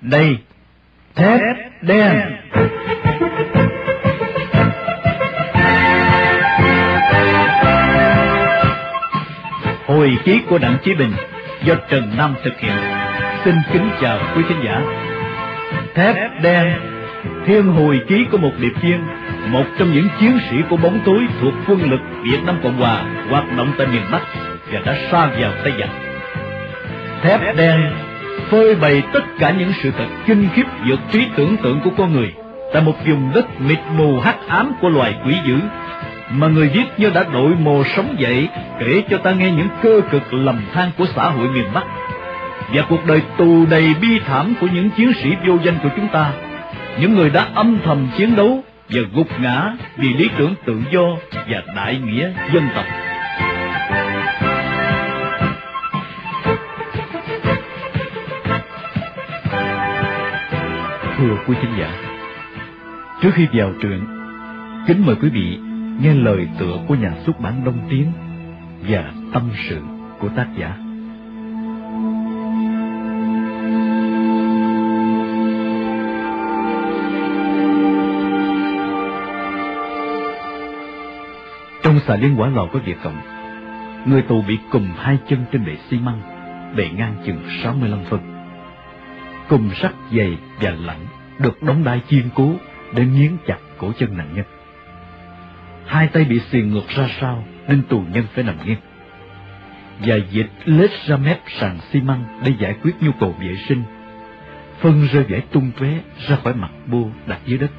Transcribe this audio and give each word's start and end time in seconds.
Đây, 0.00 0.38
thép 1.14 1.56
đen. 1.82 2.20
Hồi 9.86 10.18
ký 10.24 10.40
của 10.48 10.58
Đặng 10.58 10.76
Chí 10.84 10.94
Bình 10.94 11.12
do 11.64 11.74
Trần 11.90 12.16
Nam 12.16 12.34
thực 12.44 12.60
hiện. 12.60 12.72
Xin 13.44 13.54
kính 13.72 13.90
chào 14.00 14.18
quý 14.36 14.42
khán 14.48 14.62
giả. 14.64 14.82
Thép 15.94 16.16
đen, 16.42 16.72
thiên 17.46 17.66
hồi 17.66 18.00
ký 18.08 18.26
của 18.32 18.38
một 18.38 18.52
điệp 18.58 18.72
viên, 18.82 19.00
một 19.50 19.64
trong 19.78 19.92
những 19.94 20.08
chiến 20.20 20.38
sĩ 20.50 20.56
của 20.70 20.76
bóng 20.76 21.00
tối 21.04 21.26
thuộc 21.40 21.54
quân 21.66 21.90
lực 21.90 22.00
Việt 22.22 22.40
Nam 22.46 22.60
Cộng 22.62 22.76
Hòa 22.80 23.04
hoạt 23.30 23.44
động 23.56 23.72
tại 23.78 23.86
miền 23.86 24.02
Bắc 24.12 24.22
và 24.72 24.80
đã 24.84 24.96
xa 25.10 25.26
vào 25.26 25.52
tay 25.64 25.72
giặc. 25.80 25.90
Thép 27.22 27.56
đen 27.56 28.07
phơi 28.50 28.74
bày 28.74 29.02
tất 29.12 29.24
cả 29.38 29.50
những 29.50 29.72
sự 29.82 29.90
thật 29.98 30.06
kinh 30.26 30.48
khiếp 30.54 30.64
vượt 30.88 31.00
trí 31.12 31.26
tưởng 31.36 31.56
tượng 31.56 31.80
của 31.84 31.90
con 31.98 32.12
người 32.12 32.32
tại 32.72 32.82
một 32.82 32.94
vùng 33.06 33.30
đất 33.34 33.60
mịt 33.60 33.78
mù 33.96 34.20
hắc 34.20 34.36
ám 34.48 34.72
của 34.80 34.88
loài 34.88 35.14
quỷ 35.24 35.34
dữ 35.46 35.56
mà 36.30 36.48
người 36.48 36.68
viết 36.68 36.84
như 36.96 37.10
đã 37.10 37.24
đội 37.32 37.54
mồ 37.54 37.84
sống 37.84 38.16
dậy 38.18 38.48
kể 38.80 39.02
cho 39.10 39.18
ta 39.18 39.32
nghe 39.32 39.50
những 39.50 39.68
cơ 39.82 40.00
cực 40.10 40.34
lầm 40.34 40.60
than 40.72 40.90
của 40.98 41.06
xã 41.16 41.28
hội 41.28 41.48
miền 41.48 41.66
Bắc 41.74 41.84
và 42.74 42.82
cuộc 42.88 43.06
đời 43.06 43.22
tù 43.38 43.66
đầy 43.66 43.94
bi 44.00 44.18
thảm 44.26 44.54
của 44.60 44.66
những 44.74 44.90
chiến 44.90 45.12
sĩ 45.22 45.30
vô 45.46 45.54
danh 45.64 45.78
của 45.82 45.88
chúng 45.96 46.08
ta, 46.08 46.32
những 47.00 47.14
người 47.14 47.30
đã 47.30 47.46
âm 47.54 47.78
thầm 47.84 48.08
chiến 48.16 48.36
đấu 48.36 48.64
và 48.88 49.00
gục 49.14 49.40
ngã 49.40 49.72
vì 49.96 50.14
lý 50.14 50.28
tưởng 50.38 50.54
tự 50.64 50.82
do 50.92 51.04
và 51.32 51.62
đại 51.76 51.98
nghĩa 51.98 52.30
dân 52.52 52.68
tộc. 52.74 52.84
Quý 61.48 61.56
khán 61.62 61.78
giả, 61.78 61.92
trước 63.22 63.30
khi 63.34 63.46
vào 63.52 63.72
truyện, 63.82 64.04
kính 64.86 65.06
mời 65.06 65.16
quý 65.22 65.28
vị 65.28 65.58
nghe 66.00 66.14
lời 66.14 66.48
tựa 66.58 66.78
của 66.88 66.94
nhà 66.94 67.12
xuất 67.26 67.40
bản 67.40 67.64
Đông 67.64 67.78
Tiến 67.90 68.12
và 68.88 69.12
tâm 69.32 69.50
sự 69.68 69.80
của 70.18 70.28
tác 70.28 70.46
giả. 70.58 70.76
Trong 81.82 82.00
xà 82.06 82.16
liên 82.16 82.40
quả 82.40 82.48
lò 82.48 82.66
có 82.72 82.78
việc 82.84 82.96
Cộng, 83.02 83.20
người 84.06 84.22
tù 84.22 84.42
bị 84.42 84.58
cùm 84.70 84.88
hai 84.96 85.18
chân 85.28 85.44
trên 85.52 85.66
bệ 85.66 85.76
xi 85.90 85.98
măng, 85.98 86.20
bề 86.76 86.88
ngang 86.96 87.14
chừng 87.26 87.40
65 87.62 87.98
phân. 88.10 88.20
Cùm 89.48 89.70
sắt 89.74 89.92
dày 90.12 90.38
và 90.60 90.70
lạnh 90.70 91.17
được 91.38 91.62
đóng 91.62 91.84
đai 91.84 92.00
kiên 92.08 92.28
cố 92.34 92.54
để 92.94 93.04
nghiến 93.06 93.36
chặt 93.46 93.58
cổ 93.78 93.92
chân 93.98 94.16
nạn 94.16 94.28
nhân. 94.34 94.44
Hai 95.86 96.08
tay 96.08 96.24
bị 96.24 96.40
xiềng 96.40 96.70
ngược 96.70 96.88
ra 96.88 97.08
sau 97.20 97.44
nên 97.68 97.82
tù 97.82 98.04
nhân 98.12 98.24
phải 98.34 98.44
nằm 98.44 98.56
nghiêng. 98.66 98.78
Và 100.00 100.16
dịch 100.30 100.50
lết 100.64 100.90
ra 101.06 101.16
mép 101.16 101.40
sàn 101.60 101.78
xi 101.90 102.00
măng 102.00 102.40
để 102.44 102.52
giải 102.58 102.74
quyết 102.82 102.92
nhu 103.00 103.10
cầu 103.20 103.34
vệ 103.40 103.56
sinh. 103.68 103.82
Phân 104.80 105.08
rơi 105.12 105.24
vãi 105.28 105.40
tung 105.40 105.70
tóe 105.78 105.88
ra 106.28 106.36
khỏi 106.36 106.54
mặt 106.54 106.70
bô 106.86 107.10
đặt 107.26 107.40
dưới 107.46 107.58
đất. 107.58 107.70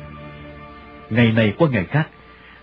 Ngày 1.09 1.31
này 1.31 1.53
qua 1.57 1.69
ngày 1.69 1.85
khác, 1.85 2.07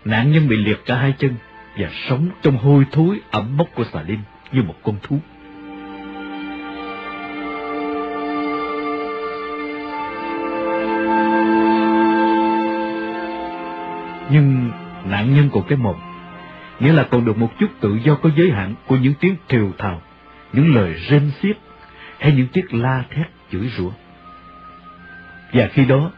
nạn 0.04 0.32
nhân 0.32 0.48
bị 0.48 0.56
liệt 0.56 0.82
cả 0.86 0.96
hai 0.96 1.14
chân 1.18 1.34
và 1.78 1.88
sống 2.08 2.28
trong 2.42 2.56
hôi 2.56 2.84
thối 2.92 3.20
ẩm 3.30 3.56
mốc 3.56 3.68
của 3.74 3.84
xà 3.84 4.02
lim 4.02 4.20
như 4.52 4.62
một 4.62 4.74
con 4.82 4.96
thú. 5.02 5.18
Nhưng 14.30 14.70
nạn 15.04 15.34
nhân 15.34 15.48
của 15.50 15.62
cái 15.62 15.78
mồm, 15.78 15.96
nghĩa 16.80 16.92
là 16.92 17.02
còn 17.02 17.24
được 17.24 17.38
một 17.38 17.52
chút 17.60 17.70
tự 17.80 17.98
do 18.04 18.14
có 18.14 18.30
giới 18.36 18.50
hạn 18.50 18.74
của 18.86 18.96
những 18.96 19.14
tiếng 19.20 19.36
trều 19.48 19.72
thào, 19.78 20.02
những 20.52 20.74
lời 20.74 20.94
rên 21.08 21.30
xiết 21.42 21.56
hay 22.18 22.32
những 22.32 22.46
tiếng 22.52 22.82
la 22.82 23.04
thét 23.10 23.26
chửi 23.52 23.70
rủa. 23.76 23.90
Và 25.52 25.68
khi 25.72 25.84
đó, 25.84 26.10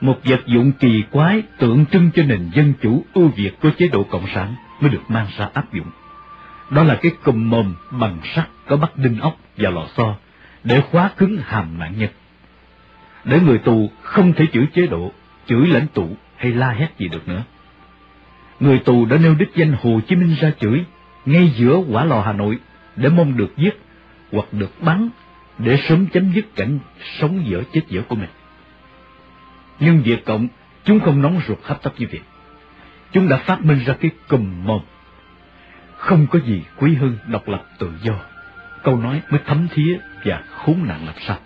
một 0.00 0.18
vật 0.24 0.46
dụng 0.46 0.72
kỳ 0.72 1.02
quái 1.10 1.42
tượng 1.58 1.86
trưng 1.86 2.10
cho 2.14 2.22
nền 2.22 2.50
dân 2.54 2.72
chủ 2.82 3.04
ưu 3.14 3.28
việt 3.28 3.50
của 3.62 3.70
chế 3.78 3.88
độ 3.88 4.02
cộng 4.02 4.26
sản 4.34 4.54
mới 4.80 4.90
được 4.90 5.02
mang 5.08 5.26
ra 5.36 5.48
áp 5.54 5.72
dụng. 5.72 5.90
Đó 6.70 6.82
là 6.82 6.98
cái 7.02 7.12
cùm 7.24 7.50
mồm 7.50 7.74
bằng 7.90 8.18
sắt 8.34 8.48
có 8.66 8.76
bắt 8.76 8.96
đinh 8.96 9.20
ốc 9.20 9.36
và 9.56 9.70
lò 9.70 9.86
xo 9.96 10.14
để 10.64 10.80
khóa 10.80 11.10
cứng 11.16 11.38
hàm 11.44 11.78
nạn 11.78 11.94
nhân. 11.98 12.10
Để 13.24 13.40
người 13.40 13.58
tù 13.58 13.90
không 14.02 14.32
thể 14.32 14.46
chửi 14.52 14.66
chế 14.74 14.86
độ, 14.86 15.12
chửi 15.46 15.66
lãnh 15.66 15.86
tụ 15.94 16.16
hay 16.36 16.52
la 16.52 16.70
hét 16.70 16.88
gì 16.98 17.08
được 17.08 17.28
nữa. 17.28 17.42
Người 18.60 18.78
tù 18.78 19.04
đã 19.04 19.16
nêu 19.18 19.34
đích 19.34 19.54
danh 19.54 19.76
Hồ 19.82 20.00
Chí 20.08 20.16
Minh 20.16 20.36
ra 20.40 20.52
chửi 20.60 20.84
ngay 21.26 21.52
giữa 21.56 21.76
quả 21.90 22.04
lò 22.04 22.20
Hà 22.20 22.32
Nội 22.32 22.58
để 22.96 23.08
mong 23.08 23.36
được 23.36 23.56
giết 23.56 23.80
hoặc 24.32 24.46
được 24.52 24.70
bắn 24.80 25.08
để 25.58 25.76
sớm 25.88 26.06
chấm 26.06 26.32
dứt 26.32 26.56
cảnh 26.56 26.78
sống 27.18 27.44
dở 27.46 27.62
chết 27.72 27.82
dở 27.88 28.02
của 28.08 28.16
mình. 28.16 28.30
Nhưng 29.80 30.02
Việt 30.02 30.24
Cộng, 30.24 30.48
chúng 30.84 31.00
không 31.00 31.22
nóng 31.22 31.40
ruột 31.46 31.58
hấp 31.62 31.82
tấp 31.82 31.92
như 31.98 32.06
vậy. 32.10 32.20
Chúng 33.12 33.28
đã 33.28 33.36
phát 33.36 33.64
minh 33.64 33.80
ra 33.86 33.94
cái 34.00 34.10
cùm 34.28 34.66
mồm. 34.66 34.80
Không 35.96 36.26
có 36.26 36.38
gì 36.38 36.62
quý 36.76 36.94
hơn 36.94 37.18
độc 37.28 37.48
lập 37.48 37.64
tự 37.78 37.92
do. 38.02 38.14
Câu 38.82 38.96
nói 38.96 39.22
mới 39.30 39.40
thấm 39.46 39.68
thía 39.70 39.98
và 40.24 40.42
khốn 40.50 40.84
nạn 40.84 41.06
làm 41.06 41.14
sao. 41.26 41.38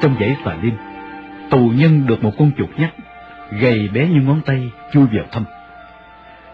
Trong 0.00 0.16
dãy 0.20 0.36
xà 0.44 0.56
lim, 0.62 0.74
tù 1.50 1.72
nhân 1.74 2.06
được 2.06 2.24
một 2.24 2.32
con 2.38 2.50
chuột 2.58 2.70
nhắt, 2.76 2.90
gầy 3.60 3.88
bé 3.88 4.08
như 4.08 4.20
ngón 4.20 4.40
tay, 4.46 4.70
chui 4.92 5.06
vào 5.12 5.24
thăm. 5.32 5.44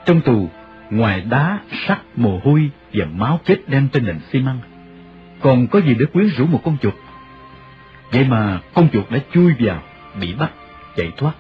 Trong 0.05 0.21
tù, 0.21 0.51
ngoài 0.91 1.21
đá, 1.31 1.59
sắt, 1.87 1.99
mồ 2.17 2.41
hôi 2.45 2.71
và 2.93 3.07
máu 3.15 3.41
chết 3.45 3.57
đen 3.67 3.89
trên 3.93 4.07
nền 4.07 4.21
xi 4.33 4.41
măng, 4.41 4.59
còn 5.41 5.67
có 5.67 5.81
gì 5.81 5.95
để 5.99 6.07
quyến 6.07 6.27
rũ 6.27 6.47
một 6.47 6.61
con 6.65 6.77
chuột? 6.83 6.95
Vậy 8.11 8.25
mà 8.25 8.61
con 8.75 8.89
chuột 8.93 9.11
đã 9.11 9.19
chui 9.33 9.55
vào, 9.59 9.83
bị 10.21 10.35
bắt, 10.35 10.51
chạy 10.97 11.13
thoát, 11.17 11.33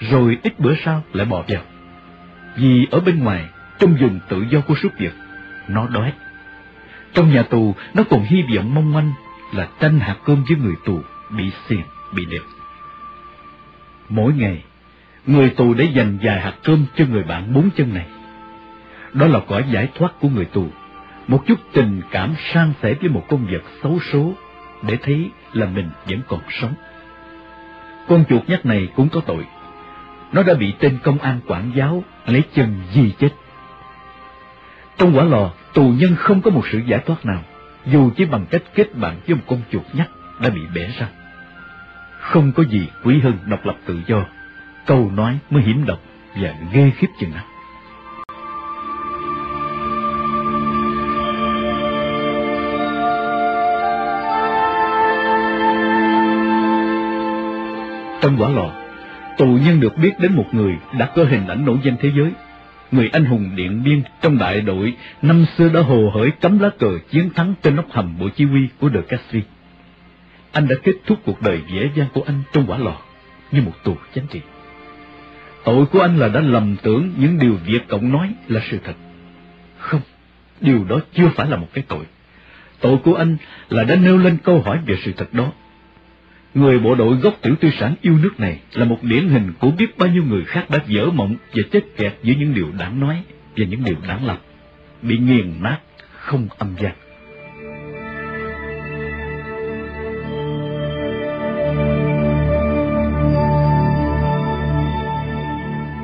rồi 0.00 0.38
ít 0.42 0.60
bữa 0.60 0.74
sau 0.84 1.02
lại 1.12 1.26
bò 1.26 1.44
vào. 1.48 1.62
Vì 2.56 2.86
ở 2.90 3.00
bên 3.00 3.24
ngoài, 3.24 3.44
trong 3.78 3.94
vùng 4.00 4.20
tự 4.28 4.44
do 4.50 4.60
của 4.60 4.74
súc 4.74 4.92
vật, 5.00 5.12
nó 5.68 5.86
đói. 5.86 6.12
Trong 7.14 7.34
nhà 7.34 7.42
tù, 7.42 7.74
nó 7.94 8.02
còn 8.10 8.22
hy 8.22 8.42
vọng 8.56 8.74
mong 8.74 8.92
manh 8.92 9.12
là 9.52 9.68
tranh 9.80 10.00
hạt 10.00 10.16
cơm 10.24 10.44
với 10.48 10.56
người 10.56 10.74
tù 10.84 11.00
bị 11.36 11.50
xiềng, 11.68 11.82
bị 12.14 12.24
đẹp. 12.24 12.42
Mỗi 14.08 14.32
ngày, 14.32 14.62
người 15.26 15.50
tù 15.50 15.74
để 15.74 15.84
dành 15.84 16.18
vài 16.22 16.40
hạt 16.40 16.54
cơm 16.64 16.84
cho 16.96 17.04
người 17.10 17.22
bạn 17.22 17.54
bốn 17.54 17.70
chân 17.76 17.94
này. 17.94 18.06
Đó 19.12 19.26
là 19.26 19.40
cõi 19.48 19.64
giải 19.70 19.88
thoát 19.94 20.12
của 20.20 20.28
người 20.28 20.44
tù, 20.44 20.66
một 21.28 21.44
chút 21.46 21.58
tình 21.72 22.00
cảm 22.10 22.34
san 22.52 22.72
sẻ 22.82 22.94
với 23.00 23.08
một 23.08 23.24
con 23.28 23.46
vật 23.46 23.62
xấu 23.82 23.98
số 24.12 24.32
để 24.82 24.96
thấy 25.02 25.30
là 25.52 25.66
mình 25.66 25.90
vẫn 26.06 26.20
còn 26.28 26.40
sống. 26.50 26.74
Con 28.08 28.24
chuột 28.28 28.48
nhắt 28.48 28.66
này 28.66 28.88
cũng 28.96 29.08
có 29.08 29.20
tội. 29.26 29.46
Nó 30.32 30.42
đã 30.42 30.54
bị 30.54 30.72
tên 30.78 30.98
công 31.02 31.18
an 31.18 31.40
quản 31.46 31.72
giáo 31.76 32.04
lấy 32.26 32.42
chân 32.54 32.80
di 32.92 33.12
chết. 33.18 33.30
Trong 34.98 35.16
quả 35.16 35.24
lò, 35.24 35.50
tù 35.74 35.88
nhân 35.88 36.16
không 36.16 36.42
có 36.42 36.50
một 36.50 36.62
sự 36.72 36.78
giải 36.86 37.00
thoát 37.06 37.26
nào, 37.26 37.42
dù 37.86 38.10
chỉ 38.16 38.24
bằng 38.24 38.46
cách 38.50 38.62
kết 38.74 38.94
bạn 38.94 39.16
với 39.26 39.36
một 39.36 39.42
con 39.46 39.60
chuột 39.72 39.82
nhắt 39.92 40.08
đã 40.40 40.50
bị 40.50 40.60
bẻ 40.74 40.88
ra. 40.98 41.08
Không 42.22 42.52
có 42.52 42.62
gì 42.62 42.88
quý 43.04 43.20
hơn 43.20 43.38
độc 43.46 43.66
lập 43.66 43.76
tự 43.86 44.00
do, 44.06 44.24
câu 44.86 45.10
nói 45.14 45.38
mới 45.50 45.62
hiểm 45.62 45.84
độc 45.86 46.00
và 46.42 46.54
ghê 46.72 46.90
khiếp 46.96 47.06
chừng 47.20 47.30
nào. 47.30 47.44
Trong 58.22 58.36
quả 58.38 58.48
lò, 58.48 58.70
tù 59.38 59.46
nhân 59.46 59.80
được 59.80 59.96
biết 59.98 60.12
đến 60.18 60.32
một 60.32 60.46
người 60.52 60.72
đã 60.98 61.10
có 61.16 61.24
hình 61.24 61.46
ảnh 61.46 61.64
nổi 61.64 61.76
danh 61.84 61.96
thế 62.00 62.10
giới. 62.16 62.32
Người 62.90 63.08
anh 63.12 63.24
hùng 63.24 63.50
Điện 63.56 63.82
Biên 63.84 64.02
trong 64.20 64.38
đại 64.38 64.60
đội 64.60 64.96
năm 65.22 65.44
xưa 65.56 65.68
đã 65.68 65.80
hồ 65.80 66.10
hởi 66.14 66.30
cắm 66.30 66.58
lá 66.58 66.70
cờ 66.78 66.98
chiến 67.10 67.30
thắng 67.34 67.54
trên 67.62 67.76
nóc 67.76 67.90
hầm 67.90 68.18
bộ 68.18 68.28
chỉ 68.36 68.44
huy 68.44 68.68
của 68.80 68.90
De 68.94 69.00
Castries. 69.00 69.44
Anh 70.52 70.68
đã 70.68 70.76
kết 70.82 70.94
thúc 71.06 71.18
cuộc 71.24 71.42
đời 71.42 71.60
dễ 71.72 71.90
dàng 71.94 72.08
của 72.14 72.22
anh 72.26 72.42
trong 72.52 72.66
quả 72.66 72.78
lò 72.78 72.96
như 73.52 73.62
một 73.62 73.72
tù 73.84 73.96
chánh 74.14 74.26
trị. 74.30 74.40
Tội 75.64 75.86
của 75.86 76.00
anh 76.00 76.18
là 76.18 76.28
đã 76.28 76.40
lầm 76.40 76.76
tưởng 76.82 77.12
những 77.18 77.38
điều 77.38 77.54
Việt 77.66 77.88
Cộng 77.88 78.12
nói 78.12 78.34
là 78.48 78.60
sự 78.70 78.78
thật. 78.84 78.94
Không, 79.78 80.00
điều 80.60 80.84
đó 80.84 81.00
chưa 81.14 81.28
phải 81.28 81.48
là 81.48 81.56
một 81.56 81.68
cái 81.72 81.84
tội. 81.88 82.04
Tội 82.80 82.96
của 83.04 83.14
anh 83.14 83.36
là 83.68 83.84
đã 83.84 83.96
nêu 83.96 84.18
lên 84.18 84.36
câu 84.44 84.60
hỏi 84.60 84.78
về 84.86 84.96
sự 85.04 85.12
thật 85.16 85.34
đó. 85.34 85.52
Người 86.54 86.78
bộ 86.78 86.94
đội 86.94 87.16
gốc 87.16 87.34
tiểu 87.42 87.54
tư 87.60 87.70
sản 87.78 87.94
yêu 88.02 88.18
nước 88.18 88.40
này 88.40 88.60
là 88.72 88.84
một 88.84 88.98
điển 89.02 89.28
hình 89.28 89.52
của 89.58 89.70
biết 89.70 89.98
bao 89.98 90.08
nhiêu 90.08 90.24
người 90.24 90.44
khác 90.44 90.70
đã 90.70 90.78
dở 90.86 91.06
mộng 91.06 91.36
và 91.54 91.62
chết 91.72 91.80
kẹt 91.96 92.12
giữa 92.22 92.34
những 92.38 92.54
điều 92.54 92.68
đáng 92.78 93.00
nói 93.00 93.22
và 93.56 93.64
những 93.64 93.84
điều 93.84 93.96
đáng 94.08 94.26
làm, 94.26 94.36
bị 95.02 95.18
nghiền 95.18 95.62
nát, 95.62 95.78
không 96.12 96.48
âm 96.58 96.74
gian. 96.80 96.92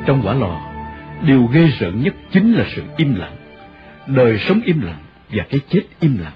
Trong 0.08 0.22
quả 0.26 0.34
lò, 0.34 0.60
điều 1.26 1.46
ghê 1.46 1.66
rợn 1.78 2.02
nhất 2.02 2.14
chính 2.32 2.54
là 2.54 2.66
sự 2.76 2.82
im 2.96 3.14
lặng, 3.14 3.36
đời 4.06 4.38
sống 4.38 4.60
im 4.64 4.80
lặng 4.80 5.02
và 5.28 5.44
cái 5.50 5.60
chết 5.70 5.82
im 6.00 6.18
lặng. 6.18 6.32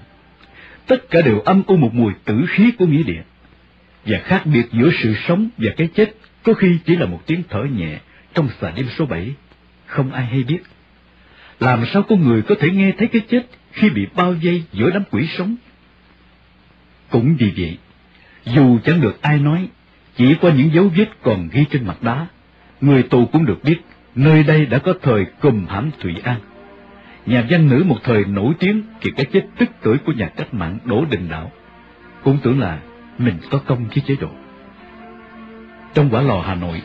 Tất 0.87 1.09
cả 1.09 1.21
đều 1.21 1.39
âm 1.39 1.63
u 1.67 1.77
một 1.77 1.93
mùi 1.93 2.13
tử 2.25 2.45
khí 2.49 2.71
của 2.71 2.85
nghĩa 2.85 3.03
địa 3.03 3.21
và 4.05 4.19
khác 4.19 4.45
biệt 4.45 4.65
giữa 4.71 4.89
sự 5.03 5.15
sống 5.27 5.49
và 5.57 5.71
cái 5.77 5.89
chết 5.95 6.15
có 6.43 6.53
khi 6.53 6.77
chỉ 6.85 6.95
là 6.95 7.05
một 7.05 7.21
tiếng 7.25 7.43
thở 7.49 7.63
nhẹ 7.63 7.99
trong 8.33 8.49
xà 8.61 8.71
đêm 8.75 8.85
số 8.97 9.05
bảy, 9.05 9.33
không 9.85 10.11
ai 10.11 10.25
hay 10.25 10.43
biết. 10.43 10.63
Làm 11.59 11.85
sao 11.93 12.03
con 12.03 12.27
người 12.27 12.41
có 12.41 12.55
thể 12.59 12.69
nghe 12.69 12.91
thấy 12.97 13.07
cái 13.07 13.21
chết 13.29 13.45
khi 13.71 13.89
bị 13.89 14.07
bao 14.15 14.35
vây 14.43 14.63
giữa 14.73 14.89
đám 14.89 15.03
quỷ 15.11 15.27
sống? 15.37 15.55
Cũng 17.09 17.35
vì 17.39 17.53
vậy, 17.57 17.77
dù 18.45 18.79
chẳng 18.83 19.01
được 19.01 19.21
ai 19.21 19.39
nói, 19.39 19.67
chỉ 20.15 20.35
qua 20.41 20.51
những 20.51 20.73
dấu 20.73 20.91
vết 20.95 21.07
còn 21.21 21.49
ghi 21.51 21.65
trên 21.71 21.87
mặt 21.87 22.03
đá, 22.03 22.27
người 22.83 23.03
tù 23.03 23.25
cũng 23.25 23.45
được 23.45 23.63
biết 23.63 23.77
nơi 24.15 24.43
đây 24.43 24.65
đã 24.65 24.77
có 24.77 24.93
thời 25.01 25.25
cùm 25.41 25.65
hãm 25.67 25.91
Thụy 25.99 26.15
An. 26.23 26.39
Nhà 27.25 27.45
văn 27.49 27.69
nữ 27.69 27.83
một 27.87 27.97
thời 28.03 28.25
nổi 28.25 28.53
tiếng 28.59 28.83
vì 29.01 29.11
cái 29.11 29.25
chết 29.25 29.45
tức 29.57 29.69
tuổi 29.81 29.97
của 29.97 30.11
nhà 30.11 30.27
cách 30.27 30.53
mạng 30.53 30.77
Đỗ 30.85 31.05
Đình 31.11 31.27
Đạo, 31.29 31.51
cũng 32.23 32.37
tưởng 32.43 32.59
là 32.59 32.79
mình 33.17 33.35
có 33.51 33.57
công 33.65 33.85
với 33.87 34.03
chế 34.07 34.15
độ. 34.21 34.29
Trong 35.93 36.09
quả 36.09 36.21
lò 36.21 36.43
Hà 36.47 36.55
Nội, 36.55 36.81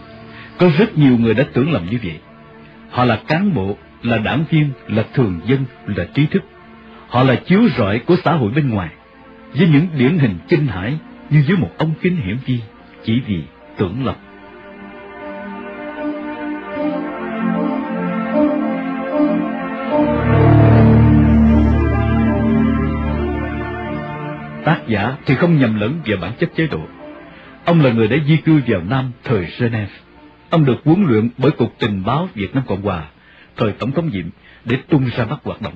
có 0.59 0.71
rất 0.79 0.99
nhiều 0.99 1.17
người 1.19 1.35
đã 1.35 1.45
tưởng 1.53 1.73
lầm 1.73 1.87
như 1.91 1.99
vậy. 2.03 2.19
Họ 2.91 3.05
là 3.05 3.21
cán 3.29 3.55
bộ, 3.55 3.77
là 4.03 4.19
đảng 4.19 4.45
viên, 4.51 4.71
là 4.89 5.05
thường 5.15 5.41
dân, 5.47 5.65
là 5.87 6.05
trí 6.15 6.27
thức. 6.27 6.43
Họ 7.09 7.23
là 7.23 7.35
chiếu 7.35 7.69
rọi 7.79 7.99
của 7.99 8.17
xã 8.25 8.33
hội 8.33 8.51
bên 8.51 8.71
ngoài, 8.71 8.89
với 9.55 9.69
những 9.69 9.87
điển 9.99 10.19
hình 10.19 10.39
kinh 10.49 10.67
hãi 10.67 10.99
như 11.31 11.43
dưới 11.43 11.57
một 11.57 11.71
ông 11.79 11.91
kính 12.01 12.17
hiểm 12.17 12.39
vi, 12.47 12.61
chỉ 13.05 13.23
vì 13.27 13.43
tưởng 13.77 14.07
lầm. 14.07 14.15
Tác 24.89 24.95
giả 24.95 25.17
thì 25.27 25.35
không 25.35 25.59
nhầm 25.59 25.81
lẫn 25.81 26.01
về 26.05 26.17
bản 26.17 26.33
chất 26.41 26.51
chế 26.57 26.67
độ. 26.67 26.81
Ông 27.65 27.81
là 27.81 27.93
người 27.93 28.09
đã 28.09 28.17
di 28.27 28.37
cư 28.37 28.61
vào 28.67 28.83
Nam 28.89 29.11
thời 29.25 29.47
Geneva. 29.59 29.87
Ông 30.51 30.65
được 30.65 30.77
huấn 30.85 31.05
luyện 31.05 31.29
bởi 31.39 31.51
Cục 31.51 31.75
Tình 31.79 32.03
báo 32.05 32.29
Việt 32.35 32.55
Nam 32.55 32.65
Cộng 32.67 32.83
Hòa, 32.83 33.05
thời 33.57 33.73
Tổng 33.73 33.93
thống 33.93 34.11
Diệm, 34.13 34.25
để 34.65 34.77
tung 34.89 35.11
ra 35.17 35.25
bắt 35.25 35.39
hoạt 35.45 35.63
động. 35.63 35.75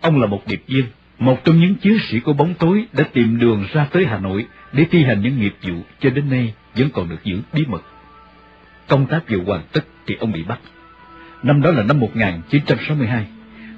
Ông 0.00 0.20
là 0.20 0.26
một 0.26 0.42
điệp 0.46 0.62
viên, 0.66 0.84
một 1.18 1.44
trong 1.44 1.60
những 1.60 1.74
chiến 1.74 1.98
sĩ 1.98 2.20
của 2.20 2.32
bóng 2.32 2.54
tối 2.54 2.86
đã 2.92 3.04
tìm 3.12 3.38
đường 3.38 3.64
ra 3.72 3.86
tới 3.92 4.06
Hà 4.06 4.18
Nội 4.18 4.46
để 4.72 4.86
thi 4.90 5.04
hành 5.04 5.20
những 5.22 5.40
nghiệp 5.40 5.54
vụ 5.62 5.74
cho 6.00 6.10
đến 6.10 6.30
nay 6.30 6.54
vẫn 6.74 6.90
còn 6.90 7.08
được 7.08 7.24
giữ 7.24 7.40
bí 7.52 7.64
mật. 7.68 7.82
Công 8.88 9.06
tác 9.06 9.28
vừa 9.28 9.42
hoàn 9.46 9.62
tất 9.72 9.84
thì 10.06 10.16
ông 10.20 10.32
bị 10.32 10.42
bắt. 10.42 10.58
Năm 11.42 11.62
đó 11.62 11.70
là 11.70 11.82
năm 11.82 12.00
1962, 12.00 13.26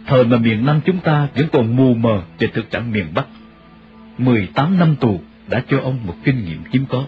thời 0.06 0.24
mà 0.24 0.36
miền 0.36 0.66
Nam 0.66 0.80
chúng 0.84 0.98
ta 0.98 1.28
vẫn 1.34 1.48
còn 1.52 1.76
mù 1.76 1.94
mờ 1.94 2.22
về 2.38 2.48
thực 2.54 2.70
trạng 2.70 2.92
miền 2.92 3.06
Bắc 3.14 3.26
18 4.18 4.78
năm 4.78 4.96
tù 5.00 5.20
đã 5.48 5.62
cho 5.68 5.80
ông 5.80 5.98
một 6.06 6.14
kinh 6.24 6.44
nghiệm 6.44 6.62
hiếm 6.72 6.84
có. 6.88 7.04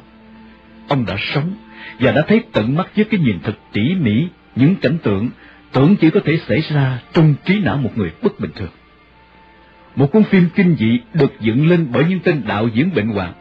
Ông 0.89 1.07
đã 1.07 1.17
sống 1.19 1.55
và 2.01 2.13
đã 2.13 2.23
thấy 2.29 2.43
tận 2.53 2.77
mắt 2.77 2.91
với 2.97 3.05
cái 3.05 3.21
nhìn 3.21 3.39
thật 3.43 3.59
tỉ 3.73 3.95
mỉ 3.95 4.27
những 4.57 4.77
cảnh 4.77 4.99
tượng 5.03 5.31
tưởng 5.73 5.97
chỉ 5.97 6.11
có 6.11 6.21
thể 6.25 6.39
xảy 6.49 6.61
ra 6.61 6.99
trong 7.13 7.35
trí 7.45 7.59
não 7.59 7.77
một 7.77 7.91
người 7.97 8.11
bất 8.23 8.41
bình 8.41 8.51
thường. 8.55 8.71
Một 9.97 10.13
cuốn 10.13 10.23
phim 10.25 10.49
kinh 10.55 10.77
dị 10.79 11.01
được 11.15 11.41
dựng 11.41 11.69
lên 11.69 11.87
bởi 11.93 12.05
những 12.09 12.21
tên 12.21 12.43
đạo 12.47 12.69
diễn 12.69 12.95
bệnh 12.95 13.09
hoạn, 13.09 13.33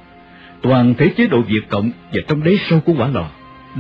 toàn 0.62 0.94
thể 0.94 1.14
chế 1.18 1.28
độ 1.28 1.42
Việt 1.42 1.70
Cộng 1.70 1.92
và 2.14 2.22
trong 2.28 2.44
đáy 2.44 2.58
sâu 2.70 2.80
của 2.80 2.94
quả 2.98 3.08
lò, 3.08 3.30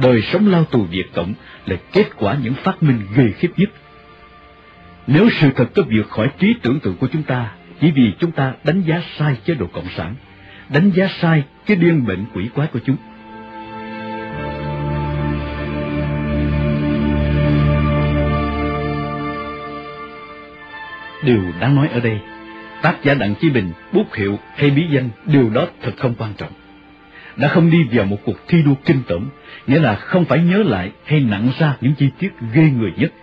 đời 0.01 0.21
sống 0.21 0.47
lao 0.47 0.63
tù 0.63 0.83
Việt 0.83 1.13
Cộng 1.13 1.33
là 1.65 1.75
kết 1.91 2.05
quả 2.17 2.37
những 2.43 2.53
phát 2.53 2.83
minh 2.83 3.01
ghê 3.15 3.31
khiếp 3.37 3.49
nhất. 3.57 3.69
Nếu 5.07 5.29
sự 5.29 5.49
thật 5.55 5.69
có 5.75 5.83
vượt 5.91 6.09
khỏi 6.09 6.29
trí 6.39 6.55
tưởng 6.61 6.79
tượng 6.79 6.95
của 6.95 7.07
chúng 7.07 7.23
ta, 7.23 7.51
chỉ 7.81 7.91
vì 7.91 8.13
chúng 8.19 8.31
ta 8.31 8.53
đánh 8.63 8.81
giá 8.81 9.01
sai 9.17 9.35
chế 9.45 9.53
độ 9.53 9.67
Cộng 9.73 9.89
sản, 9.97 10.15
đánh 10.69 10.89
giá 10.89 11.07
sai 11.21 11.43
cái 11.65 11.77
điên 11.77 12.05
bệnh 12.05 12.25
quỷ 12.33 12.49
quái 12.55 12.67
của 12.67 12.79
chúng. 12.85 12.97
Điều 21.23 21.43
đáng 21.59 21.75
nói 21.75 21.87
ở 21.87 21.99
đây, 21.99 22.19
tác 22.81 22.95
giả 23.03 23.13
Đặng 23.13 23.35
Chí 23.41 23.49
Bình, 23.49 23.71
bút 23.93 24.13
hiệu 24.15 24.39
hay 24.55 24.69
bí 24.69 24.87
danh, 24.91 25.09
điều 25.25 25.49
đó 25.49 25.67
thật 25.81 25.91
không 25.97 26.15
quan 26.17 26.33
trọng. 26.37 26.51
Đã 27.35 27.47
không 27.47 27.71
đi 27.71 27.83
vào 27.91 28.05
một 28.05 28.17
cuộc 28.25 28.47
thi 28.47 28.61
đua 28.61 28.75
kinh 28.85 29.01
tởm, 29.07 29.29
nghĩa 29.67 29.79
là 29.79 29.95
không 29.95 30.25
phải 30.25 30.39
nhớ 30.39 30.63
lại 30.63 30.91
hay 31.05 31.19
nặng 31.19 31.51
ra 31.59 31.75
những 31.81 31.93
chi 31.93 32.09
tiết 32.19 32.29
ghê 32.53 32.69
người 32.69 32.93
nhất. 32.97 33.13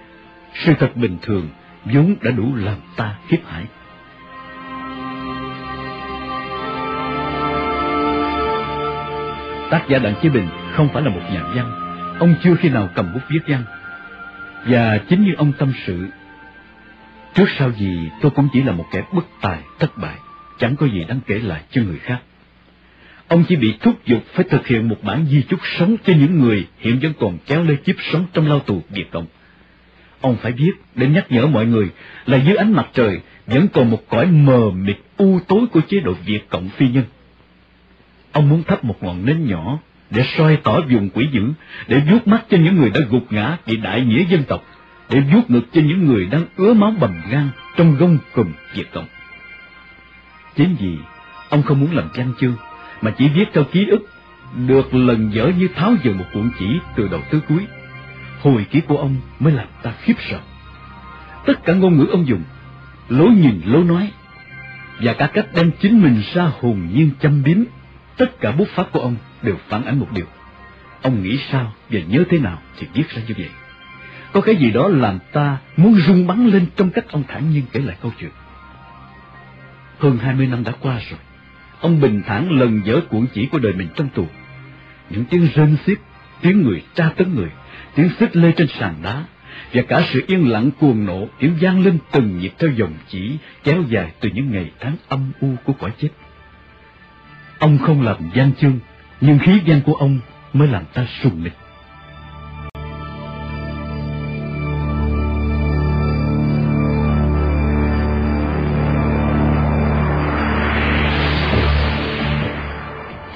Sự 0.55 0.73
thật 0.79 0.97
bình 0.97 1.19
thường 1.23 1.49
vốn 1.85 2.17
đã 2.23 2.31
đủ 2.31 2.55
làm 2.55 2.77
ta 2.97 3.15
khiếp 3.29 3.41
hãi. 3.47 3.65
Tác 9.71 9.89
giả 9.89 9.99
Đặng 9.99 10.15
Chí 10.23 10.29
Bình 10.29 10.49
không 10.73 10.89
phải 10.93 11.03
là 11.03 11.11
một 11.11 11.21
nhà 11.33 11.43
văn, 11.55 11.73
ông 12.19 12.35
chưa 12.43 12.55
khi 12.55 12.69
nào 12.69 12.89
cầm 12.95 13.15
bút 13.15 13.21
viết 13.29 13.41
văn. 13.49 13.65
Và 14.67 14.99
chính 15.09 15.25
như 15.25 15.35
ông 15.37 15.53
tâm 15.59 15.73
sự, 15.87 16.07
trước 17.35 17.51
sau 17.59 17.73
gì 17.73 18.11
tôi 18.21 18.31
cũng 18.31 18.49
chỉ 18.53 18.63
là 18.63 18.73
một 18.73 18.85
kẻ 18.93 19.03
bất 19.13 19.27
tài, 19.41 19.59
thất 19.79 19.99
bại, 19.99 20.17
chẳng 20.59 20.77
có 20.77 20.87
gì 20.87 21.05
đáng 21.09 21.21
kể 21.27 21.39
lại 21.39 21.63
cho 21.71 21.83
người 21.83 21.99
khác. 21.99 22.19
Ông 23.29 23.45
chỉ 23.49 23.57
bị 23.57 23.75
thúc 23.81 24.07
giục 24.07 24.25
phải 24.33 24.45
thực 24.51 24.67
hiện 24.67 24.89
một 24.89 24.97
bản 25.03 25.27
di 25.31 25.43
chúc 25.43 25.61
sống 25.79 25.97
cho 26.05 26.13
những 26.13 26.41
người 26.41 26.67
hiện 26.79 26.99
vẫn 27.03 27.13
còn 27.21 27.39
kéo 27.47 27.65
lê 27.65 27.77
kiếp 27.77 27.97
sống 28.13 28.27
trong 28.33 28.49
lao 28.49 28.61
tù 28.61 28.83
Việt 28.91 29.11
Cộng. 29.11 29.27
Ông 30.21 30.37
phải 30.37 30.53
viết 30.53 30.73
để 30.95 31.07
nhắc 31.07 31.27
nhở 31.31 31.47
mọi 31.47 31.67
người 31.67 31.89
là 32.27 32.39
dưới 32.39 32.57
ánh 32.57 32.73
mặt 32.73 32.87
trời 32.93 33.21
vẫn 33.47 33.69
còn 33.69 33.91
một 33.91 34.03
cõi 34.09 34.27
mờ 34.27 34.71
mịt 34.71 34.97
u 35.17 35.41
tối 35.49 35.67
của 35.73 35.81
chế 35.89 36.01
độ 36.01 36.13
Việt 36.27 36.41
Cộng 36.49 36.69
phi 36.69 36.89
nhân. 36.89 37.05
Ông 38.37 38.49
muốn 38.49 38.63
thắp 38.63 38.85
một 38.85 39.03
ngọn 39.03 39.25
nến 39.25 39.47
nhỏ 39.47 39.79
để 40.11 40.23
soi 40.37 40.57
tỏ 40.57 40.81
vùng 40.91 41.11
quỷ 41.11 41.29
dữ, 41.33 41.53
để 41.89 42.03
vuốt 42.11 42.27
mắt 42.27 42.45
cho 42.51 42.59
những 42.59 42.77
người 42.77 42.91
đã 42.91 43.01
gục 43.11 43.33
ngã 43.33 43.57
vì 43.67 43.77
đại 43.77 44.01
nghĩa 44.01 44.25
dân 44.25 44.45
tộc, 44.45 44.63
để 45.11 45.21
vuốt 45.21 45.51
ngực 45.51 45.67
cho 45.73 45.81
những 45.85 46.07
người 46.07 46.27
đang 46.27 46.45
ứa 46.57 46.75
máu 46.75 46.95
bầm 47.01 47.23
gan 47.31 47.49
trong 47.77 47.97
gông 47.97 48.19
cùm 48.35 48.53
diệt 48.75 48.87
Cộng. 48.93 49.07
Chính 50.57 50.77
vì 50.81 50.97
ông 51.49 51.63
không 51.63 51.81
muốn 51.81 51.97
làm 51.97 52.09
văn 52.15 52.33
chương, 52.41 52.57
mà 53.03 53.11
chỉ 53.19 53.29
viết 53.29 53.45
theo 53.53 53.65
ký 53.65 53.87
ức, 53.87 54.09
được 54.67 54.95
lần 54.95 55.31
dở 55.35 55.51
như 55.59 55.69
tháo 55.69 55.95
dần 56.05 56.19
một 56.19 56.27
cuộn 56.33 56.51
chỉ 56.59 56.67
từ 56.97 57.09
đầu 57.09 57.21
tới 57.31 57.41
cuối. 57.49 57.67
Hồi 58.41 58.67
ký 58.71 58.81
của 58.81 58.97
ông 58.97 59.17
mới 59.41 59.53
làm 59.53 59.67
ta 59.83 59.93
khiếp 60.03 60.15
sợ. 60.31 60.39
Tất 61.47 61.65
cả 61.65 61.73
ngôn 61.73 61.99
ngữ 61.99 62.07
ông 62.11 62.27
dùng, 62.27 62.43
lối 63.09 63.31
nhìn 63.31 63.61
lối 63.65 63.85
nói, 63.85 64.11
và 65.01 65.13
cả 65.13 65.27
cách 65.27 65.47
đem 65.55 65.71
chính 65.81 66.03
mình 66.03 66.23
ra 66.35 66.51
hồn 66.61 66.89
nhiên 66.93 67.11
châm 67.21 67.43
biếm 67.43 67.59
Tất 68.17 68.41
cả 68.41 68.53
bút 68.53 68.69
pháp 68.69 68.93
của 68.93 69.01
ông 69.01 69.17
đều 69.43 69.57
phản 69.69 69.85
ánh 69.85 70.01
một 70.01 70.09
điều. 70.13 70.27
Ông 71.03 71.23
nghĩ 71.23 71.39
sao 71.51 71.73
và 71.91 72.01
nhớ 72.09 72.25
thế 72.31 72.39
nào 72.39 72.59
thì 72.79 72.87
viết 72.95 73.09
ra 73.09 73.23
như 73.29 73.35
vậy. 73.39 73.49
Có 74.33 74.41
cái 74.41 74.57
gì 74.57 74.71
đó 74.71 74.89
làm 74.89 75.19
ta 75.33 75.57
muốn 75.77 75.95
rung 75.95 76.27
bắn 76.27 76.47
lên 76.47 76.67
trong 76.77 76.91
cách 76.91 77.05
ông 77.09 77.23
thản 77.29 77.51
nhiên 77.51 77.63
kể 77.73 77.81
lại 77.81 77.97
câu 78.03 78.13
chuyện. 78.19 78.31
Hơn 79.99 80.19
hai 80.19 80.35
mươi 80.35 80.47
năm 80.47 80.65
đã 80.65 80.73
qua 80.81 81.01
rồi. 81.11 81.19
Ông 81.81 82.01
bình 82.01 82.23
thản 82.27 82.51
lần 82.51 82.81
dở 82.85 83.01
cuộn 83.09 83.27
chỉ 83.35 83.47
của 83.47 83.59
đời 83.59 83.73
mình 83.73 83.89
trong 83.97 84.09
tù. 84.09 84.27
Những 85.11 85.25
tiếng 85.25 85.49
rên 85.55 85.77
xiết, 85.87 85.99
tiếng 86.41 86.63
người 86.63 86.83
tra 86.95 87.11
tấn 87.17 87.35
người, 87.35 87.51
tiếng 87.95 88.11
xích 88.21 88.37
lê 88.37 88.53
trên 88.53 88.69
sàn 88.69 88.95
đá, 89.03 89.25
và 89.73 89.83
cả 89.89 90.03
sự 90.13 90.25
yên 90.27 90.49
lặng 90.51 90.71
cuồng 90.81 91.07
nộ 91.07 91.29
tiếng 91.39 91.57
vang 91.61 91.85
lên 91.85 91.99
từng 92.13 92.39
nhịp 92.39 92.53
theo 92.59 92.71
dòng 92.71 92.93
chỉ 93.09 93.37
kéo 93.65 93.83
dài 93.89 94.13
từ 94.21 94.31
những 94.35 94.53
ngày 94.53 94.71
tháng 94.81 94.97
âm 95.09 95.31
u 95.41 95.55
của 95.65 95.73
quả 95.73 95.91
chết. 95.99 96.09
Ông 97.67 97.79
không 97.79 98.03
làm 98.03 98.17
gian 98.35 98.53
chương, 98.61 98.79
nhưng 99.21 99.39
khí 99.39 99.53
gian 99.67 99.81
của 99.81 99.95
ông 99.95 100.19
mới 100.53 100.69
làm 100.69 100.85
ta 100.95 101.07
sùng 101.23 101.45
nịch. 101.45 101.53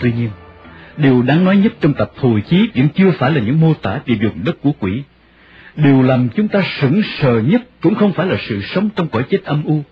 Tuy 0.00 0.12
nhiên, 0.12 0.30
điều 0.96 1.22
đáng 1.22 1.44
nói 1.44 1.56
nhất 1.56 1.72
trong 1.80 1.94
tập 1.94 2.10
hồi 2.16 2.42
chí 2.50 2.68
vẫn 2.74 2.88
chưa 2.88 3.10
phải 3.18 3.30
là 3.30 3.40
những 3.40 3.60
mô 3.60 3.74
tả 3.74 4.00
về 4.06 4.14
vùng 4.14 4.44
đất 4.44 4.56
của 4.62 4.72
quỷ. 4.80 5.02
Điều 5.76 6.02
làm 6.02 6.28
chúng 6.36 6.48
ta 6.48 6.62
sững 6.80 7.02
sờ 7.18 7.40
nhất 7.40 7.62
cũng 7.80 7.94
không 7.94 8.12
phải 8.12 8.26
là 8.26 8.36
sự 8.48 8.62
sống 8.62 8.88
trong 8.96 9.08
cõi 9.08 9.22
chết 9.30 9.44
âm 9.44 9.64
u, 9.64 9.82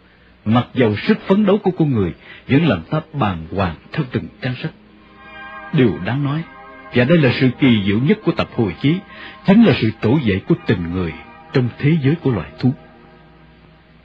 mặc 0.45 0.67
dầu 0.75 0.97
sức 0.97 1.19
phấn 1.27 1.47
đấu 1.47 1.59
của 1.59 1.71
con 1.71 1.95
người 1.95 2.13
vẫn 2.49 2.67
làm 2.67 2.83
ta 2.91 3.01
bàng 3.13 3.47
hoàng 3.57 3.75
theo 3.93 4.05
từng 4.13 4.25
trang 4.43 4.55
sách. 4.63 4.73
đều 5.73 5.99
đáng 6.05 6.25
nói. 6.25 6.43
Và 6.95 7.05
đây 7.05 7.19
là 7.19 7.31
sự 7.41 7.51
kỳ 7.59 7.83
diệu 7.87 7.99
nhất 7.99 8.19
của 8.25 8.33
tập 8.33 8.49
hồi 8.55 8.75
chí, 8.81 8.95
chính 9.47 9.65
là 9.65 9.73
sự 9.81 9.91
trỗi 10.03 10.19
dậy 10.23 10.41
của 10.49 10.55
tình 10.67 10.93
người 10.93 11.13
trong 11.53 11.69
thế 11.79 11.97
giới 12.03 12.15
của 12.15 12.31
loài 12.31 12.49
thú. 12.59 12.73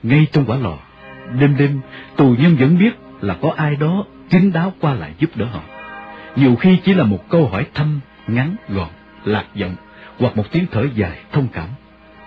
Ngay 0.03 0.27
trong 0.31 0.45
quả 0.45 0.57
lò, 0.57 0.77
đêm 1.39 1.57
đêm, 1.57 1.79
tù 2.15 2.35
nhân 2.39 2.55
vẫn 2.55 2.77
biết 2.77 2.91
là 3.21 3.37
có 3.41 3.53
ai 3.57 3.75
đó 3.75 4.05
kín 4.29 4.51
đáo 4.51 4.73
qua 4.79 4.93
lại 4.93 5.13
giúp 5.19 5.29
đỡ 5.35 5.45
họ. 5.45 5.61
Nhiều 6.35 6.55
khi 6.55 6.77
chỉ 6.83 6.93
là 6.93 7.03
một 7.03 7.29
câu 7.29 7.47
hỏi 7.47 7.65
thăm, 7.73 7.99
ngắn, 8.27 8.55
gọn, 8.69 8.89
lạc 9.25 9.45
giọng, 9.55 9.75
hoặc 10.19 10.37
một 10.37 10.51
tiếng 10.51 10.65
thở 10.71 10.85
dài, 10.95 11.19
thông 11.31 11.47
cảm, 11.53 11.67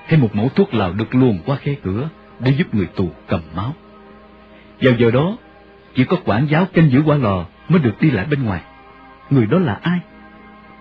hay 0.06 0.20
một 0.20 0.36
mẫu 0.36 0.48
thuốc 0.48 0.74
lào 0.74 0.92
được 0.92 1.14
luồn 1.14 1.38
qua 1.46 1.56
khe 1.56 1.74
cửa 1.82 2.08
để 2.40 2.52
giúp 2.58 2.74
người 2.74 2.86
tù 2.86 3.10
cầm 3.28 3.40
máu. 3.56 3.74
Vào 4.80 4.94
giờ 4.98 5.10
đó, 5.10 5.36
chỉ 5.96 6.04
có 6.04 6.16
quản 6.24 6.46
giáo 6.46 6.66
canh 6.72 6.90
giữ 6.90 7.02
quả 7.06 7.16
lò 7.16 7.46
mới 7.68 7.78
được 7.78 8.00
đi 8.00 8.10
lại 8.10 8.26
bên 8.30 8.42
ngoài. 8.42 8.60
Người 9.30 9.46
đó 9.46 9.58
là 9.58 9.78
ai? 9.82 9.98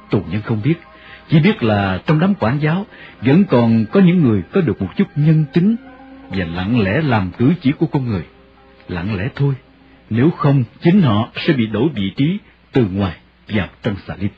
Tù 0.10 0.24
nhân 0.32 0.42
không 0.42 0.62
biết, 0.64 0.76
chỉ 1.30 1.40
biết 1.40 1.64
là 1.64 2.02
trong 2.06 2.20
đám 2.20 2.34
quản 2.40 2.60
giáo 2.60 2.86
vẫn 3.22 3.44
còn 3.46 3.86
có 3.92 4.00
những 4.00 4.24
người 4.24 4.42
có 4.54 4.62
được 4.62 4.82
một 4.82 4.90
chút 4.96 5.08
nhân 5.16 5.46
tính 5.54 5.76
và 6.30 6.46
lặng 6.46 6.80
lẽ 6.80 7.02
làm 7.02 7.32
cử 7.38 7.54
chỉ 7.62 7.72
của 7.72 7.86
con 7.86 8.06
người. 8.06 8.24
Lặng 8.88 9.16
lẽ 9.16 9.30
thôi, 9.36 9.54
nếu 10.10 10.30
không 10.32 10.64
chính 10.82 11.02
họ 11.02 11.30
sẽ 11.36 11.54
bị 11.54 11.66
đổi 11.68 11.90
vị 11.96 12.14
trí 12.16 12.38
từ 12.72 12.88
ngoài 12.94 13.16
vào 13.48 13.68
trong 13.84 13.96
xà 14.08 14.16
lim. 14.20 14.32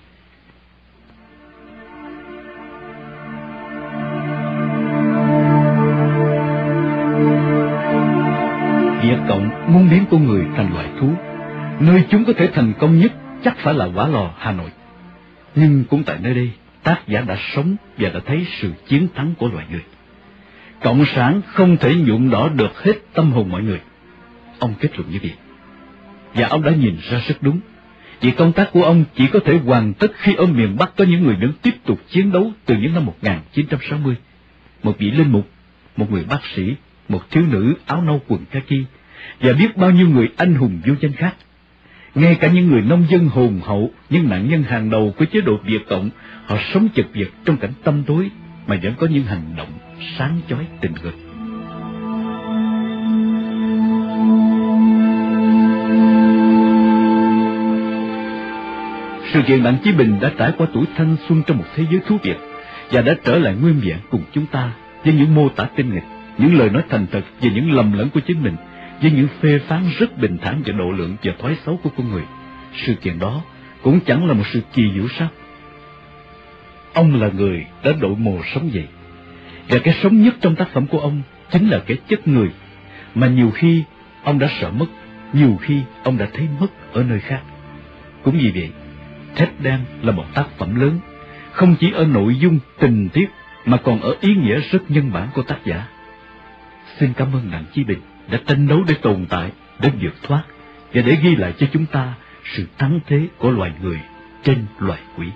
Việt 9.01 9.17
Cộng 9.27 9.73
muốn 9.73 9.89
biến 9.89 10.05
con 10.11 10.27
người 10.27 10.45
thành 10.55 10.73
loại 10.73 10.89
thú, 10.99 11.13
nơi 11.79 12.03
chúng 12.09 12.25
có 12.25 12.33
thể 12.37 12.47
thành 12.53 12.73
công 12.79 12.99
nhất 12.99 13.11
chắc 13.43 13.57
phải 13.57 13.73
là 13.73 13.85
quả 13.85 14.07
lò 14.07 14.31
Hà 14.37 14.51
Nội. 14.51 14.69
Nhưng 15.55 15.83
cũng 15.89 16.03
tại 16.03 16.17
nơi 16.21 16.33
đây, 16.33 16.51
tác 16.83 17.07
giả 17.07 17.21
đã 17.21 17.37
sống 17.55 17.75
và 17.97 18.09
đã 18.09 18.19
thấy 18.25 18.45
sự 18.61 18.73
chiến 18.87 19.07
thắng 19.15 19.33
của 19.37 19.49
loài 19.53 19.65
người. 19.71 19.83
Cộng 20.83 21.05
sản 21.05 21.41
không 21.47 21.77
thể 21.77 21.95
nhuộm 21.95 22.29
đỏ 22.29 22.49
được 22.49 22.83
hết 22.83 22.93
tâm 23.13 23.31
hồn 23.31 23.49
mọi 23.49 23.63
người. 23.63 23.79
Ông 24.59 24.73
kết 24.79 24.97
luận 24.97 25.11
như 25.11 25.19
vậy. 25.21 25.33
Và 26.33 26.47
ông 26.47 26.63
đã 26.63 26.71
nhìn 26.71 26.97
ra 27.09 27.21
rất 27.27 27.35
đúng. 27.41 27.59
Vì 28.21 28.31
công 28.31 28.53
tác 28.53 28.69
của 28.71 28.83
ông 28.83 29.03
chỉ 29.15 29.27
có 29.27 29.39
thể 29.45 29.57
hoàn 29.65 29.93
tất 29.93 30.11
khi 30.15 30.33
ở 30.33 30.45
miền 30.45 30.75
Bắc 30.77 30.95
có 30.95 31.03
những 31.03 31.23
người 31.23 31.35
vẫn 31.41 31.53
tiếp 31.61 31.75
tục 31.85 31.99
chiến 32.09 32.31
đấu 32.31 32.51
từ 32.65 32.75
những 32.75 32.93
năm 32.93 33.05
1960. 33.05 34.15
Một 34.83 34.97
vị 34.97 35.11
linh 35.11 35.31
mục, 35.31 35.49
một 35.97 36.11
người 36.11 36.23
bác 36.23 36.39
sĩ, 36.55 36.75
một 37.09 37.21
thiếu 37.31 37.43
nữ 37.51 37.73
áo 37.85 38.01
nâu 38.01 38.21
quần 38.27 38.45
kaki, 38.51 38.85
và 39.41 39.53
biết 39.53 39.77
bao 39.77 39.91
nhiêu 39.91 40.09
người 40.09 40.29
anh 40.37 40.55
hùng 40.55 40.79
vô 40.85 40.93
danh 41.01 41.13
khác. 41.13 41.35
Ngay 42.15 42.35
cả 42.35 42.47
những 42.47 42.67
người 42.67 42.81
nông 42.81 43.05
dân 43.09 43.27
hồn 43.27 43.59
hậu, 43.63 43.91
những 44.09 44.29
nạn 44.29 44.49
nhân 44.49 44.63
hàng 44.63 44.89
đầu 44.89 45.13
của 45.17 45.25
chế 45.25 45.41
độ 45.41 45.59
Việt 45.65 45.87
Cộng, 45.89 46.09
họ 46.45 46.57
sống 46.73 46.87
chật 46.95 47.05
vật 47.15 47.27
trong 47.45 47.57
cảnh 47.57 47.73
tâm 47.83 48.03
tối 48.03 48.29
mà 48.67 48.77
vẫn 48.83 48.93
có 48.99 49.07
những 49.07 49.23
hành 49.23 49.53
động 49.57 49.71
sáng 50.17 50.39
chói 50.49 50.65
tình 50.81 50.93
người. 51.03 51.13
Sự 59.33 59.41
kiện 59.47 59.63
Đặng 59.63 59.77
Chí 59.83 59.91
Bình 59.91 60.19
đã 60.21 60.31
trải 60.37 60.51
qua 60.57 60.67
tuổi 60.73 60.85
thanh 60.97 61.15
xuân 61.27 61.43
trong 61.47 61.57
một 61.57 61.65
thế 61.75 61.85
giới 61.91 62.01
thú 62.07 62.17
vị 62.23 62.33
và 62.91 63.01
đã 63.01 63.15
trở 63.23 63.37
lại 63.37 63.55
nguyên 63.61 63.79
vẹn 63.83 63.97
cùng 64.09 64.23
chúng 64.33 64.45
ta 64.45 64.71
với 65.03 65.13
những 65.13 65.35
mô 65.35 65.49
tả 65.49 65.63
tinh 65.75 65.93
nghịch, 65.93 66.03
những 66.37 66.57
lời 66.57 66.69
nói 66.69 66.83
thành 66.89 67.05
thật 67.11 67.21
về 67.41 67.49
những 67.55 67.71
lầm 67.71 67.93
lẫn 67.93 68.09
của 68.09 68.19
chính 68.19 68.43
mình, 68.43 68.55
với 69.01 69.11
những 69.11 69.27
phê 69.41 69.59
phán 69.67 69.83
rất 69.99 70.17
bình 70.17 70.37
thản 70.41 70.61
về 70.65 70.73
độ 70.73 70.91
lượng 70.91 71.15
và 71.23 71.33
thói 71.39 71.57
xấu 71.65 71.79
của 71.83 71.89
con 71.97 72.11
người. 72.11 72.23
Sự 72.75 72.95
kiện 72.95 73.19
đó 73.19 73.41
cũng 73.81 73.99
chẳng 73.99 74.27
là 74.27 74.33
một 74.33 74.43
sự 74.51 74.61
kỳ 74.73 74.91
diệu 74.95 75.07
sao? 75.19 75.27
Ông 76.93 77.21
là 77.21 77.29
người 77.33 77.65
đã 77.83 77.91
đội 77.99 78.15
mồ 78.15 78.41
sống 78.53 78.73
dậy, 78.73 78.87
và 79.69 79.79
cái 79.79 79.93
sống 80.03 80.23
nhất 80.23 80.35
trong 80.41 80.55
tác 80.55 80.69
phẩm 80.73 80.87
của 80.87 80.99
ông 80.99 81.21
chính 81.51 81.69
là 81.69 81.79
cái 81.87 81.97
chất 82.07 82.27
người, 82.27 82.49
mà 83.15 83.27
nhiều 83.27 83.51
khi 83.51 83.83
ông 84.23 84.39
đã 84.39 84.47
sợ 84.61 84.71
mất, 84.71 84.85
nhiều 85.33 85.57
khi 85.61 85.81
ông 86.03 86.17
đã 86.17 86.27
thấy 86.33 86.47
mất 86.59 86.67
ở 86.93 87.03
nơi 87.03 87.19
khác. 87.19 87.41
Cũng 88.23 88.37
vì 88.37 88.51
vậy, 88.51 88.69
Thép 89.35 89.61
Đan 89.61 89.79
là 90.01 90.11
một 90.11 90.25
tác 90.33 90.45
phẩm 90.57 90.75
lớn, 90.75 90.99
không 91.51 91.75
chỉ 91.79 91.91
ở 91.91 92.05
nội 92.05 92.35
dung, 92.39 92.59
tình 92.79 93.09
tiết, 93.09 93.29
mà 93.65 93.77
còn 93.77 94.01
ở 94.01 94.15
ý 94.21 94.35
nghĩa 94.35 94.59
rất 94.71 94.91
nhân 94.91 95.11
bản 95.13 95.27
của 95.33 95.41
tác 95.41 95.57
giả. 95.65 95.87
Xin 96.99 97.13
cảm 97.13 97.33
ơn 97.33 97.51
nàng 97.51 97.65
Chí 97.73 97.83
Bình 97.83 97.99
đã 98.31 98.39
tranh 98.47 98.67
đấu 98.67 98.83
để 98.87 98.93
tồn 99.01 99.25
tại, 99.29 99.51
để 99.79 99.89
vượt 100.01 100.13
thoát, 100.23 100.43
và 100.93 101.01
để 101.01 101.17
ghi 101.23 101.35
lại 101.35 101.53
cho 101.57 101.67
chúng 101.73 101.85
ta 101.85 102.13
sự 102.43 102.65
thắng 102.77 102.99
thế 103.07 103.27
của 103.37 103.51
loài 103.51 103.71
người 103.81 103.99
trên 104.43 104.65
loài 104.79 104.99
quỷ. 105.17 105.27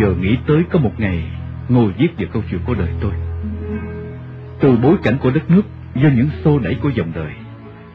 Giờ 0.00 0.14
nghĩ 0.20 0.36
tới 0.46 0.64
có 0.70 0.78
một 0.78 0.92
ngày 0.98 1.24
ngồi 1.68 1.92
viết 1.98 2.08
về 2.18 2.26
câu 2.32 2.42
chuyện 2.50 2.60
của 2.66 2.74
đời 2.74 2.88
tôi. 3.00 3.12
Từ 4.60 4.76
bối 4.82 4.96
cảnh 5.02 5.18
của 5.18 5.30
đất 5.30 5.50
nước, 5.50 5.62
do 5.94 6.08
những 6.08 6.28
xô 6.44 6.58
đẩy 6.58 6.74
của 6.82 6.88
dòng 6.88 7.12
đời, 7.14 7.32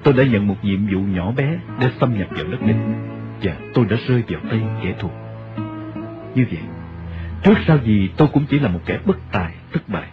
tôi 0.03 0.13
đã 0.13 0.23
nhận 0.23 0.47
một 0.47 0.55
nhiệm 0.63 0.87
vụ 0.87 0.99
nhỏ 0.99 1.31
bé 1.31 1.57
để 1.79 1.87
xâm 1.99 2.17
nhập 2.17 2.27
vào 2.31 2.45
đất 2.51 2.61
nước 2.61 2.75
và 3.41 3.55
tôi 3.73 3.85
đã 3.85 3.97
rơi 4.07 4.23
vào 4.27 4.41
tay 4.49 4.61
kẻ 4.83 4.95
thù. 4.99 5.09
Như 6.35 6.45
vậy, 6.51 6.61
trước 7.43 7.53
sau 7.67 7.77
gì 7.85 8.09
tôi 8.17 8.27
cũng 8.33 8.45
chỉ 8.49 8.59
là 8.59 8.69
một 8.69 8.79
kẻ 8.85 8.99
bất 9.05 9.17
tài, 9.31 9.53
thất 9.73 9.89
bại, 9.89 10.07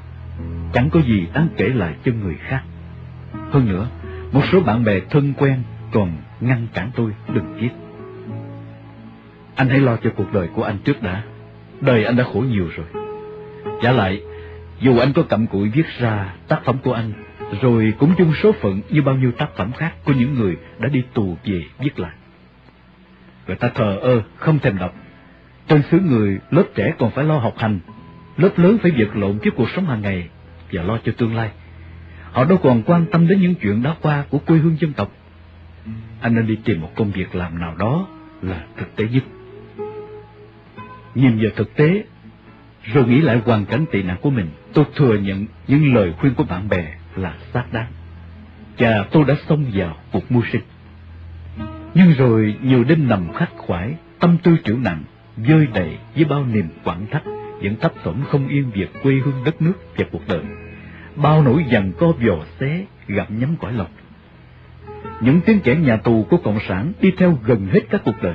chẳng 0.72 0.90
có 0.90 1.00
gì 1.00 1.26
đáng 1.34 1.48
kể 1.56 1.68
lại 1.68 1.94
cho 2.04 2.12
người 2.12 2.34
khác. 2.34 2.62
Hơn 3.50 3.68
nữa, 3.68 3.88
một 4.32 4.42
số 4.52 4.60
bạn 4.60 4.84
bè 4.84 5.00
thân 5.10 5.32
quen 5.38 5.62
còn 5.92 6.12
ngăn 6.40 6.66
cản 6.74 6.90
tôi 6.94 7.12
đừng 7.34 7.54
viết. 7.54 7.70
Anh 9.54 9.68
hãy 9.68 9.80
lo 9.80 9.96
cho 9.96 10.10
cuộc 10.16 10.32
đời 10.32 10.48
của 10.54 10.62
anh 10.64 10.78
trước 10.84 11.02
đã. 11.02 11.22
Đời 11.82 12.04
anh 12.04 12.16
đã 12.16 12.24
khổ 12.24 12.40
nhiều 12.40 12.68
rồi. 12.76 12.86
Trả 13.82 13.92
lại, 13.92 14.22
dù 14.80 14.98
anh 14.98 15.12
có 15.12 15.22
cặm 15.22 15.46
cụi 15.46 15.68
viết 15.68 15.86
ra 15.98 16.34
tác 16.48 16.60
phẩm 16.64 16.76
của 16.82 16.92
anh, 16.92 17.12
rồi 17.60 17.92
cũng 17.98 18.14
chung 18.18 18.32
số 18.42 18.52
phận 18.52 18.80
như 18.90 19.02
bao 19.02 19.14
nhiêu 19.14 19.32
tác 19.32 19.56
phẩm 19.56 19.72
khác 19.72 19.94
của 20.04 20.12
những 20.12 20.34
người 20.34 20.56
đã 20.78 20.88
đi 20.88 21.02
tù 21.14 21.36
về 21.44 21.62
viết 21.78 21.98
lại. 21.98 22.12
Người 23.46 23.56
ta 23.56 23.68
thờ 23.74 23.98
ơ, 24.02 24.22
không 24.36 24.58
thèm 24.58 24.78
đọc. 24.78 24.94
Trên 25.68 25.82
xứ 25.90 26.00
người, 26.00 26.38
lớp 26.50 26.64
trẻ 26.74 26.94
còn 26.98 27.10
phải 27.10 27.24
lo 27.24 27.38
học 27.38 27.54
hành, 27.58 27.78
lớp 28.36 28.58
lớn 28.58 28.78
phải 28.82 28.90
vật 28.90 29.16
lộn 29.16 29.38
với 29.38 29.50
cuộc 29.50 29.70
sống 29.76 29.86
hàng 29.86 30.02
ngày 30.02 30.28
và 30.72 30.82
lo 30.82 30.98
cho 31.04 31.12
tương 31.16 31.36
lai. 31.36 31.50
Họ 32.32 32.44
đâu 32.44 32.58
còn 32.62 32.82
quan 32.82 33.06
tâm 33.12 33.28
đến 33.28 33.40
những 33.40 33.54
chuyện 33.54 33.82
đã 33.82 33.94
qua 34.02 34.24
của 34.30 34.38
quê 34.38 34.58
hương 34.58 34.76
dân 34.80 34.92
tộc. 34.92 35.12
Anh 36.20 36.34
nên 36.34 36.46
đi 36.46 36.58
tìm 36.64 36.80
một 36.80 36.90
công 36.94 37.10
việc 37.10 37.34
làm 37.34 37.60
nào 37.60 37.74
đó 37.78 38.06
là 38.42 38.64
thực 38.76 38.96
tế 38.96 39.04
nhất 39.12 39.22
nhìn 41.14 41.38
vào 41.38 41.50
thực 41.56 41.74
tế, 41.74 42.04
rồi 42.82 43.08
nghĩ 43.08 43.20
lại 43.20 43.40
hoàn 43.44 43.64
cảnh 43.64 43.84
tị 43.92 44.02
nạn 44.02 44.16
của 44.20 44.30
mình, 44.30 44.46
tôi 44.72 44.84
thừa 44.96 45.16
nhận 45.16 45.46
những 45.68 45.94
lời 45.94 46.12
khuyên 46.18 46.34
của 46.34 46.44
bạn 46.44 46.68
bè 46.68 46.94
là 47.16 47.34
xác 47.52 47.72
đáng. 47.72 47.92
Và 48.78 49.04
tôi 49.10 49.24
đã 49.28 49.34
xông 49.48 49.64
vào 49.74 49.96
cuộc 50.12 50.32
mưu 50.32 50.42
sinh. 50.52 50.62
Nhưng 51.94 52.12
rồi 52.12 52.56
nhiều 52.62 52.84
đêm 52.84 53.08
nằm 53.08 53.32
khắc 53.32 53.50
khoải, 53.56 53.94
tâm 54.18 54.38
tư 54.42 54.56
chịu 54.64 54.78
nặng, 54.78 55.02
dơi 55.36 55.66
đầy 55.74 55.96
với 56.14 56.24
bao 56.24 56.46
niềm 56.46 56.68
quặn 56.84 57.06
thắt, 57.10 57.22
vẫn 57.62 57.76
thấp 57.80 57.92
thỏm 58.04 58.24
không 58.24 58.48
yên 58.48 58.70
việc 58.70 58.90
quê 59.02 59.14
hương 59.24 59.44
đất 59.44 59.62
nước 59.62 59.72
và 59.96 60.04
cuộc 60.12 60.28
đời. 60.28 60.42
Bao 61.16 61.42
nỗi 61.42 61.64
dằn 61.68 61.92
co 61.98 62.06
vò 62.06 62.44
xé, 62.60 62.84
gặm 63.08 63.38
nhấm 63.38 63.56
cõi 63.56 63.72
lòng. 63.72 63.90
Những 65.20 65.40
tiếng 65.40 65.60
kẻ 65.60 65.74
nhà 65.74 65.96
tù 65.96 66.26
của 66.30 66.36
Cộng 66.36 66.58
sản 66.68 66.92
đi 67.00 67.10
theo 67.18 67.38
gần 67.44 67.68
hết 67.72 67.80
các 67.90 68.02
cuộc 68.04 68.22
đời, 68.22 68.34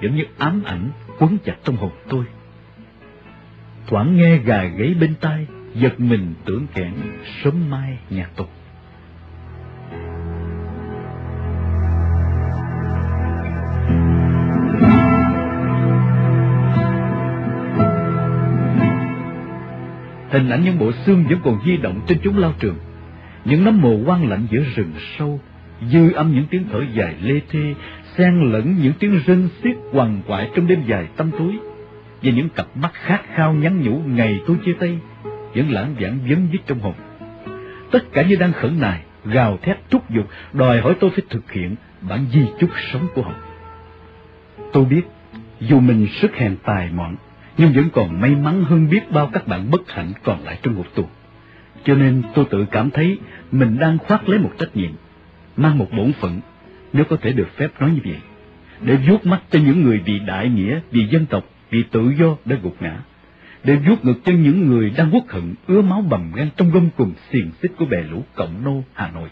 giống 0.00 0.16
như 0.16 0.24
ám 0.38 0.62
ảnh 0.64 0.90
quấn 1.18 1.38
chặt 1.44 1.56
trong 1.64 1.76
hồn 1.76 1.90
tôi. 2.08 2.24
Thoảng 3.86 4.16
nghe 4.16 4.36
gà 4.36 4.64
gáy 4.64 4.94
bên 5.00 5.14
tai, 5.20 5.46
giật 5.74 6.00
mình 6.00 6.34
tưởng 6.44 6.66
kẹn 6.74 6.92
sớm 7.42 7.70
mai 7.70 7.98
nhà 8.10 8.30
tù. 8.36 8.44
Hình 20.30 20.48
ảnh 20.48 20.64
những 20.64 20.78
bộ 20.78 20.92
xương 20.92 21.24
vẫn 21.28 21.38
còn 21.44 21.58
di 21.66 21.76
động 21.76 22.00
trên 22.06 22.18
chúng 22.22 22.38
lao 22.38 22.52
trường, 22.58 22.76
những 23.44 23.64
nấm 23.64 23.80
mồ 23.80 23.98
quang 24.06 24.28
lạnh 24.28 24.46
giữa 24.50 24.62
rừng 24.74 24.92
sâu, 25.18 25.40
dư 25.92 26.12
âm 26.12 26.32
những 26.34 26.46
tiếng 26.50 26.64
thở 26.72 26.80
dài 26.94 27.14
lê 27.20 27.40
thê 27.50 27.74
xen 28.18 28.52
lẫn 28.52 28.76
những 28.82 28.92
tiếng 28.98 29.20
rên 29.26 29.48
xiết 29.62 29.76
quằn 29.92 30.22
quại 30.26 30.50
trong 30.54 30.66
đêm 30.66 30.82
dài 30.86 31.08
tăm 31.16 31.30
tối. 31.38 31.58
và 32.22 32.32
những 32.32 32.48
cặp 32.48 32.66
mắt 32.74 32.92
khát 32.94 33.20
khao 33.34 33.52
nhắn 33.52 33.82
nhủ 33.82 34.00
ngày 34.06 34.40
tôi 34.46 34.56
chia 34.64 34.72
tay 34.80 34.98
vẫn 35.54 35.70
lãng 35.70 35.94
vãng 36.00 36.18
vấn 36.28 36.48
vít 36.52 36.58
trong 36.66 36.80
hồn. 36.80 36.94
Tất 37.90 38.12
cả 38.12 38.22
như 38.22 38.36
đang 38.36 38.52
khẩn 38.52 38.80
nài, 38.80 39.00
gào 39.24 39.58
thét 39.62 39.90
thúc 39.90 40.10
giục, 40.10 40.28
đòi 40.52 40.80
hỏi 40.80 40.94
tôi 41.00 41.10
phải 41.10 41.22
thực 41.30 41.52
hiện 41.52 41.76
bản 42.00 42.26
di 42.32 42.46
chúc 42.60 42.70
sống 42.92 43.06
của 43.14 43.22
họ. 43.22 43.34
Tôi 44.72 44.84
biết, 44.84 45.02
dù 45.60 45.80
mình 45.80 46.06
sức 46.20 46.34
hèn 46.36 46.56
tài 46.62 46.90
mọn, 46.92 47.16
nhưng 47.58 47.72
vẫn 47.72 47.90
còn 47.92 48.20
may 48.20 48.30
mắn 48.30 48.64
hơn 48.64 48.90
biết 48.90 49.10
bao 49.10 49.30
các 49.32 49.46
bạn 49.46 49.70
bất 49.70 49.90
hạnh 49.90 50.12
còn 50.22 50.44
lại 50.44 50.58
trong 50.62 50.74
ngục 50.74 50.86
tù. 50.94 51.04
Cho 51.84 51.94
nên 51.94 52.22
tôi 52.34 52.44
tự 52.50 52.66
cảm 52.70 52.90
thấy 52.90 53.18
mình 53.52 53.78
đang 53.78 53.98
khoác 53.98 54.28
lấy 54.28 54.38
một 54.38 54.50
trách 54.58 54.76
nhiệm, 54.76 54.90
mang 55.56 55.78
một 55.78 55.88
bổn 55.96 56.12
phận, 56.12 56.40
nếu 56.92 57.04
có 57.04 57.16
thể 57.16 57.32
được 57.32 57.48
phép 57.56 57.68
nói 57.80 57.90
như 57.90 58.00
vậy, 58.04 58.20
để 58.80 58.96
vuốt 59.08 59.26
mắt 59.26 59.42
cho 59.50 59.58
những 59.58 59.82
người 59.82 60.00
vì 60.04 60.18
đại 60.18 60.48
nghĩa, 60.48 60.80
vì 60.90 61.06
dân 61.06 61.26
tộc, 61.26 61.44
vì 61.70 61.82
tự 61.82 62.12
do 62.18 62.36
đã 62.44 62.56
gục 62.62 62.82
ngã, 62.82 62.96
để 63.64 63.76
vuốt 63.76 64.04
ngực 64.04 64.20
cho 64.24 64.32
những 64.32 64.66
người 64.66 64.90
đang 64.96 65.10
quốc 65.14 65.24
hận 65.28 65.54
ứa 65.66 65.82
máu 65.82 66.00
bầm 66.10 66.32
gan 66.34 66.48
trong 66.56 66.70
gông 66.70 66.88
cùng 66.96 67.12
xiềng 67.30 67.50
xích 67.62 67.72
của 67.78 67.84
bè 67.84 68.02
lũ 68.02 68.24
cộng 68.34 68.64
nô 68.64 68.82
Hà 68.92 69.10
Nội. 69.10 69.28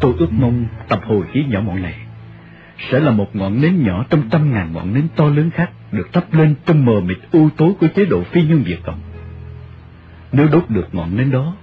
Tôi 0.00 0.14
ước 0.18 0.32
mong 0.32 0.66
tập 0.88 1.00
hồi 1.06 1.22
ký 1.32 1.44
nhỏ 1.48 1.60
mọn 1.60 1.82
này 1.82 2.03
sẽ 2.90 3.00
là 3.00 3.10
một 3.10 3.36
ngọn 3.36 3.60
nến 3.60 3.82
nhỏ 3.82 4.04
trong 4.10 4.22
trăm 4.30 4.52
ngàn 4.52 4.72
ngọn 4.72 4.94
nến 4.94 5.08
to 5.16 5.24
lớn 5.24 5.50
khác 5.50 5.70
được 5.92 6.12
thắp 6.12 6.34
lên 6.34 6.54
trong 6.66 6.84
mờ 6.84 7.00
mịt 7.00 7.18
u 7.32 7.48
tối 7.56 7.72
của 7.80 7.86
chế 7.96 8.04
độ 8.04 8.22
phi 8.22 8.42
nhân 8.42 8.62
Việt 8.62 8.78
Cộng. 8.82 9.00
Nếu 10.32 10.48
đốt 10.48 10.64
được 10.68 10.94
ngọn 10.94 11.16
nến 11.16 11.30
đó, 11.30 11.54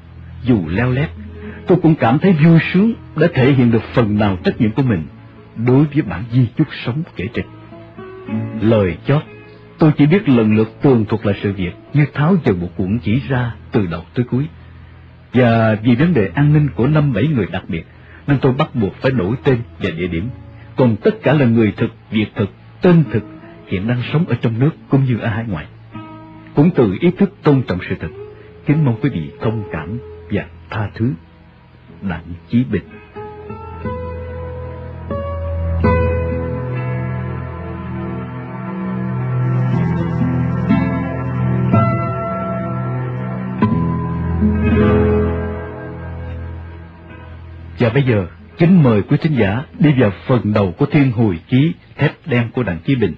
dù 0.44 0.68
leo 0.68 0.91
lét, 0.91 1.10
tôi 1.68 1.77
cũng 1.84 1.96
cảm 1.96 2.20
thấy 2.20 2.34
vui 2.34 2.60
sướng 2.74 2.94
đã 3.15 3.27
thể 3.34 3.53
hiện 3.53 3.72
được 3.72 3.84
phần 3.94 4.18
nào 4.18 4.38
trách 4.44 4.62
nhiệm 4.62 4.72
của 4.72 4.84
mình 4.84 5.03
đối 5.56 5.86
với 5.86 6.01
bản 6.01 6.24
di 6.32 6.48
chúc 6.58 6.68
sống 6.86 7.03
kể 7.15 7.27
trên. 7.34 7.46
Lời 8.62 8.98
chót, 9.06 9.22
tôi 9.77 9.91
chỉ 9.98 10.06
biết 10.06 10.30
lần 10.30 10.56
lượt 10.56 10.82
tường 10.82 11.06
thuật 11.06 11.25
lại 11.25 11.39
sự 11.44 11.53
việc 11.53 11.72
như 11.94 12.06
tháo 12.13 12.36
dần 12.46 12.60
một 12.60 12.70
cuộn 12.77 13.00
chỉ 13.00 13.22
ra 13.30 13.56
từ 13.72 13.88
đầu 13.88 14.03
tới 14.13 14.25
cuối. 14.32 14.46
Và 15.34 15.75
vì 15.84 15.96
vấn 15.96 16.13
đề 16.13 16.30
an 16.34 16.53
ninh 16.53 16.70
của 16.75 16.88
năm 16.88 17.13
bảy 17.13 17.27
người 17.27 17.46
đặc 17.51 17.63
biệt, 17.68 17.86
nên 18.27 18.38
tôi 18.41 18.53
bắt 18.53 18.75
buộc 18.75 18.96
phải 19.01 19.12
đổi 19.12 19.36
tên 19.44 19.58
và 19.80 19.89
địa 19.89 20.08
điểm. 20.08 20.30
Còn 20.75 20.96
tất 21.04 21.12
cả 21.24 21.34
là 21.34 21.46
người 21.46 21.74
thực, 21.78 21.92
việc 22.12 22.28
thực, 22.36 22.50
tên 22.82 23.04
thực 23.12 23.24
hiện 23.68 23.88
đang 23.88 24.01
sống 24.13 24.25
ở 24.25 24.36
trong 24.42 24.60
nước 24.60 24.72
cũng 24.90 25.04
như 25.04 25.18
ở 25.18 25.28
hải 25.30 25.46
ngoại. 25.48 25.66
Cũng 26.56 26.70
từ 26.75 26.98
ý 27.00 27.12
thức 27.12 27.34
tôn 27.44 27.62
trọng 27.68 27.80
sự 27.90 27.96
thật, 28.00 28.10
kính 28.66 28.86
mong 28.86 29.00
quý 29.01 29.10
vị 29.10 29.32
thông 29.42 29.63
cảm 29.72 30.00
và 30.32 30.46
tha 30.70 30.90
thứ. 30.96 31.13
Đặng 32.01 32.24
Chí 32.50 32.63
Bình 32.63 32.84
Và 47.80 47.90
bây 47.90 48.04
giờ, 48.04 48.28
kính 48.62 48.84
mời 48.84 49.01
quý 49.01 49.18
thính 49.22 49.36
giả 49.39 49.63
đi 49.80 49.94
vào 50.00 50.12
phần 50.27 50.53
đầu 50.53 50.74
của 50.77 50.86
thiên 50.86 51.12
hồi 51.12 51.39
chí 51.48 51.74
thép 51.98 52.27
đen 52.27 52.50
của 52.53 52.63
Đặng 52.63 52.80
Chí 52.86 52.96
Bình 52.96 53.13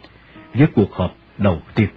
với 0.53 0.67
cuộc 0.75 0.93
họp 0.93 1.15
đầu 1.37 1.61
tiên. 1.75 1.87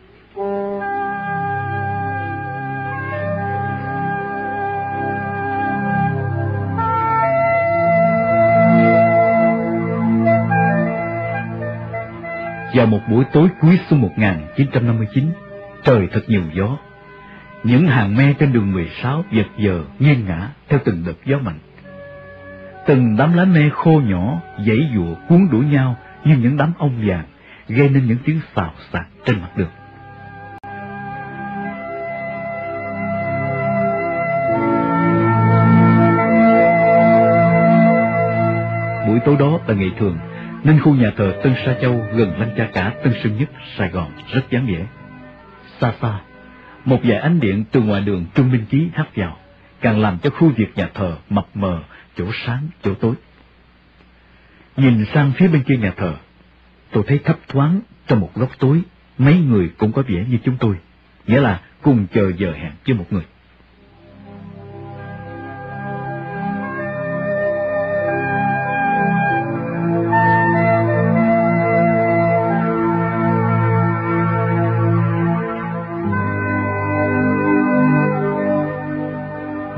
Vào 12.74 12.86
một 12.86 13.00
buổi 13.10 13.24
tối 13.32 13.48
cuối 13.60 13.78
xuân 13.90 14.00
1959, 14.00 15.32
trời 15.84 16.08
thật 16.12 16.22
nhiều 16.26 16.42
gió. 16.54 16.78
Những 17.64 17.86
hàng 17.86 18.16
me 18.16 18.32
trên 18.38 18.52
đường 18.52 18.72
16 18.72 19.24
giật 19.32 19.46
giờ 19.58 19.84
nghiêng 19.98 20.26
ngã 20.26 20.48
theo 20.68 20.80
từng 20.84 21.04
đợt 21.06 21.16
gió 21.26 21.38
mạnh. 21.38 21.58
Từng 22.86 23.16
đám 23.16 23.32
lá 23.32 23.44
me 23.44 23.68
khô 23.72 24.00
nhỏ, 24.04 24.40
dãy 24.66 24.90
dụa 24.94 25.14
cuốn 25.28 25.48
đuổi 25.52 25.64
nhau 25.64 25.96
như 26.24 26.36
những 26.36 26.56
đám 26.56 26.72
ong 26.78 27.02
vàng, 27.06 27.24
gây 27.68 27.88
nên 27.88 28.06
những 28.06 28.18
tiếng 28.24 28.40
xào 28.56 28.72
xạc 28.92 29.06
trên 29.24 29.40
mặt 29.40 29.56
đường. 29.56 29.70
Buổi 39.06 39.20
tối 39.24 39.36
đó 39.38 39.58
là 39.66 39.74
ngày 39.74 39.90
thường, 39.98 40.18
nên 40.64 40.80
khu 40.80 40.94
nhà 40.94 41.10
thờ 41.16 41.34
Tân 41.42 41.54
Sa 41.66 41.74
Châu 41.82 42.00
gần 42.12 42.40
Lăng 42.40 42.50
Cha 42.56 42.68
Cả 42.72 42.92
Tân 43.04 43.12
Sơn 43.22 43.36
Nhất, 43.38 43.48
Sài 43.78 43.88
Gòn 43.88 44.10
rất 44.32 44.42
vắng 44.50 44.66
vẻ. 44.66 44.86
Xa 45.80 45.92
xa, 46.02 46.20
một 46.84 46.98
vài 47.02 47.18
ánh 47.18 47.40
điện 47.40 47.64
từ 47.72 47.82
ngoài 47.82 48.00
đường 48.00 48.26
Trung 48.34 48.52
Minh 48.52 48.64
Chí 48.70 48.88
hắt 48.94 49.06
vào, 49.16 49.36
càng 49.80 50.00
làm 50.00 50.18
cho 50.18 50.30
khu 50.30 50.50
vực 50.58 50.68
nhà 50.74 50.88
thờ 50.94 51.16
mập 51.30 51.46
mờ, 51.54 51.78
chỗ 52.16 52.24
sáng, 52.46 52.68
chỗ 52.82 52.94
tối. 52.94 53.14
Nhìn 54.76 55.04
sang 55.14 55.32
phía 55.36 55.48
bên 55.48 55.62
kia 55.62 55.76
nhà 55.76 55.92
thờ, 55.96 56.14
tôi 56.90 57.04
thấy 57.06 57.18
thấp 57.18 57.38
thoáng 57.48 57.80
trong 58.06 58.20
một 58.20 58.30
góc 58.34 58.50
tối, 58.58 58.82
mấy 59.18 59.38
người 59.38 59.70
cũng 59.78 59.92
có 59.92 60.02
vẻ 60.08 60.24
như 60.28 60.38
chúng 60.44 60.56
tôi, 60.60 60.76
nghĩa 61.26 61.40
là 61.40 61.60
cùng 61.82 62.06
chờ 62.12 62.32
giờ 62.38 62.52
hẹn 62.52 62.72
với 62.86 62.94
một 62.94 63.06
người. 63.10 63.22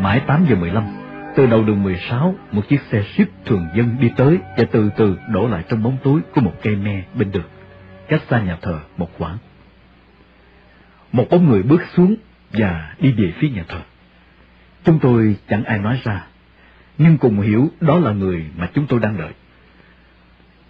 Mãi 0.03 0.20
8 0.27 0.46
giờ 0.48 0.57
15, 0.57 0.98
từ 1.38 1.46
đầu 1.46 1.64
đường 1.64 1.83
16, 1.83 2.35
một 2.53 2.68
chiếc 2.68 2.81
xe 2.90 3.03
ship 3.03 3.46
thường 3.46 3.66
dân 3.74 3.96
đi 4.01 4.11
tới 4.16 4.38
và 4.57 4.64
từ 4.72 4.90
từ 4.96 5.18
đổ 5.29 5.48
lại 5.48 5.64
trong 5.68 5.83
bóng 5.83 5.96
tối 6.03 6.20
của 6.35 6.40
một 6.40 6.55
cây 6.62 6.77
me 6.77 7.03
bên 7.14 7.33
đường, 7.33 7.48
cách 8.09 8.22
xa 8.31 8.40
nhà 8.40 8.59
thờ 8.62 8.81
một 8.96 9.11
quãng. 9.18 9.38
Một 11.12 11.27
bóng 11.31 11.48
người 11.48 11.62
bước 11.62 11.83
xuống 11.94 12.14
và 12.53 12.94
đi 13.01 13.12
về 13.12 13.33
phía 13.38 13.48
nhà 13.48 13.64
thờ. 13.68 13.81
Chúng 14.85 14.98
tôi 14.98 15.37
chẳng 15.48 15.64
ai 15.64 15.79
nói 15.79 16.01
ra, 16.05 16.27
nhưng 16.98 17.18
cùng 17.18 17.40
hiểu 17.40 17.68
đó 17.81 17.98
là 17.98 18.12
người 18.12 18.44
mà 18.57 18.70
chúng 18.74 18.87
tôi 18.87 19.01
đang 19.01 19.18
đợi. 19.18 19.33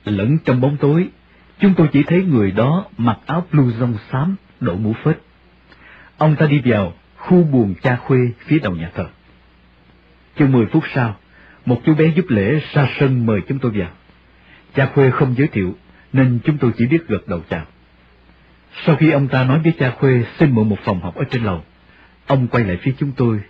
Lẫn 0.04 0.38
trong 0.44 0.60
bóng 0.60 0.76
tối, 0.76 1.08
chúng 1.58 1.74
tôi 1.74 1.88
chỉ 1.92 2.02
thấy 2.02 2.24
người 2.24 2.50
đó 2.50 2.84
mặc 2.98 3.18
áo 3.26 3.46
blue 3.52 3.64
blouson 3.64 3.94
xám, 4.12 4.36
đội 4.60 4.76
mũ 4.76 4.92
phết. 5.04 5.18
Ông 6.16 6.36
ta 6.36 6.46
đi 6.46 6.60
vào 6.64 6.92
khu 7.16 7.42
buồn 7.42 7.74
cha 7.82 7.96
khuê 7.96 8.18
phía 8.38 8.58
đầu 8.58 8.74
nhà 8.74 8.90
thờ. 8.94 9.06
Chừng 10.38 10.52
mười 10.52 10.66
phút 10.66 10.84
sau, 10.94 11.16
một 11.66 11.80
chú 11.86 11.94
bé 11.94 12.06
giúp 12.06 12.24
lễ 12.28 12.60
ra 12.72 12.88
sân 13.00 13.26
mời 13.26 13.40
chúng 13.48 13.58
tôi 13.58 13.72
vào. 13.74 13.90
Cha 14.74 14.86
Khuê 14.94 15.10
không 15.10 15.34
giới 15.38 15.48
thiệu, 15.48 15.74
nên 16.12 16.38
chúng 16.44 16.58
tôi 16.58 16.72
chỉ 16.78 16.86
biết 16.86 17.08
gật 17.08 17.28
đầu 17.28 17.40
chào. 17.50 17.64
Sau 18.86 18.96
khi 18.96 19.10
ông 19.10 19.28
ta 19.28 19.44
nói 19.44 19.58
với 19.58 19.72
cha 19.78 19.90
Khuê 19.90 20.24
xin 20.38 20.54
mượn 20.54 20.68
một 20.68 20.78
phòng 20.84 21.00
học 21.00 21.14
ở 21.16 21.24
trên 21.30 21.44
lầu, 21.44 21.64
ông 22.26 22.48
quay 22.48 22.64
lại 22.64 22.78
phía 22.82 22.94
chúng 22.98 23.12
tôi, 23.12 23.40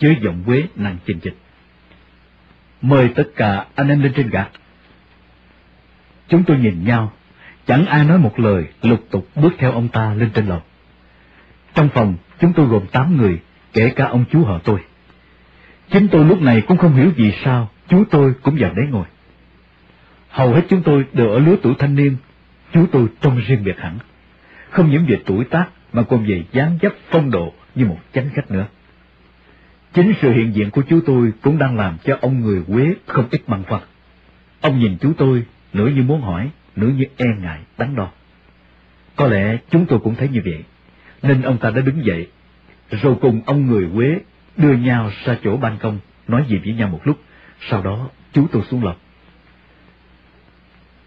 với 0.00 0.16
giọng 0.22 0.42
quế 0.46 0.64
nàng 0.76 0.96
chình 1.06 1.20
chịch. 1.20 1.36
Mời 2.82 3.08
tất 3.14 3.28
cả 3.36 3.66
anh 3.74 3.88
em 3.88 4.02
lên 4.02 4.12
trên 4.16 4.30
gạt. 4.30 4.50
Chúng 6.28 6.44
tôi 6.44 6.58
nhìn 6.58 6.84
nhau, 6.84 7.12
chẳng 7.66 7.86
ai 7.86 8.04
nói 8.04 8.18
một 8.18 8.40
lời, 8.40 8.64
lục 8.82 9.06
tục 9.10 9.28
bước 9.34 9.52
theo 9.58 9.72
ông 9.72 9.88
ta 9.88 10.14
lên 10.14 10.30
trên 10.34 10.46
lầu. 10.46 10.62
Trong 11.74 11.88
phòng, 11.88 12.14
chúng 12.40 12.52
tôi 12.52 12.66
gồm 12.66 12.86
tám 12.86 13.16
người, 13.16 13.40
kể 13.72 13.90
cả 13.96 14.04
ông 14.04 14.24
chú 14.32 14.44
họ 14.44 14.58
tôi. 14.64 14.80
Chính 15.90 16.08
tôi 16.08 16.24
lúc 16.24 16.42
này 16.42 16.60
cũng 16.60 16.76
không 16.76 16.94
hiểu 16.94 17.10
vì 17.16 17.32
sao 17.44 17.70
chú 17.88 18.04
tôi 18.10 18.34
cũng 18.42 18.56
vào 18.58 18.74
đấy 18.74 18.86
ngồi. 18.90 19.06
Hầu 20.28 20.54
hết 20.54 20.62
chúng 20.68 20.82
tôi 20.82 21.04
đều 21.12 21.30
ở 21.30 21.38
lứa 21.38 21.56
tuổi 21.62 21.74
thanh 21.78 21.94
niên, 21.94 22.16
chú 22.72 22.86
tôi 22.92 23.06
trông 23.20 23.40
riêng 23.46 23.64
biệt 23.64 23.78
hẳn. 23.78 23.98
Không 24.70 24.90
những 24.90 25.06
về 25.08 25.18
tuổi 25.26 25.44
tác 25.44 25.68
mà 25.92 26.02
còn 26.02 26.26
về 26.26 26.42
dáng 26.52 26.78
dấp 26.82 26.92
phong 27.10 27.30
độ 27.30 27.52
như 27.74 27.86
một 27.86 27.98
chánh 28.14 28.28
khách 28.34 28.50
nữa. 28.50 28.66
Chính 29.94 30.12
sự 30.22 30.32
hiện 30.32 30.54
diện 30.54 30.70
của 30.70 30.82
chú 30.88 31.00
tôi 31.06 31.32
cũng 31.42 31.58
đang 31.58 31.76
làm 31.76 31.96
cho 32.04 32.18
ông 32.20 32.40
người 32.40 32.62
Quế 32.66 32.94
không 33.06 33.28
ít 33.30 33.42
băn 33.46 33.62
khoăn. 33.62 33.82
Ông 34.60 34.78
nhìn 34.78 34.96
chú 35.00 35.12
tôi, 35.18 35.44
nửa 35.72 35.88
như 35.88 36.02
muốn 36.02 36.20
hỏi, 36.22 36.50
nửa 36.76 36.88
như 36.88 37.04
e 37.16 37.26
ngại, 37.42 37.58
đắn 37.78 37.96
đo. 37.96 38.08
Có 39.16 39.26
lẽ 39.26 39.58
chúng 39.70 39.86
tôi 39.86 39.98
cũng 39.98 40.14
thấy 40.14 40.28
như 40.28 40.40
vậy, 40.44 40.64
nên 41.22 41.42
ông 41.42 41.58
ta 41.58 41.70
đã 41.70 41.80
đứng 41.80 42.04
dậy, 42.04 42.28
rồi 42.90 43.14
cùng 43.20 43.40
ông 43.46 43.66
người 43.66 43.88
Quế 43.94 44.18
đưa 44.60 44.72
nhau 44.72 45.10
ra 45.24 45.36
chỗ 45.44 45.56
ban 45.56 45.78
công, 45.78 45.98
nói 46.28 46.44
gì 46.48 46.58
với 46.64 46.72
nhau 46.72 46.88
một 46.88 47.00
lúc, 47.04 47.18
sau 47.70 47.82
đó 47.82 48.08
chú 48.32 48.46
tôi 48.52 48.62
xuống 48.70 48.84
lầu. 48.84 48.94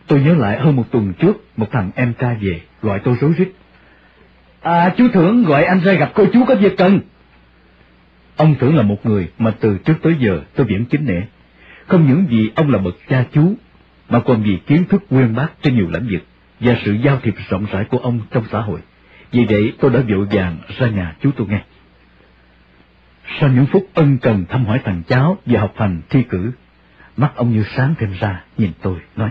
Tôi 0.07 0.21
nhớ 0.21 0.33
lại 0.33 0.59
hơn 0.59 0.75
một 0.75 0.91
tuần 0.91 1.13
trước, 1.13 1.43
một 1.57 1.71
thằng 1.71 1.91
em 1.95 2.13
trai 2.13 2.35
về, 2.35 2.61
gọi 2.81 2.99
tôi 2.99 3.15
rối 3.21 3.33
rít. 3.37 3.51
À, 4.61 4.93
chú 4.97 5.07
Thưởng 5.13 5.43
gọi 5.43 5.63
anh 5.65 5.79
ra 5.79 5.93
gặp 5.93 6.11
cô 6.13 6.25
chú 6.33 6.45
có 6.45 6.55
việc 6.55 6.77
cần. 6.77 6.99
Ông 8.35 8.55
thưởng 8.59 8.75
là 8.75 8.83
một 8.83 9.05
người 9.05 9.29
mà 9.37 9.51
từ 9.59 9.77
trước 9.77 9.93
tới 10.01 10.15
giờ 10.19 10.41
tôi 10.55 10.67
vẫn 10.69 10.85
kính 10.85 11.05
nể. 11.05 11.21
Không 11.87 12.07
những 12.07 12.25
vì 12.29 12.51
ông 12.55 12.69
là 12.69 12.77
bậc 12.77 12.95
cha 13.09 13.25
chú, 13.33 13.53
mà 14.09 14.19
còn 14.19 14.43
vì 14.43 14.57
kiến 14.67 14.85
thức 14.85 15.03
nguyên 15.09 15.35
bác 15.35 15.47
trên 15.61 15.75
nhiều 15.75 15.89
lĩnh 15.93 16.07
vực 16.11 16.21
và 16.59 16.77
sự 16.85 16.93
giao 16.93 17.19
thiệp 17.23 17.35
rộng 17.49 17.65
rãi 17.71 17.85
của 17.85 17.97
ông 17.97 18.19
trong 18.31 18.43
xã 18.51 18.61
hội. 18.61 18.79
Vì 19.31 19.45
vậy 19.45 19.73
tôi 19.79 19.91
đã 19.91 19.99
vội 20.09 20.27
vàng 20.31 20.57
ra 20.77 20.87
nhà 20.87 21.15
chú 21.21 21.31
tôi 21.37 21.47
nghe. 21.47 21.61
Sau 23.39 23.49
những 23.49 23.65
phút 23.65 23.89
ân 23.93 24.17
cần 24.17 24.45
thăm 24.49 24.65
hỏi 24.65 24.79
thằng 24.83 25.01
cháu 25.07 25.37
và 25.45 25.59
học 25.59 25.73
hành 25.77 26.01
thi 26.09 26.23
cử, 26.29 26.51
mắt 27.17 27.31
ông 27.35 27.53
như 27.53 27.63
sáng 27.75 27.95
thêm 27.99 28.13
ra, 28.19 28.43
nhìn 28.57 28.71
tôi, 28.81 28.99
nói. 29.15 29.29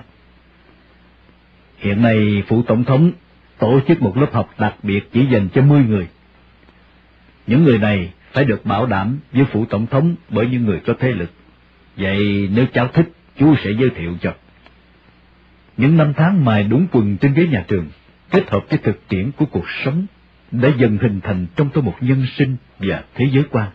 Hiện 1.79 2.03
nay, 2.03 2.43
Phủ 2.49 2.62
Tổng 2.62 2.85
thống 2.85 3.12
tổ 3.59 3.81
chức 3.88 4.03
một 4.03 4.17
lớp 4.17 4.33
học 4.33 4.55
đặc 4.59 4.75
biệt 4.83 5.12
chỉ 5.12 5.27
dành 5.27 5.49
cho 5.55 5.62
10 5.62 5.85
người. 5.85 6.09
Những 7.47 7.65
người 7.65 7.79
này 7.79 8.12
phải 8.33 8.45
được 8.45 8.67
bảo 8.67 8.87
đảm 8.87 9.19
với 9.33 9.45
Phủ 9.45 9.65
Tổng 9.65 9.87
thống 9.87 10.15
bởi 10.29 10.47
những 10.47 10.65
người 10.65 10.81
có 10.87 10.95
thế 10.99 11.12
lực. 11.12 11.31
Vậy 11.97 12.49
nếu 12.53 12.67
cháu 12.73 12.88
thích, 12.88 13.12
chú 13.38 13.55
sẽ 13.65 13.71
giới 13.71 13.91
thiệu 13.91 14.17
cho. 14.21 14.35
Những 15.77 15.97
năm 15.97 16.12
tháng 16.17 16.45
mài 16.45 16.65
đúng 16.65 16.87
quần 16.93 17.17
trên 17.17 17.35
ghế 17.35 17.47
nhà 17.47 17.65
trường, 17.69 17.87
kết 18.31 18.51
hợp 18.51 18.65
với 18.71 18.79
thực 18.79 19.09
tiễn 19.09 19.31
của 19.33 19.47
cuộc 19.47 19.65
sống, 19.85 20.07
đã 20.51 20.69
dần 20.77 20.99
hình 20.99 21.21
thành 21.21 21.47
trong 21.57 21.71
tôi 21.73 21.85
một 21.85 21.95
nhân 22.01 22.27
sinh 22.37 22.57
và 22.79 23.03
thế 23.15 23.29
giới 23.33 23.45
quan. 23.51 23.71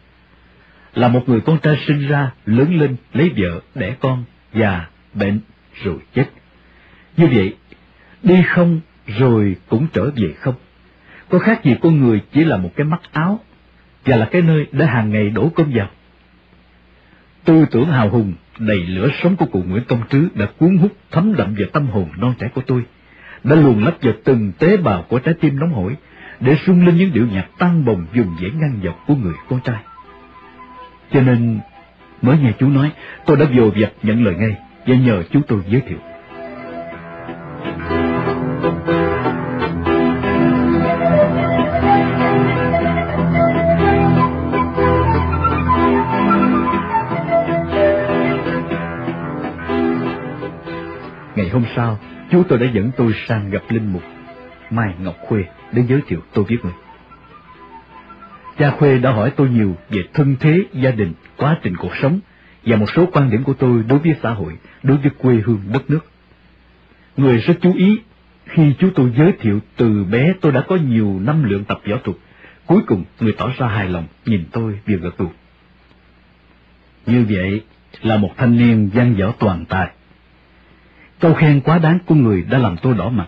Là 0.98 1.08
một 1.08 1.30
người 1.30 1.42
con 1.42 1.60
trai 1.60 1.78
sinh 1.88 2.08
ra, 2.08 2.32
lớn 2.46 2.80
lên, 2.80 2.96
lấy 3.14 3.32
vợ, 3.38 3.62
đẻ 3.76 3.96
con, 4.00 4.24
già, 4.54 4.88
bệnh, 5.14 5.40
rồi 5.84 5.98
chết. 6.14 6.26
Như 7.18 7.28
vậy, 7.34 7.56
đi 8.24 8.44
không 8.48 8.80
rồi 9.08 9.56
cũng 9.70 9.88
trở 9.94 10.10
về 10.16 10.34
không. 10.40 10.56
Có 11.30 11.40
khác 11.40 11.64
gì 11.64 11.76
con 11.82 12.00
người 12.00 12.22
chỉ 12.34 12.44
là 12.44 12.58
một 12.58 12.70
cái 12.76 12.86
mắt 12.86 13.02
áo, 13.12 13.40
và 14.06 14.16
là 14.16 14.26
cái 14.26 14.42
nơi 14.42 14.68
để 14.72 14.86
hàng 14.86 15.10
ngày 15.10 15.30
đổ 15.30 15.52
cơm 15.56 15.72
vào. 15.74 15.90
Tư 17.46 17.66
tưởng 17.72 17.86
hào 17.86 18.10
hùng, 18.10 18.34
đầy 18.60 18.80
lửa 18.88 19.10
sống 19.24 19.36
của 19.36 19.46
cụ 19.46 19.64
Nguyễn 19.68 19.84
Công 19.88 20.02
Trứ 20.10 20.28
đã 20.36 20.46
cuốn 20.58 20.78
hút 20.78 20.92
thấm 21.12 21.36
đậm 21.36 21.56
vào 21.58 21.68
tâm 21.74 21.88
hồn 21.88 22.10
non 22.18 22.34
trẻ 22.40 22.48
của 22.54 22.62
tôi, 22.68 22.84
đã 23.44 23.56
luồn 23.56 23.84
lách 23.84 24.02
vào 24.02 24.14
từng 24.24 24.52
tế 24.60 24.78
bào 24.78 25.06
của 25.10 25.20
trái 25.20 25.34
tim 25.34 25.60
nóng 25.60 25.74
hổi, 25.74 25.96
để 26.40 26.56
sung 26.66 26.86
lên 26.86 26.96
những 26.96 27.14
điệu 27.14 27.28
nhạc 27.32 27.48
tăng 27.58 27.86
bồng 27.86 28.06
dùng 28.14 28.36
dễ 28.42 28.50
ngăn 28.50 28.80
dọc 28.84 29.04
của 29.08 29.16
người 29.16 29.34
con 29.50 29.60
trai. 29.60 29.84
Cho 31.12 31.22
nên, 31.22 31.60
mới 32.22 32.38
nghe 32.38 32.52
chú 32.60 32.70
nói, 32.70 32.92
tôi 33.26 33.38
đã 33.38 33.46
vô 33.56 33.64
vặt 33.76 33.92
nhận 34.04 34.24
lời 34.24 34.36
ngay, 34.36 34.56
và 34.88 34.96
nhờ 34.96 35.24
chú 35.24 35.42
tôi 35.48 35.60
giới 35.68 35.82
thiệu. 35.82 35.98
Ngày 51.36 51.50
hôm 51.50 51.64
sau, 51.76 52.00
chú 52.32 52.44
tôi 52.50 52.60
đã 52.60 52.66
dẫn 52.74 52.92
tôi 52.98 53.14
sang 53.28 53.50
gặp 53.50 53.62
Linh 53.70 53.94
Mục 53.94 54.04
Mai 54.70 54.94
Ngọc 55.00 55.16
Khuê 55.28 55.44
để 55.72 55.84
giới 55.88 56.02
thiệu 56.08 56.20
tôi 56.34 56.46
biết 56.50 56.58
người. 56.64 56.74
Cha 58.58 58.72
Khuê 58.72 58.98
đã 58.98 59.12
hỏi 59.12 59.32
tôi 59.36 59.50
nhiều 59.50 59.78
về 59.90 60.04
thân 60.14 60.36
thế, 60.40 60.64
gia 60.74 60.92
đình, 60.92 61.14
quá 61.38 61.58
trình 61.64 61.76
cuộc 61.78 61.96
sống 62.02 62.20
và 62.66 62.76
một 62.76 62.86
số 62.96 63.06
quan 63.14 63.30
điểm 63.30 63.44
của 63.44 63.54
tôi 63.54 63.84
đối 63.84 64.00
với 64.00 64.16
xã 64.24 64.32
hội, 64.32 64.54
đối 64.84 64.98
với 64.98 65.12
quê 65.18 65.36
hương 65.46 65.62
đất 65.74 65.90
nước. 65.90 66.12
Người 67.18 67.38
rất 67.38 67.54
chú 67.62 67.74
ý 67.74 68.00
khi 68.46 68.74
chú 68.80 68.90
tôi 68.96 69.14
giới 69.18 69.32
thiệu 69.40 69.60
từ 69.76 70.04
bé 70.04 70.34
tôi 70.42 70.52
đã 70.52 70.62
có 70.62 70.76
nhiều 70.76 71.20
năm 71.24 71.44
luyện 71.44 71.64
tập 71.64 71.80
võ 71.90 71.98
thuật. 72.04 72.18
Cuối 72.66 72.82
cùng 72.88 73.04
người 73.20 73.34
tỏ 73.38 73.52
ra 73.58 73.68
hài 73.68 73.90
lòng 73.90 74.08
nhìn 74.26 74.46
tôi 74.52 74.80
vừa 74.88 74.96
gật 74.96 75.20
đầu. 75.20 75.32
Như 77.06 77.26
vậy 77.30 77.64
là 78.02 78.18
một 78.18 78.32
thanh 78.38 78.58
niên 78.58 78.90
văn 78.94 79.16
võ 79.16 79.32
toàn 79.40 79.66
tài. 79.66 79.92
Câu 81.20 81.34
khen 81.34 81.62
quá 81.62 81.78
đáng 81.78 82.00
của 82.06 82.16
người 82.16 82.46
đã 82.50 82.58
làm 82.58 82.78
tôi 82.78 82.94
đỏ 82.94 83.10
mặt. 83.10 83.28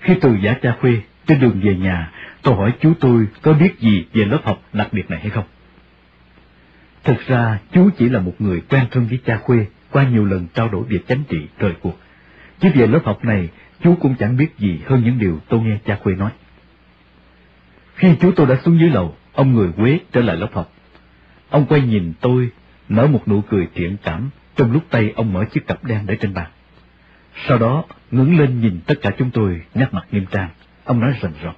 Khi 0.00 0.14
từ 0.20 0.36
giả 0.42 0.54
cha 0.62 0.76
khuê, 0.80 1.00
trên 1.26 1.40
đường 1.40 1.60
về 1.62 1.76
nhà, 1.76 2.10
tôi 2.44 2.54
hỏi 2.54 2.72
chú 2.80 2.92
tôi 3.00 3.26
có 3.42 3.52
biết 3.52 3.78
gì 3.78 4.04
về 4.12 4.24
lớp 4.24 4.40
học 4.44 4.62
đặc 4.72 4.88
biệt 4.92 5.10
này 5.10 5.20
hay 5.20 5.30
không. 5.30 5.44
Thực 7.04 7.26
ra, 7.26 7.58
chú 7.72 7.90
chỉ 7.98 8.08
là 8.08 8.20
một 8.20 8.34
người 8.38 8.60
quen 8.60 8.86
thân 8.90 9.06
với 9.06 9.18
cha 9.26 9.36
khuê 9.42 9.66
qua 9.90 10.08
nhiều 10.08 10.24
lần 10.24 10.46
trao 10.54 10.68
đổi 10.68 10.84
việc 10.84 11.08
chánh 11.08 11.22
trị 11.28 11.46
rời 11.58 11.72
cuộc. 11.80 11.98
Chứ 12.60 12.68
về 12.74 12.86
lớp 12.86 13.00
học 13.04 13.24
này, 13.24 13.48
chú 13.82 13.96
cũng 14.00 14.14
chẳng 14.18 14.36
biết 14.36 14.58
gì 14.58 14.80
hơn 14.86 15.02
những 15.04 15.18
điều 15.18 15.40
tôi 15.48 15.60
nghe 15.60 15.78
cha 15.84 15.98
khuê 16.02 16.14
nói. 16.14 16.30
Khi 17.94 18.08
chú 18.20 18.32
tôi 18.36 18.46
đã 18.46 18.56
xuống 18.64 18.80
dưới 18.80 18.90
lầu, 18.90 19.16
ông 19.32 19.54
người 19.54 19.72
Quế 19.76 19.98
trở 20.12 20.20
lại 20.20 20.36
lớp 20.36 20.48
học. 20.52 20.72
Ông 21.50 21.66
quay 21.66 21.80
nhìn 21.80 22.12
tôi, 22.20 22.50
nở 22.88 23.06
một 23.06 23.28
nụ 23.28 23.40
cười 23.40 23.68
thiện 23.74 23.96
cảm, 24.02 24.30
trong 24.56 24.72
lúc 24.72 24.82
tay 24.90 25.12
ông 25.16 25.32
mở 25.32 25.44
chiếc 25.44 25.66
cặp 25.66 25.84
đen 25.84 26.00
để 26.06 26.16
trên 26.20 26.34
bàn. 26.34 26.50
Sau 27.48 27.58
đó, 27.58 27.84
ngẩng 28.10 28.38
lên 28.38 28.60
nhìn 28.60 28.80
tất 28.86 28.94
cả 29.02 29.10
chúng 29.18 29.30
tôi, 29.30 29.60
nhắc 29.74 29.94
mặt 29.94 30.06
nghiêm 30.10 30.26
trang. 30.30 30.48
Ông 30.84 31.00
nói 31.00 31.14
rần 31.22 31.32
rọt. 31.42 31.56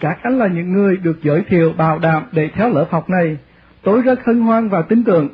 Các 0.00 0.18
anh 0.22 0.38
là 0.38 0.46
những 0.46 0.72
người 0.72 0.96
được 0.96 1.18
giới 1.22 1.42
thiệu 1.48 1.72
bảo 1.72 1.98
đảm 1.98 2.22
để 2.32 2.50
theo 2.54 2.70
lớp 2.70 2.86
học 2.90 3.10
này. 3.10 3.36
Tôi 3.82 4.02
rất 4.02 4.24
hân 4.24 4.40
hoan 4.40 4.68
và 4.68 4.82
tin 4.82 5.04
tưởng. 5.04 5.28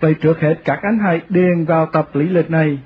Vậy 0.00 0.14
trước 0.14 0.40
hết 0.40 0.54
các 0.64 0.78
anh 0.82 0.98
hãy 0.98 1.20
điền 1.28 1.64
vào 1.64 1.86
tập 1.86 2.10
lý 2.14 2.28
lịch 2.28 2.50
này. 2.50 2.78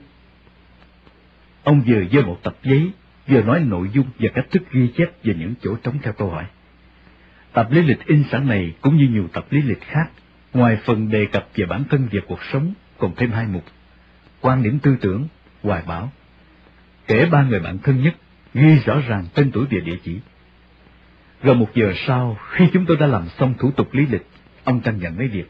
Ông 1.63 1.83
vừa 1.87 2.03
giơ 2.13 2.23
một 2.23 2.39
tập 2.43 2.57
giấy, 2.63 2.91
vừa 3.29 3.43
nói 3.43 3.61
nội 3.61 3.91
dung 3.93 4.07
và 4.19 4.29
cách 4.35 4.47
thức 4.51 4.63
ghi 4.71 4.89
chép 4.97 5.09
về 5.25 5.35
những 5.39 5.55
chỗ 5.63 5.77
trống 5.83 5.95
theo 6.03 6.13
câu 6.13 6.31
hỏi. 6.31 6.45
Tập 7.53 7.69
lý 7.71 7.83
lịch 7.83 8.07
in 8.07 8.25
sẵn 8.31 8.49
này 8.49 8.75
cũng 8.81 8.97
như 8.97 9.09
nhiều 9.09 9.29
tập 9.33 9.47
lý 9.51 9.63
lịch 9.63 9.81
khác, 9.81 10.07
ngoài 10.55 10.79
phần 10.85 11.11
đề 11.11 11.27
cập 11.27 11.49
về 11.55 11.67
bản 11.67 11.85
thân 11.91 12.09
và 12.13 12.21
cuộc 12.29 12.43
sống, 12.53 12.75
còn 12.99 13.15
thêm 13.17 13.31
hai 13.31 13.47
mục. 13.47 13.65
Quan 14.41 14.63
điểm 14.63 14.79
tư 14.79 14.97
tưởng, 15.01 15.29
hoài 15.63 15.83
bảo. 15.87 16.13
Kể 17.07 17.27
ba 17.31 17.43
người 17.43 17.61
bạn 17.61 17.79
thân 17.79 18.03
nhất, 18.03 18.15
ghi 18.55 18.79
rõ 18.87 19.01
ràng 19.09 19.25
tên 19.35 19.51
tuổi 19.51 19.67
và 19.71 19.79
địa 19.85 19.97
chỉ. 20.05 20.21
Gần 21.45 21.59
một 21.59 21.75
giờ 21.75 21.93
sau, 22.07 22.37
khi 22.51 22.65
chúng 22.73 22.85
tôi 22.87 22.97
đã 22.97 23.07
làm 23.07 23.23
xong 23.39 23.55
thủ 23.59 23.71
tục 23.71 23.89
lý 23.93 24.07
lịch, 24.07 24.27
ông 24.65 24.81
căn 24.81 24.99
nhận 24.99 25.19
lấy 25.19 25.29
điệp. 25.29 25.47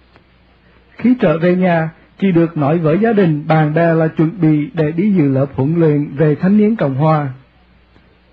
Khi 0.97 1.15
trở 1.21 1.39
về 1.39 1.57
nhà, 1.57 1.91
chỉ 2.19 2.33
được 2.33 2.57
nói 2.57 2.79
với 2.79 2.99
gia 2.99 3.13
đình 3.13 3.45
bạn 3.47 3.75
bè 3.75 3.95
là 3.95 4.09
chuẩn 4.09 4.31
bị 4.41 4.71
để 4.75 4.93
đi 4.93 5.13
dự 5.13 5.29
lớp 5.29 5.47
huấn 5.55 5.75
luyện 5.81 6.09
về 6.17 6.35
thanh 6.35 6.59
niên 6.59 6.77
Cộng 6.77 6.95
Hòa. 6.95 7.29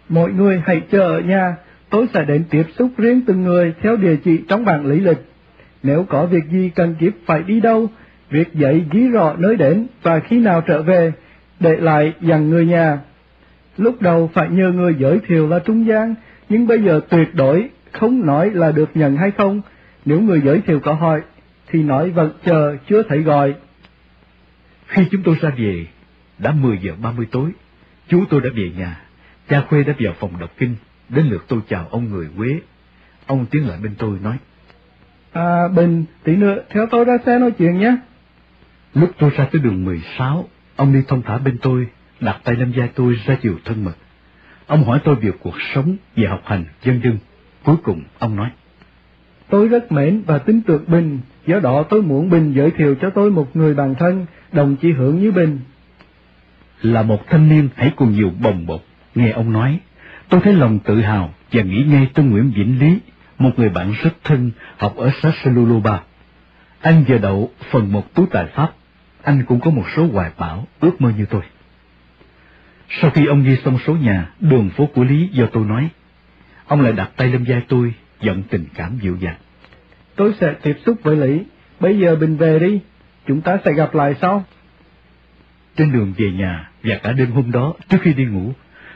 Mọi 0.10 0.32
người 0.32 0.62
hãy 0.66 0.82
chờ 0.92 1.02
ở 1.02 1.20
nhà, 1.20 1.56
tôi 1.90 2.08
sẽ 2.14 2.26
đến 2.26 2.44
tiếp 2.50 2.64
xúc 2.78 2.92
riêng 2.98 3.22
từng 3.28 3.44
người 3.44 3.74
theo 3.82 3.98
địa 3.98 4.16
chỉ 4.16 4.42
trong 4.48 4.66
bảng 4.66 4.86
lý 4.86 5.00
lịch. 5.00 5.26
Nếu 5.84 6.06
có 6.10 6.26
việc 6.26 6.44
gì 6.52 6.72
cần 6.76 6.96
kiếp 7.00 7.14
phải 7.26 7.44
đi 7.44 7.60
đâu, 7.60 7.88
việc 8.30 8.54
dạy 8.54 8.86
ghi 8.92 9.08
rõ 9.08 9.36
nơi 9.38 9.56
đến 9.56 9.88
và 10.04 10.20
khi 10.20 10.40
nào 10.40 10.62
trở 10.62 10.82
về, 10.82 11.12
để 11.60 11.76
lại 11.76 12.14
dặn 12.22 12.50
người 12.50 12.66
nhà. 12.66 13.00
Lúc 13.78 14.02
đầu 14.02 14.30
phải 14.34 14.50
nhờ 14.50 14.72
người 14.72 14.96
giới 15.00 15.20
thiệu 15.28 15.48
là 15.50 15.60
trung 15.60 15.88
gian, 15.88 16.16
nhưng 16.52 16.68
bây 16.68 16.82
giờ 16.82 17.02
tuyệt 17.10 17.36
đối 17.36 17.70
không 17.92 18.26
nói 18.26 18.52
là 18.52 18.72
được 18.72 18.90
nhận 18.94 19.18
hay 19.18 19.32
không. 19.32 19.62
Nếu 20.06 20.22
người 20.22 20.42
giới 20.46 20.62
thiệu 20.62 20.80
có 20.80 20.94
hỏi, 20.94 21.22
thì 21.68 21.84
nói 21.84 22.10
vẫn 22.10 22.32
chờ 22.46 22.76
chưa 22.90 23.04
thấy 23.10 23.22
gọi. 23.22 23.56
Khi 24.88 25.04
chúng 25.12 25.24
tôi 25.24 25.36
ra 25.42 25.50
về, 25.58 25.86
đã 26.38 26.52
10 26.52 26.78
giờ 26.78 26.92
30 27.02 27.28
tối, 27.32 27.52
chú 28.08 28.24
tôi 28.30 28.42
đã 28.42 28.50
về 28.56 28.72
nhà, 28.78 29.02
cha 29.50 29.62
Khuê 29.70 29.84
đã 29.84 29.94
vào 30.00 30.14
phòng 30.20 30.40
đọc 30.40 30.50
kinh, 30.58 30.76
đến 31.10 31.26
lượt 31.26 31.46
tôi 31.48 31.60
chào 31.68 31.88
ông 31.92 32.10
người 32.10 32.28
Quế. 32.38 32.60
Ông 33.26 33.46
tiến 33.46 33.68
lại 33.68 33.78
bên 33.84 33.96
tôi 33.98 34.20
nói, 34.24 34.38
À, 35.32 35.68
Bình, 35.68 36.06
tí 36.24 36.36
nữa 36.36 36.56
theo 36.70 36.88
tôi 36.92 37.06
ra 37.06 37.18
xe 37.26 37.40
nói 37.40 37.52
chuyện 37.52 37.80
nhé. 37.80 37.96
Lúc 38.94 39.12
tôi 39.18 39.30
ra 39.30 39.48
tới 39.52 39.62
đường 39.62 39.86
16, 39.86 40.50
ông 40.76 40.94
đi 40.94 41.00
thông 41.08 41.22
thả 41.22 41.38
bên 41.38 41.58
tôi, 41.62 41.88
đặt 42.20 42.42
tay 42.44 42.56
lên 42.56 42.74
vai 42.76 42.90
tôi 42.96 43.16
ra 43.26 43.38
chiều 43.42 43.58
thân 43.66 43.84
mật. 43.84 43.96
Ông 44.72 44.84
hỏi 44.84 45.00
tôi 45.04 45.16
về 45.16 45.32
cuộc 45.40 45.56
sống, 45.74 45.98
về 46.16 46.28
học 46.28 46.42
hành, 46.46 46.66
dân 46.84 47.02
dân. 47.04 47.18
Cuối 47.64 47.76
cùng, 47.84 48.04
ông 48.20 48.36
nói, 48.36 48.50
Tôi 49.50 49.68
rất 49.68 49.92
mến 49.92 50.24
và 50.26 50.38
tin 50.38 50.62
tưởng 50.62 50.84
Bình, 50.88 51.20
do 51.48 51.60
đó 51.60 51.84
tôi 51.90 52.02
muốn 52.02 52.30
Bình 52.30 52.54
giới 52.54 52.72
thiệu 52.72 52.96
cho 53.02 53.10
tôi 53.10 53.32
một 53.32 53.56
người 53.56 53.74
bạn 53.74 53.96
thân, 53.96 54.26
đồng 54.52 54.76
chí 54.76 54.92
hưởng 54.92 55.22
như 55.22 55.32
Bình. 55.32 55.60
Là 56.82 57.02
một 57.02 57.28
thanh 57.30 57.50
niên 57.50 57.70
hãy 57.76 57.92
cùng 57.96 58.12
nhiều 58.12 58.32
bồng 58.42 58.66
bột, 58.66 58.82
nghe 59.16 59.30
ông 59.32 59.54
nói, 59.54 59.80
tôi 60.30 60.42
thấy 60.44 60.54
lòng 60.54 60.80
tự 60.80 61.02
hào 61.02 61.34
và 61.52 61.64
nghĩ 61.64 61.84
ngay 61.84 62.08
tới 62.14 62.26
Nguyễn 62.26 62.52
Vĩnh 62.56 62.80
Lý, 62.80 63.00
một 63.38 63.52
người 63.58 63.70
bạn 63.70 63.94
rất 64.04 64.14
thân, 64.24 64.52
học 64.78 64.96
ở 64.98 65.12
xã 65.22 65.32
Saluluba. 65.44 66.02
Anh 66.82 67.04
giờ 67.08 67.18
đậu 67.18 67.52
phần 67.72 67.92
một 67.92 68.14
tú 68.14 68.26
tài 68.26 68.46
Pháp, 68.46 68.72
anh 69.24 69.44
cũng 69.48 69.60
có 69.60 69.72
một 69.72 69.86
số 69.96 70.08
hoài 70.14 70.32
bão, 70.38 70.68
ước 70.80 71.02
mơ 71.02 71.12
như 71.18 71.26
tôi. 71.26 71.42
Sau 73.00 73.12
khi 73.12 73.26
ông 73.26 73.44
ghi 73.44 73.56
xong 73.66 73.78
số 73.88 73.96
nhà, 73.96 74.30
đường 74.40 74.70
phố 74.70 74.86
của 74.86 75.04
Lý 75.04 75.30
do 75.32 75.46
tôi 75.46 75.66
nói, 75.66 75.90
ông 76.68 76.82
lại 76.82 76.94
đặt 76.94 77.12
tay 77.16 77.28
lên 77.28 77.44
vai 77.48 77.62
tôi, 77.68 77.94
giận 78.22 78.44
tình 78.50 78.66
cảm 78.74 78.98
dịu 79.02 79.18
dàng. 79.20 79.36
Tôi 80.16 80.34
sẽ 80.40 80.54
tiếp 80.64 80.78
xúc 80.86 80.98
với 81.04 81.16
Lý, 81.16 81.44
bây 81.80 82.00
giờ 82.00 82.16
Bình 82.16 82.38
về 82.38 82.60
đi, 82.60 82.80
chúng 83.28 83.42
ta 83.42 83.58
sẽ 83.66 83.74
gặp 83.74 83.96
lại 83.96 84.16
sau. 84.22 84.46
Trên 85.78 85.92
đường 85.92 86.14
về 86.18 86.32
nhà 86.32 86.70
và 86.84 86.96
cả 87.04 87.12
đêm 87.12 87.32
hôm 87.32 87.52
đó, 87.52 87.74
trước 87.90 87.98
khi 88.02 88.14
đi 88.14 88.26
ngủ, 88.26 88.54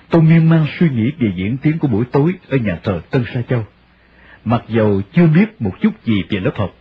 tôi 0.10 0.22
miên 0.22 0.50
man 0.50 0.66
suy 0.80 0.90
nghĩ 0.90 1.12
về 1.20 1.32
diễn 1.36 1.58
tiến 1.58 1.80
của 1.80 1.88
buổi 1.88 2.06
tối 2.12 2.34
ở 2.50 2.58
nhà 2.58 2.80
thờ 2.84 3.02
Tân 3.12 3.26
Sa 3.34 3.42
Châu. 3.50 3.66
Mặc 4.46 4.64
dầu 4.68 5.02
chưa 5.14 5.28
biết 5.28 5.62
một 5.62 5.74
chút 5.82 6.04
gì 6.04 6.24
về 6.30 6.40
lớp 6.40 6.52
học, 6.56 6.76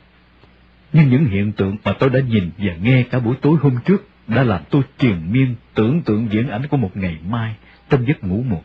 Nhưng 0.93 1.09
những 1.09 1.25
hiện 1.25 1.53
tượng 1.53 1.77
mà 1.85 1.93
tôi 1.93 2.11
đã 2.11 2.21
nhìn 2.21 2.51
và 2.59 2.75
nghe 2.83 3.03
cả 3.03 3.19
buổi 3.19 3.37
tối 3.43 3.57
hôm 3.63 3.77
trước 3.85 4.09
đã 4.27 4.43
làm 4.43 4.61
tôi 4.71 4.83
triền 4.99 5.33
miên 5.33 5.55
tưởng 5.75 6.03
tượng 6.03 6.29
diễn 6.31 6.49
ảnh 6.49 6.69
của 6.69 6.77
một 6.77 6.91
ngày 6.97 7.19
mai 7.29 7.55
trong 7.91 8.07
giấc 8.07 8.25
ngủ 8.25 8.43
muộn. 8.43 8.63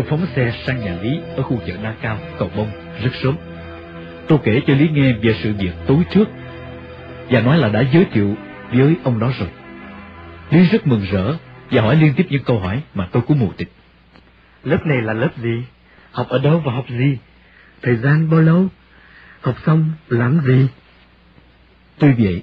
Tôi 0.00 0.10
phóng 0.10 0.26
xe 0.36 0.52
sang 0.66 0.80
nhà 0.80 0.98
Lý 1.02 1.20
ở 1.36 1.42
khu 1.42 1.60
chợ 1.66 1.76
Na 1.82 1.94
Cao, 2.02 2.18
cầu 2.38 2.50
bông, 2.56 2.70
rất 3.02 3.10
sớm. 3.22 3.36
Tôi 4.28 4.38
kể 4.44 4.60
cho 4.66 4.74
Lý 4.74 4.88
nghe 4.88 5.12
về 5.12 5.34
sự 5.42 5.54
việc 5.58 5.72
tối 5.86 5.98
trước, 6.10 6.28
và 7.30 7.40
nói 7.40 7.58
là 7.58 7.68
đã 7.68 7.84
giới 7.92 8.04
thiệu 8.04 8.34
với 8.72 8.96
ông 9.04 9.18
đó 9.18 9.32
rồi. 9.38 9.48
Lý 10.50 10.68
rất 10.68 10.86
mừng 10.86 11.06
rỡ 11.12 11.36
và 11.70 11.82
hỏi 11.82 11.96
liên 11.96 12.14
tiếp 12.16 12.26
những 12.30 12.44
câu 12.44 12.58
hỏi 12.58 12.82
mà 12.94 13.08
tôi 13.12 13.22
cũng 13.26 13.38
mù 13.38 13.52
tịch. 13.56 13.72
Lớp 14.64 14.86
này 14.86 15.02
là 15.02 15.12
lớp 15.12 15.30
gì? 15.36 15.64
Học 16.12 16.28
ở 16.28 16.38
đâu 16.38 16.62
và 16.64 16.72
học 16.72 16.86
gì? 16.88 17.18
Thời 17.82 17.96
gian 17.96 18.30
bao 18.30 18.40
lâu? 18.40 18.66
Học 19.40 19.56
xong 19.66 19.90
làm 20.08 20.40
gì? 20.40 20.66
Tuy 21.98 22.12
vậy, 22.18 22.42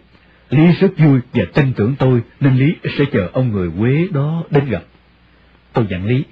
Lý 0.50 0.72
rất 0.80 0.98
vui 0.98 1.20
và 1.34 1.44
tin 1.54 1.74
tưởng 1.74 1.96
tôi 2.00 2.22
nên 2.40 2.56
Lý 2.56 2.76
sẽ 2.98 3.06
chờ 3.12 3.30
ông 3.34 3.52
người 3.52 3.70
Quế 3.80 4.08
đó 4.12 4.44
đến 4.50 4.70
gặp. 4.70 4.84
Tôi 5.74 5.86
dặn 5.90 6.06
Lý, 6.06 6.24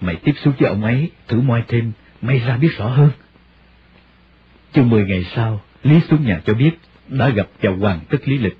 mày 0.00 0.16
tiếp 0.16 0.32
xúc 0.44 0.54
với 0.58 0.68
ông 0.68 0.84
ấy, 0.84 1.10
thử 1.28 1.40
moi 1.40 1.62
thêm, 1.68 1.92
may 2.22 2.38
ra 2.38 2.56
biết 2.56 2.78
rõ 2.78 2.88
hơn. 2.88 3.10
Chừng 4.72 4.90
mười 4.90 5.04
ngày 5.04 5.24
sau, 5.34 5.60
Lý 5.82 6.00
xuống 6.10 6.24
nhà 6.26 6.40
cho 6.46 6.54
biết 6.54 6.70
đã 7.08 7.28
gặp 7.28 7.48
chào 7.62 7.76
hoàng 7.76 8.00
tức 8.08 8.28
lý 8.28 8.38
lịch. 8.38 8.58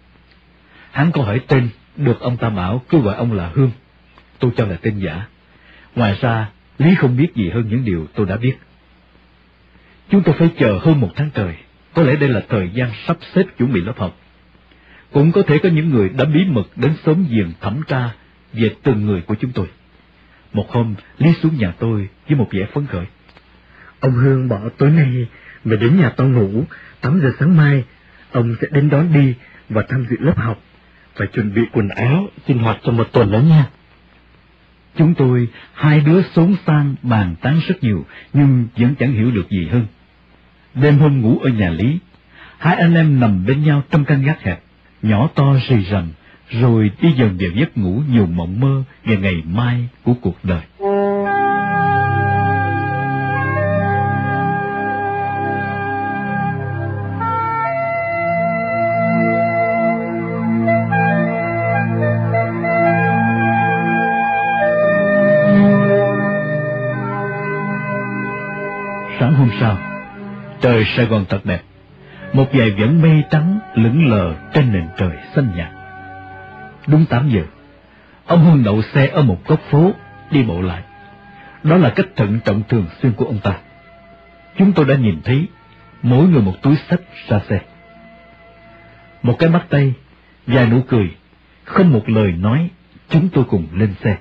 Hắn 0.91 1.13
có 1.13 1.23
hỏi 1.23 1.41
tên, 1.49 1.69
được 1.97 2.21
ông 2.21 2.37
ta 2.37 2.51
bảo 2.51 2.83
cứ 2.89 3.01
gọi 3.01 3.17
ông 3.17 3.33
là 3.33 3.51
Hương. 3.55 3.71
Tôi 4.39 4.51
cho 4.57 4.67
là 4.67 4.77
tên 4.83 4.99
giả. 4.99 5.27
Ngoài 5.95 6.19
ra, 6.21 6.51
Lý 6.79 6.95
không 6.95 7.17
biết 7.17 7.35
gì 7.35 7.51
hơn 7.51 7.69
những 7.69 7.85
điều 7.85 8.07
tôi 8.15 8.27
đã 8.27 8.37
biết. 8.37 8.55
Chúng 10.11 10.23
tôi 10.23 10.35
phải 10.39 10.49
chờ 10.59 10.79
hơn 10.83 11.01
một 11.01 11.11
tháng 11.17 11.31
trời, 11.35 11.55
có 11.95 12.03
lẽ 12.03 12.17
đây 12.17 12.29
là 12.29 12.43
thời 12.49 12.71
gian 12.75 12.91
sắp 13.07 13.17
xếp 13.35 13.45
chuẩn 13.59 13.73
bị 13.73 13.81
lớp 13.81 13.99
học. 13.99 14.17
Cũng 15.13 15.33
có 15.33 15.43
thể 15.43 15.59
có 15.59 15.69
những 15.69 15.91
người 15.91 16.09
đã 16.09 16.25
bí 16.25 16.45
mật 16.45 16.69
đến 16.77 16.95
sớm 17.05 17.27
giềng 17.31 17.53
thẩm 17.61 17.83
tra 17.89 18.11
về 18.53 18.75
từng 18.83 19.07
người 19.07 19.21
của 19.21 19.35
chúng 19.35 19.53
tôi. 19.53 19.67
Một 20.53 20.71
hôm, 20.71 20.95
Lý 21.19 21.33
xuống 21.43 21.57
nhà 21.57 21.73
tôi 21.79 22.09
với 22.29 22.39
một 22.39 22.49
vẻ 22.51 22.67
phấn 22.75 22.87
khởi. 22.87 23.07
Ông 24.01 24.13
Hương 24.13 24.49
bỏ 24.49 24.61
tối 24.79 24.91
nay 24.91 25.27
về 25.65 25.77
đến 25.77 26.01
nhà 26.01 26.09
tao 26.09 26.29
ngủ, 26.29 26.65
8 27.01 27.21
giờ 27.21 27.33
sáng 27.39 27.57
mai, 27.57 27.85
ông 28.33 28.57
sẽ 28.61 28.67
đến 28.71 28.91
đón 28.91 29.13
đi 29.13 29.35
và 29.69 29.85
tham 29.89 30.07
dự 30.11 30.17
lớp 30.21 30.37
học. 30.37 30.63
Phải 31.17 31.27
chuẩn 31.27 31.55
bị 31.55 31.63
quần 31.73 31.89
áo, 31.89 32.29
sinh 32.47 32.59
hoạt 32.59 32.79
trong 32.83 32.97
một 32.97 33.13
tuần 33.13 33.33
đó 33.33 33.39
nha. 33.39 33.67
Chúng 34.97 35.15
tôi, 35.15 35.49
hai 35.75 36.01
đứa 36.01 36.23
xốn 36.23 36.55
sang 36.67 36.95
bàn 37.03 37.35
tán 37.41 37.61
rất 37.69 37.83
nhiều, 37.83 38.07
nhưng 38.33 38.69
vẫn 38.77 38.95
chẳng 38.95 39.13
hiểu 39.13 39.31
được 39.31 39.51
gì 39.51 39.69
hơn. 39.69 39.87
Đêm 40.75 40.99
hôm 40.99 41.21
ngủ 41.21 41.39
ở 41.39 41.51
nhà 41.51 41.71
Lý, 41.71 41.99
hai 42.59 42.77
anh 42.77 42.95
em 42.95 43.21
nằm 43.21 43.47
bên 43.47 43.65
nhau 43.65 43.83
trong 43.91 44.05
căn 44.05 44.23
gác 44.23 44.43
hẹp, 44.43 44.63
nhỏ 45.03 45.29
to 45.35 45.55
rì 45.69 45.85
rầm, 45.91 46.09
rồi 46.51 46.91
đi 47.01 47.13
dần 47.13 47.37
vào 47.41 47.51
giấc 47.55 47.79
ngủ 47.79 48.03
nhiều 48.11 48.27
mộng 48.27 48.61
mơ 48.61 48.83
về 49.05 49.17
ngày 49.17 49.43
mai 49.47 49.89
của 50.05 50.15
cuộc 50.23 50.37
đời. 50.43 50.61
Sáng 69.21 69.35
hôm 69.35 69.51
sau, 69.61 69.79
trời 70.61 70.85
Sài 70.85 71.07
Gòn 71.07 71.25
thật 71.29 71.41
đẹp, 71.45 71.61
một 72.33 72.47
vài 72.53 72.71
vẫn 72.71 73.03
mây 73.03 73.23
trắng 73.31 73.59
lững 73.75 74.11
lờ 74.11 74.35
trên 74.55 74.73
nền 74.73 74.89
trời 74.99 75.17
xanh 75.35 75.49
nhạt. 75.57 75.78
Đúng 76.89 77.07
8 77.07 77.31
giờ, 77.31 77.43
ông 78.27 78.45
Hưng 78.45 78.65
đậu 78.65 78.83
xe 78.83 79.09
ở 79.09 79.23
một 79.23 79.39
góc 79.47 79.61
phố, 79.71 79.93
đi 80.31 80.43
bộ 80.43 80.63
lại. 80.63 80.83
Đó 81.63 81.77
là 81.77 81.91
cách 81.91 82.07
thận 82.17 82.41
trọng 82.45 82.63
thường 82.69 82.87
xuyên 83.03 83.13
của 83.13 83.25
ông 83.25 83.39
ta. 83.39 83.59
Chúng 84.57 84.73
tôi 84.73 84.85
đã 84.85 84.95
nhìn 84.95 85.21
thấy 85.25 85.47
mỗi 86.03 86.29
người 86.29 86.43
một 86.43 86.55
túi 86.63 86.77
sách 86.91 87.01
ra 87.29 87.41
xe. 87.49 87.61
Một 89.23 89.37
cái 89.39 89.49
bắt 89.49 89.67
tay, 89.69 89.95
vài 90.47 90.67
nụ 90.67 90.81
cười, 90.89 91.11
không 91.65 91.93
một 91.93 92.09
lời 92.09 92.33
nói, 92.33 92.71
chúng 93.09 93.29
tôi 93.29 93.45
cùng 93.45 93.67
lên 93.73 93.95
xe. 94.05 94.17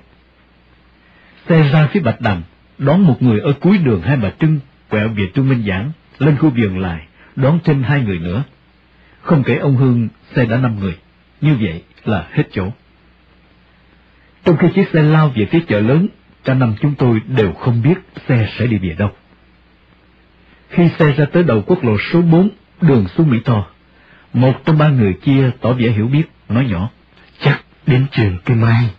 Xe 1.48 1.68
ra 1.72 1.88
phía 1.92 2.00
Bạch 2.00 2.20
Đằng, 2.20 2.42
đón 2.78 3.00
một 3.00 3.22
người 3.22 3.40
ở 3.40 3.52
cuối 3.60 3.78
đường 3.78 4.02
Hai 4.02 4.16
Bà 4.16 4.30
Trưng, 4.40 4.60
quẹo 4.88 5.08
về 5.08 5.30
Trung 5.34 5.48
Minh 5.48 5.64
Giảng, 5.68 5.92
lên 6.18 6.36
khu 6.36 6.50
vườn 6.50 6.78
lại, 6.78 7.06
đón 7.36 7.58
thêm 7.64 7.82
hai 7.82 8.00
người 8.00 8.18
nữa. 8.18 8.42
Không 9.22 9.42
kể 9.42 9.56
ông 9.56 9.76
Hương, 9.76 10.08
xe 10.34 10.44
đã 10.46 10.56
năm 10.56 10.80
người. 10.80 10.98
Như 11.40 11.56
vậy 11.60 11.82
là 12.04 12.26
hết 12.32 12.44
chỗ. 12.52 12.68
Trong 14.44 14.56
khi 14.56 14.68
chiếc 14.74 14.88
xe 14.92 15.02
lao 15.02 15.32
về 15.34 15.46
phía 15.46 15.60
chợ 15.68 15.80
lớn, 15.80 16.08
cả 16.44 16.54
năm 16.54 16.74
chúng 16.80 16.94
tôi 16.94 17.20
đều 17.26 17.52
không 17.52 17.82
biết 17.82 17.98
xe 18.28 18.48
sẽ 18.58 18.66
đi 18.66 18.78
về 18.78 18.94
đâu. 18.98 19.10
Khi 20.68 20.88
xe 20.98 21.12
ra 21.12 21.24
tới 21.32 21.42
đầu 21.42 21.62
quốc 21.66 21.84
lộ 21.84 21.96
số 22.12 22.22
4, 22.22 22.50
đường 22.80 23.08
xuống 23.08 23.30
Mỹ 23.30 23.38
Tho, 23.44 23.66
một 24.32 24.64
trong 24.64 24.78
ba 24.78 24.88
người 24.88 25.12
kia 25.22 25.50
tỏ 25.60 25.72
vẻ 25.72 25.90
hiểu 25.90 26.08
biết, 26.08 26.24
nói 26.48 26.66
nhỏ, 26.70 26.90
Chắc 27.40 27.62
đến 27.86 28.06
trường 28.12 28.38
cây 28.44 28.56
mai. 28.56 28.90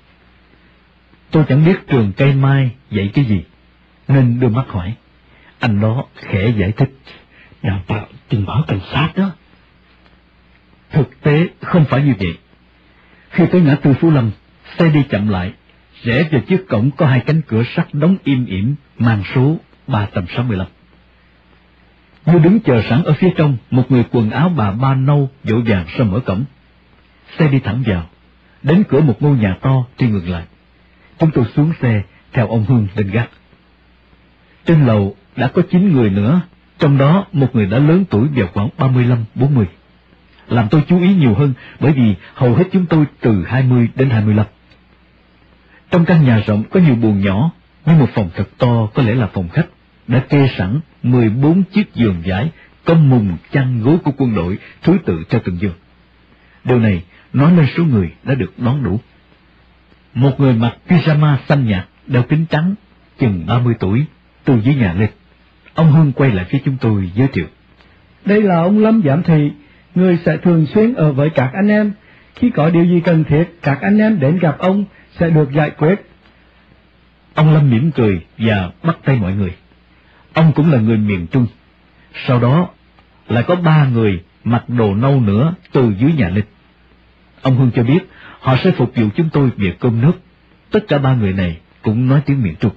tôi 1.31 1.43
chẳng 1.49 1.65
biết 1.65 1.87
trường 1.87 2.11
cây 2.17 2.33
mai 2.33 2.71
dạy 2.91 3.11
cái 3.13 3.25
gì, 3.25 3.43
nên 4.07 4.39
đưa 4.39 4.49
mắt 4.49 4.65
hỏi. 4.67 4.93
Anh 5.59 5.81
đó 5.81 6.05
khẽ 6.15 6.53
giải 6.57 6.71
thích, 6.71 6.89
Đào 7.61 7.81
tạo 7.87 8.07
tình 8.29 8.45
báo 8.45 8.63
cảnh 8.67 8.79
sát 8.91 9.09
đó 9.15 9.31
thực 10.91 11.21
tế 11.21 11.47
không 11.61 11.85
phải 11.85 12.01
như 12.01 12.13
vậy. 12.19 12.37
Khi 13.29 13.45
tới 13.51 13.61
ngã 13.61 13.75
tư 13.75 13.93
Phú 13.93 14.11
Lâm, 14.11 14.31
xe 14.77 14.89
đi 14.89 15.03
chậm 15.09 15.27
lại, 15.27 15.53
rẽ 16.03 16.23
về 16.31 16.41
trước 16.47 16.65
cổng 16.69 16.91
có 16.91 17.05
hai 17.05 17.19
cánh 17.19 17.41
cửa 17.47 17.63
sắt 17.75 17.93
đóng 17.93 18.17
im 18.23 18.45
ỉm 18.45 18.75
mang 18.97 19.23
số 19.35 19.57
365. 19.87 20.67
Như 22.25 22.39
đứng 22.39 22.59
chờ 22.59 22.81
sẵn 22.89 23.03
ở 23.03 23.13
phía 23.13 23.29
trong, 23.37 23.57
một 23.71 23.91
người 23.91 24.03
quần 24.11 24.29
áo 24.29 24.49
bà 24.49 24.71
ba 24.71 24.95
nâu 24.95 25.29
vội 25.43 25.61
vàng 25.61 25.85
ra 25.97 26.05
mở 26.05 26.19
cổng. 26.19 26.43
Xe 27.37 27.47
đi 27.47 27.59
thẳng 27.59 27.83
vào, 27.85 28.09
đến 28.63 28.83
cửa 28.89 29.01
một 29.01 29.21
ngôi 29.21 29.37
nhà 29.37 29.57
to 29.61 29.85
thì 29.97 30.07
ngừng 30.07 30.29
lại. 30.29 30.43
Chúng 31.19 31.31
tôi 31.31 31.45
xuống 31.55 31.73
xe, 31.81 32.01
theo 32.33 32.47
ông 32.47 32.65
Hương 32.67 32.87
lên 32.95 33.11
gác. 33.11 33.29
Trên 34.65 34.85
lầu 34.85 35.15
đã 35.35 35.47
có 35.47 35.61
chín 35.71 35.93
người 35.93 36.09
nữa, 36.09 36.41
trong 36.79 36.97
đó 36.97 37.25
một 37.31 37.55
người 37.55 37.65
đã 37.65 37.79
lớn 37.79 38.05
tuổi 38.09 38.27
vào 38.35 38.47
khoảng 38.53 38.69
35-40. 38.77 39.65
Làm 40.49 40.67
tôi 40.69 40.81
chú 40.87 41.01
ý 41.01 41.13
nhiều 41.13 41.33
hơn 41.33 41.53
bởi 41.79 41.91
vì 41.91 42.15
hầu 42.33 42.55
hết 42.55 42.63
chúng 42.71 42.85
tôi 42.85 43.05
từ 43.19 43.43
20 43.47 43.89
đến 43.95 44.09
25. 44.09 44.45
Trong 45.91 46.05
căn 46.05 46.25
nhà 46.25 46.43
rộng 46.47 46.63
có 46.69 46.79
nhiều 46.79 46.95
buồng 46.95 47.21
nhỏ, 47.21 47.51
nhưng 47.85 47.99
một 47.99 48.09
phòng 48.13 48.29
thật 48.35 48.49
to 48.57 48.87
có 48.93 49.03
lẽ 49.03 49.15
là 49.15 49.27
phòng 49.27 49.49
khách, 49.49 49.67
đã 50.07 50.19
kê 50.29 50.49
sẵn 50.57 50.79
14 51.03 51.63
chiếc 51.63 51.93
giường 51.93 52.21
giải, 52.25 52.49
có 52.85 52.93
mùng 52.93 53.37
chăn 53.51 53.81
gối 53.83 53.97
của 54.03 54.11
quân 54.17 54.35
đội, 54.35 54.57
thứ 54.81 54.97
tự 55.05 55.23
cho 55.29 55.39
từng 55.45 55.59
giường. 55.59 55.75
Điều 56.63 56.79
này 56.79 57.03
nói 57.33 57.55
lên 57.55 57.65
số 57.77 57.83
người 57.83 58.11
đã 58.23 58.35
được 58.35 58.53
đón 58.57 58.83
đủ. 58.83 58.99
Một 60.13 60.39
người 60.39 60.53
mặc 60.53 60.77
pyjama 60.87 61.37
xanh 61.47 61.67
nhạt, 61.67 61.87
đeo 62.07 62.23
kính 62.23 62.45
trắng, 62.45 62.75
chừng 63.19 63.45
30 63.47 63.73
tuổi, 63.79 64.05
từ 64.43 64.61
dưới 64.63 64.75
nhà 64.75 64.93
lên. 64.93 65.09
Ông 65.73 65.91
Hưng 65.91 66.11
quay 66.11 66.31
lại 66.31 66.45
phía 66.49 66.59
chúng 66.65 66.77
tôi 66.81 67.11
giới 67.15 67.27
thiệu. 67.27 67.45
Đây 68.25 68.41
là 68.41 68.55
ông 68.55 68.79
Lâm 68.79 69.01
Giảm 69.05 69.23
Thị, 69.23 69.51
người 69.95 70.19
sẽ 70.25 70.37
thường 70.37 70.65
xuyên 70.73 70.93
ở 70.93 71.13
với 71.13 71.29
các 71.29 71.51
anh 71.53 71.67
em. 71.67 71.91
Khi 72.35 72.49
có 72.49 72.69
điều 72.69 72.85
gì 72.85 73.01
cần 73.05 73.23
thiết, 73.23 73.59
các 73.61 73.81
anh 73.81 73.97
em 73.97 74.19
đến 74.19 74.39
gặp 74.39 74.55
ông 74.59 74.85
sẽ 75.19 75.29
được 75.29 75.51
giải 75.51 75.69
quyết. 75.69 75.95
Ông 77.33 77.53
Lâm 77.53 77.69
mỉm 77.69 77.91
cười 77.91 78.21
và 78.37 78.71
bắt 78.83 78.97
tay 79.03 79.15
mọi 79.15 79.33
người. 79.33 79.55
Ông 80.33 80.51
cũng 80.55 80.71
là 80.71 80.79
người 80.79 80.97
miền 80.97 81.27
Trung. 81.27 81.47
Sau 82.27 82.39
đó 82.39 82.69
lại 83.27 83.43
có 83.47 83.55
ba 83.55 83.85
người 83.85 84.23
mặc 84.43 84.63
đồ 84.67 84.95
nâu 84.95 85.21
nữa 85.21 85.53
từ 85.71 85.93
dưới 85.99 86.13
nhà 86.13 86.29
lên. 86.29 86.43
Ông 87.41 87.57
Hưng 87.57 87.71
cho 87.75 87.83
biết 87.83 87.99
họ 88.39 88.57
sẽ 88.63 88.71
phục 88.71 88.95
vụ 88.95 89.05
chúng 89.15 89.29
tôi 89.29 89.49
việc 89.57 89.79
cơm 89.79 90.01
nước. 90.01 90.13
Tất 90.71 90.79
cả 90.87 90.97
ba 90.97 91.13
người 91.13 91.33
này 91.33 91.57
cũng 91.81 92.07
nói 92.07 92.21
tiếng 92.25 92.43
miền 92.43 92.55
Trung. 92.59 92.71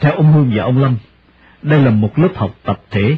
Theo 0.00 0.12
ông 0.12 0.32
Hương 0.32 0.52
và 0.54 0.62
ông 0.62 0.78
Lâm, 0.78 0.96
đây 1.62 1.82
là 1.82 1.90
một 1.90 2.18
lớp 2.18 2.28
học 2.34 2.56
tập 2.62 2.80
thể. 2.90 3.16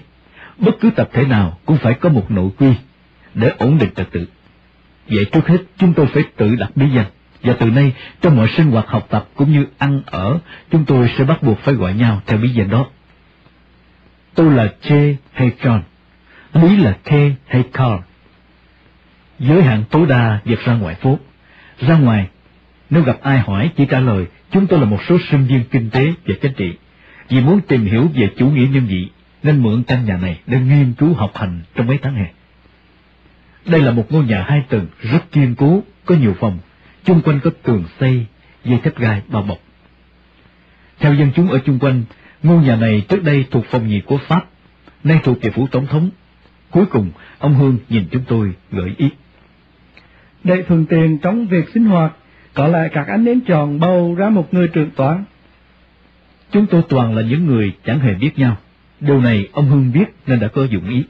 Bất 0.58 0.76
cứ 0.80 0.90
tập 0.90 1.08
thể 1.12 1.24
nào 1.24 1.58
cũng 1.66 1.76
phải 1.76 1.94
có 1.94 2.08
một 2.08 2.30
nội 2.30 2.50
quy 2.58 2.72
để 3.34 3.52
ổn 3.58 3.78
định 3.78 3.90
trật 3.96 4.10
tự. 4.12 4.26
Vậy 5.08 5.24
trước 5.24 5.48
hết 5.48 5.58
chúng 5.78 5.94
tôi 5.94 6.06
phải 6.06 6.22
tự 6.36 6.54
đặt 6.54 6.70
bí 6.74 6.86
danh, 6.94 7.06
và 7.42 7.52
từ 7.52 7.70
nay 7.70 7.92
trong 8.20 8.36
mọi 8.36 8.48
sinh 8.48 8.70
hoạt 8.70 8.88
học 8.88 9.06
tập 9.10 9.28
cũng 9.34 9.52
như 9.52 9.66
ăn 9.78 10.02
ở, 10.06 10.38
chúng 10.70 10.84
tôi 10.84 11.10
sẽ 11.18 11.24
bắt 11.24 11.42
buộc 11.42 11.58
phải 11.58 11.74
gọi 11.74 11.94
nhau 11.94 12.22
theo 12.26 12.38
bí 12.38 12.48
danh 12.48 12.70
đó. 12.70 12.86
Tôi 14.34 14.50
là 14.50 14.72
J 14.82 15.14
hay 15.32 15.50
John, 15.62 15.80
Lý 16.52 16.76
là 16.76 16.92
K 16.92 17.10
hay 17.46 17.62
Carl. 17.72 17.96
Giới 19.38 19.62
hạn 19.62 19.84
tối 19.90 20.06
đa 20.06 20.40
việc 20.44 20.64
ra 20.64 20.74
ngoài 20.74 20.94
phố. 20.94 21.18
Ra 21.80 21.98
ngoài, 21.98 22.28
nếu 22.90 23.02
gặp 23.02 23.16
ai 23.22 23.38
hỏi 23.38 23.70
chỉ 23.76 23.86
trả 23.86 24.00
lời 24.00 24.26
chúng 24.50 24.66
tôi 24.66 24.78
là 24.80 24.84
một 24.84 25.00
số 25.08 25.18
sinh 25.30 25.46
viên 25.46 25.64
kinh 25.64 25.90
tế 25.90 26.12
và 26.26 26.34
chính 26.42 26.52
trị. 26.52 26.72
Vì 27.28 27.40
muốn 27.40 27.60
tìm 27.60 27.84
hiểu 27.84 28.10
về 28.14 28.30
chủ 28.36 28.50
nghĩa 28.50 28.66
nhân 28.72 28.86
vị 28.86 29.08
nên 29.44 29.62
mượn 29.62 29.82
căn 29.82 30.04
nhà 30.04 30.16
này 30.16 30.40
để 30.46 30.60
nghiên 30.60 30.92
cứu 30.92 31.14
học 31.14 31.30
hành 31.34 31.62
trong 31.74 31.86
mấy 31.86 31.98
tháng 32.02 32.14
hè. 32.14 32.26
Đây 33.66 33.80
là 33.82 33.90
một 33.90 34.12
ngôi 34.12 34.24
nhà 34.24 34.44
hai 34.48 34.62
tầng 34.68 34.86
rất 35.00 35.32
kiên 35.32 35.54
cố, 35.54 35.82
có 36.04 36.14
nhiều 36.14 36.34
phòng, 36.40 36.58
chung 37.04 37.20
quanh 37.24 37.40
có 37.40 37.50
tường 37.62 37.84
xây, 38.00 38.26
dây 38.64 38.78
thép 38.82 38.98
gai 38.98 39.22
bao 39.28 39.42
bọc. 39.42 39.58
Theo 40.98 41.14
dân 41.14 41.30
chúng 41.36 41.50
ở 41.50 41.58
chung 41.64 41.78
quanh, 41.78 42.02
ngôi 42.42 42.64
nhà 42.64 42.76
này 42.76 43.02
trước 43.08 43.24
đây 43.24 43.44
thuộc 43.50 43.64
phòng 43.66 43.88
nhì 43.88 44.00
của 44.00 44.18
Pháp, 44.18 44.44
nay 45.04 45.20
thuộc 45.24 45.42
về 45.42 45.50
phủ 45.50 45.66
tổng 45.66 45.86
thống. 45.86 46.10
Cuối 46.70 46.86
cùng, 46.86 47.10
ông 47.38 47.54
Hương 47.54 47.78
nhìn 47.88 48.04
chúng 48.10 48.22
tôi 48.28 48.52
gợi 48.72 48.94
ý. 48.98 49.10
Để 50.44 50.62
thuận 50.62 50.86
tiện 50.86 51.18
trong 51.18 51.46
việc 51.46 51.68
sinh 51.74 51.84
hoạt, 51.84 52.12
có 52.54 52.68
lẽ 52.68 52.88
các 52.92 53.06
anh 53.06 53.24
nên 53.24 53.40
chọn 53.40 53.80
bầu 53.80 54.14
ra 54.14 54.28
một 54.28 54.54
người 54.54 54.68
trưởng 54.68 54.90
toán. 54.90 55.24
Chúng 56.50 56.66
tôi 56.66 56.82
toàn 56.88 57.16
là 57.16 57.22
những 57.22 57.46
người 57.46 57.72
chẳng 57.84 58.00
hề 58.00 58.14
biết 58.14 58.38
nhau. 58.38 58.56
Điều 59.06 59.20
này 59.20 59.48
ông 59.52 59.68
Hương 59.70 59.92
biết 59.92 60.04
nên 60.26 60.40
đã 60.40 60.48
có 60.48 60.64
dụng 60.64 60.88
ý. 60.88 61.04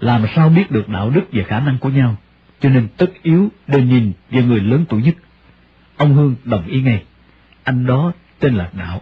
Làm 0.00 0.24
sao 0.36 0.48
biết 0.48 0.70
được 0.70 0.88
đạo 0.88 1.10
đức 1.10 1.22
và 1.32 1.42
khả 1.46 1.60
năng 1.60 1.78
của 1.78 1.88
nhau, 1.88 2.16
cho 2.60 2.68
nên 2.68 2.88
tất 2.96 3.10
yếu 3.22 3.48
đều 3.66 3.82
nhìn 3.82 4.12
về 4.30 4.42
người 4.42 4.60
lớn 4.60 4.84
tuổi 4.88 5.02
nhất. 5.02 5.14
Ông 5.96 6.14
Hương 6.14 6.34
đồng 6.44 6.66
ý 6.66 6.82
ngay. 6.82 7.02
Anh 7.64 7.86
đó 7.86 8.12
tên 8.40 8.54
là 8.54 8.70
Đạo. 8.78 9.00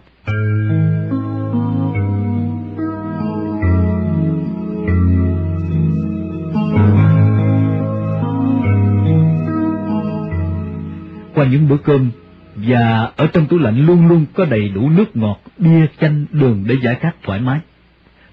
Qua 11.34 11.44
những 11.44 11.68
bữa 11.68 11.76
cơm 11.76 12.10
và 12.56 13.12
ở 13.16 13.26
trong 13.26 13.46
tủ 13.46 13.58
lạnh 13.58 13.86
luôn 13.86 14.08
luôn 14.08 14.26
có 14.34 14.44
đầy 14.44 14.68
đủ 14.68 14.90
nước 14.90 15.16
ngọt, 15.16 15.40
bia, 15.58 15.86
chanh, 16.00 16.26
đường 16.32 16.64
để 16.66 16.76
giải 16.82 16.94
khát 16.94 17.12
thoải 17.22 17.40
mái. 17.40 17.60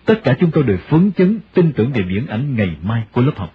Tất 0.06 0.24
cả 0.24 0.36
chúng 0.40 0.52
tôi 0.52 0.64
đều 0.64 0.78
phấn 0.78 1.12
chấn 1.18 1.40
tin 1.54 1.72
tưởng 1.74 1.92
về 1.92 2.02
biển 2.02 2.28
ảnh 2.28 2.56
ngày 2.56 2.76
mai 2.84 3.04
của 3.12 3.22
lớp 3.22 3.32
học. 3.36 3.54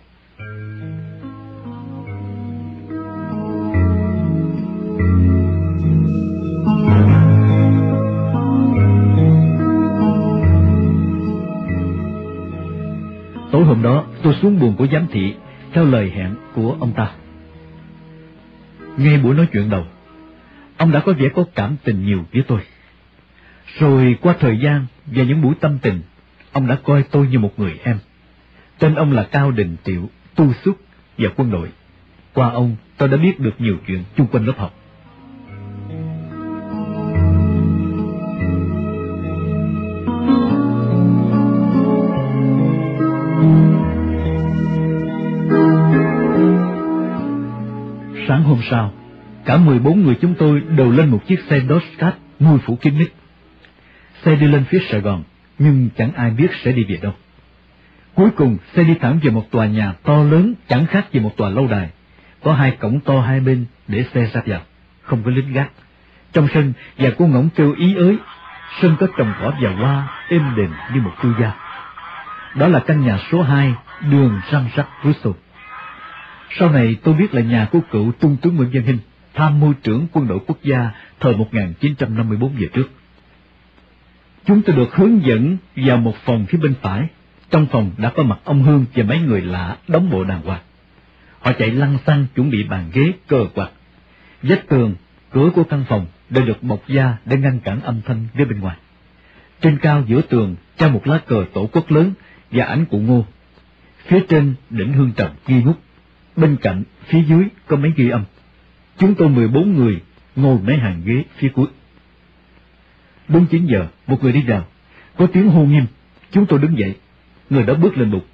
Tối 13.52 13.64
hôm 13.64 13.82
đó, 13.82 14.04
tôi 14.22 14.34
xuống 14.42 14.58
buồng 14.58 14.76
của 14.76 14.87
giám 14.92 15.06
thị, 15.11 15.34
theo 15.72 15.84
lời 15.84 16.11
hẹn 16.11 16.34
của 16.54 16.76
ông 16.80 16.92
ta. 16.96 17.11
Ngay 18.96 19.18
buổi 19.18 19.34
nói 19.34 19.48
chuyện 19.52 19.70
đầu, 19.70 19.87
ông 20.76 20.92
đã 20.92 21.00
có 21.00 21.12
vẻ 21.12 21.28
có 21.34 21.44
cảm 21.54 21.76
tình 21.84 22.06
nhiều 22.06 22.24
với 22.32 22.42
tôi. 22.48 22.61
Rồi 23.78 24.16
qua 24.20 24.34
thời 24.40 24.58
gian 24.58 24.87
và 25.06 25.22
những 25.22 25.42
buổi 25.42 25.54
tâm 25.61 25.78
tình, 25.82 26.00
ông 26.52 26.66
đã 26.66 26.78
coi 26.84 27.02
tôi 27.02 27.26
như 27.26 27.38
một 27.38 27.52
người 27.56 27.78
em. 27.82 27.98
Tên 28.78 28.94
ông 28.94 29.12
là 29.12 29.22
Cao 29.22 29.50
Đình 29.50 29.76
Tiệu, 29.84 30.11
tu 30.34 30.52
xuất 30.64 30.76
và 31.18 31.28
quân 31.37 31.50
đội. 31.50 31.68
Qua 32.34 32.50
ông, 32.50 32.76
tôi 32.96 33.08
đã 33.08 33.16
biết 33.16 33.40
được 33.40 33.54
nhiều 33.58 33.76
chuyện 33.87 34.04
chung 34.16 34.26
quanh 34.26 34.46
lớp 34.46 34.58
học. 34.58 34.74
Sáng 48.28 48.42
hôm 48.42 48.61
sau, 48.70 48.92
cả 49.44 49.56
14 49.56 50.02
người 50.02 50.14
chúng 50.20 50.34
tôi 50.38 50.62
đều 50.76 50.90
lên 50.90 51.08
một 51.08 51.20
chiếc 51.26 51.40
xe 51.50 51.61
Dodge 51.68 51.94
Cat 51.98 52.14
mui 52.38 52.58
phủ 52.58 52.76
kín 52.76 52.98
mít. 52.98 53.08
Xe 54.24 54.37
đi 54.37 54.46
lên 54.46 54.64
phía 54.68 54.78
Sài 54.90 55.00
Gòn, 55.00 55.22
nhưng 55.58 55.88
chẳng 55.96 56.12
ai 56.12 56.30
biết 56.30 56.50
sẽ 56.64 56.72
đi 56.72 56.84
về 56.84 56.96
đâu. 57.02 57.12
Cuối 58.14 58.30
cùng, 58.36 58.56
xe 58.74 58.84
đi 58.84 58.94
thẳng 58.94 59.18
về 59.22 59.30
một 59.30 59.50
tòa 59.50 59.66
nhà 59.66 59.92
to 60.02 60.22
lớn 60.22 60.54
chẳng 60.68 60.86
khác 60.86 61.06
gì 61.12 61.20
một 61.20 61.36
tòa 61.36 61.48
lâu 61.48 61.66
đài. 61.66 61.90
Có 62.42 62.52
hai 62.52 62.70
cổng 62.70 63.00
to 63.00 63.20
hai 63.20 63.40
bên 63.40 63.66
để 63.88 64.04
xe 64.14 64.30
ra 64.32 64.42
vào, 64.46 64.60
không 65.02 65.22
có 65.24 65.30
lính 65.30 65.52
gác. 65.52 65.70
Trong 66.32 66.48
sân, 66.54 66.72
và 66.98 67.10
cô 67.18 67.26
ngỗng 67.26 67.48
kêu 67.56 67.74
ý 67.78 67.94
ới, 67.94 68.16
sân 68.82 68.96
có 69.00 69.06
trồng 69.18 69.32
cỏ 69.40 69.52
và 69.62 69.70
hoa, 69.70 70.08
êm 70.28 70.42
đềm 70.56 70.70
như 70.94 71.00
một 71.00 71.12
tư 71.22 71.34
gia. 71.40 71.52
Đó 72.54 72.68
là 72.68 72.80
căn 72.86 73.06
nhà 73.06 73.18
số 73.32 73.42
2, 73.42 73.74
đường 74.10 74.40
răng 74.50 74.68
rắc 74.74 74.88
Russell. 75.04 75.34
Sau 76.58 76.70
này 76.70 76.96
tôi 77.02 77.14
biết 77.14 77.34
là 77.34 77.42
nhà 77.42 77.68
của 77.72 77.80
cựu 77.90 78.12
Trung 78.20 78.36
tướng 78.42 78.56
Nguyễn 78.56 78.70
Văn 78.72 78.82
Hinh, 78.82 78.98
tham 79.34 79.60
mưu 79.60 79.72
trưởng 79.82 80.06
quân 80.12 80.28
đội 80.28 80.38
quốc 80.46 80.58
gia 80.62 80.90
thời 81.20 81.36
1954 81.36 82.52
về 82.58 82.68
trước. 82.74 82.97
Chúng 84.48 84.62
tôi 84.62 84.76
được 84.76 84.94
hướng 84.94 85.24
dẫn 85.24 85.56
vào 85.76 85.96
một 85.96 86.16
phòng 86.24 86.46
phía 86.48 86.58
bên 86.58 86.74
phải. 86.82 87.08
Trong 87.50 87.66
phòng 87.66 87.90
đã 87.98 88.12
có 88.16 88.22
mặt 88.22 88.38
ông 88.44 88.62
Hương 88.62 88.84
và 88.94 89.04
mấy 89.04 89.20
người 89.20 89.40
lạ 89.40 89.76
đóng 89.88 90.11
bộ 90.11 90.24
đàng 90.24 90.42
hoàng. 90.42 90.61
Họ 91.40 91.52
chạy 91.52 91.70
lăn 91.70 91.98
xăng 92.06 92.26
chuẩn 92.34 92.50
bị 92.50 92.64
bàn 92.64 92.90
ghế, 92.92 93.12
cờ 93.26 93.46
quạt. 93.54 93.70
Vách 94.42 94.68
tường, 94.68 94.94
cửa 95.30 95.50
của 95.54 95.64
căn 95.64 95.84
phòng 95.88 96.06
đều 96.30 96.46
được 96.46 96.62
bọc 96.62 96.88
da 96.88 97.16
để 97.24 97.37
ngăn 97.37 97.61
cản 97.61 97.80
âm 97.80 98.00
thanh 98.06 98.26
phía 98.34 98.44
bên 98.44 98.61
ngoài. 98.61 98.76
Trên 99.61 99.78
cao 99.78 100.04
giữa 100.06 100.20
tường 100.20 100.56
treo 100.78 100.90
một 100.90 101.06
lá 101.06 101.20
cờ 101.26 101.44
tổ 101.52 101.68
quốc 101.72 101.90
lớn 101.90 102.12
và 102.50 102.64
ảnh 102.64 102.84
cụ 102.84 102.98
Ngô. 102.98 103.24
Phía 104.06 104.20
trên 104.28 104.54
đỉnh 104.70 104.92
hương 104.92 105.12
trầm 105.16 105.30
ghi 105.46 105.62
ngút. 105.62 105.78
Bên 106.37 106.56
cạnh, 106.56 106.82
phía 107.06 107.22
dưới 107.22 107.44
có 107.66 107.76
mấy 107.76 107.92
ghi 107.96 108.08
âm. 108.08 108.24
Chúng 108.98 109.14
tôi 109.14 109.28
14 109.28 109.74
người 109.74 110.00
ngồi 110.37 110.58
mấy 110.66 110.76
hàng 110.76 111.02
ghế 111.04 111.24
phía 111.38 111.48
cuối. 111.48 111.66
Đúng 113.28 113.46
9 113.46 113.66
giờ, 113.66 113.86
một 114.06 114.22
người 114.22 114.32
đi 114.32 114.42
vào. 114.42 114.64
Có 115.16 115.26
tiếng 115.26 115.48
hô 115.48 115.64
nghiêm. 115.64 115.86
Chúng 116.30 116.46
tôi 116.46 116.58
đứng 116.58 116.78
dậy. 116.78 116.96
Người 117.50 117.62
đó 117.62 117.74
bước 117.74 117.96
lên 117.98 118.10
bục. 118.10 118.26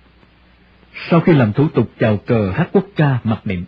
Sau 1.11 1.20
khi 1.20 1.33
làm 1.33 1.52
thủ 1.52 1.68
tục 1.68 1.90
chào 1.98 2.16
cờ 2.16 2.52
hát 2.57 2.68
quốc 2.72 2.85
ca 2.96 3.18
mặc 3.24 3.40
niệm, 3.44 3.64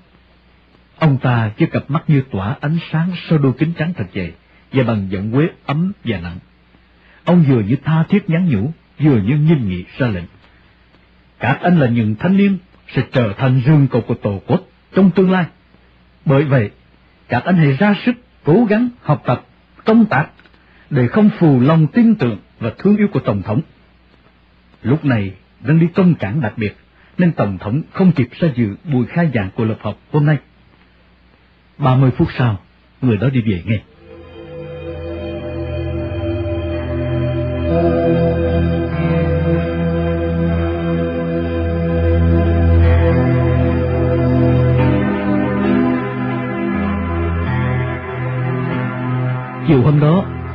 ông 0.99 1.19
ta 1.19 1.51
với 1.59 1.69
cặp 1.69 1.91
mắt 1.91 2.05
như 2.07 2.23
tỏa 2.31 2.57
ánh 2.61 2.79
sáng 2.91 3.11
sau 3.29 3.39
đôi 3.39 3.53
kính 3.59 3.73
trắng 3.79 3.93
thật 3.97 4.07
dày 4.15 4.33
và 4.73 4.85
bằng 4.85 5.07
giọng 5.11 5.33
quế 5.33 5.49
ấm 5.67 5.93
và 6.05 6.19
nặng. 6.19 6.39
Ông 7.25 7.45
vừa 7.49 7.61
như 7.61 7.77
tha 7.85 8.05
thiết 8.09 8.31
nhắn 8.31 8.49
nhủ, 8.49 8.73
vừa 8.99 9.21
như 9.21 9.37
nghiêm 9.37 9.69
nghị 9.69 9.85
ra 9.99 10.07
lệnh. 10.07 10.25
Các 11.39 11.59
anh 11.63 11.79
là 11.79 11.89
những 11.89 12.15
thanh 12.19 12.37
niên 12.37 12.59
sẽ 12.89 13.03
trở 13.13 13.33
thành 13.39 13.63
rương 13.67 13.87
cầu 13.91 14.01
của 14.01 14.15
Tổ 14.15 14.41
quốc 14.47 14.63
trong 14.95 15.11
tương 15.11 15.31
lai. 15.31 15.45
Bởi 16.25 16.45
vậy, 16.45 16.71
các 17.29 17.45
anh 17.45 17.57
hãy 17.57 17.73
ra 17.73 17.95
sức 18.07 18.13
cố 18.45 18.67
gắng 18.69 18.89
học 19.03 19.23
tập, 19.27 19.47
công 19.85 20.07
tác 20.07 20.29
để 20.91 21.09
không 21.09 21.31
phù 21.39 21.61
lòng 21.61 21.87
tin 21.87 22.15
tưởng 22.15 22.39
và 22.59 22.73
thương 22.79 22.97
yêu 22.97 23.09
của 23.13 23.21
Tổng 23.21 23.43
thống. 23.43 23.61
Lúc 24.83 25.05
này 25.05 25.33
đang 25.61 25.81
đi 25.81 25.87
công 25.95 26.15
cảng 26.15 26.41
đặc 26.41 26.53
biệt, 26.57 26.77
nên 27.19 27.33
Tổng 27.33 27.59
thống 27.59 27.83
không 27.93 28.13
kịp 28.13 28.29
ra 28.39 28.49
dự 28.57 28.77
buổi 28.93 29.07
khai 29.07 29.31
giảng 29.35 29.51
của 29.57 29.65
lớp 29.65 29.77
học 29.81 29.99
hôm 30.13 30.27
nay. 30.27 30.37
30 31.79 32.11
phút 32.11 32.29
sau, 32.39 32.61
người 33.03 33.17
đó 33.17 33.29
đi 33.29 33.41
về 33.41 33.63
ngay. 33.67 33.83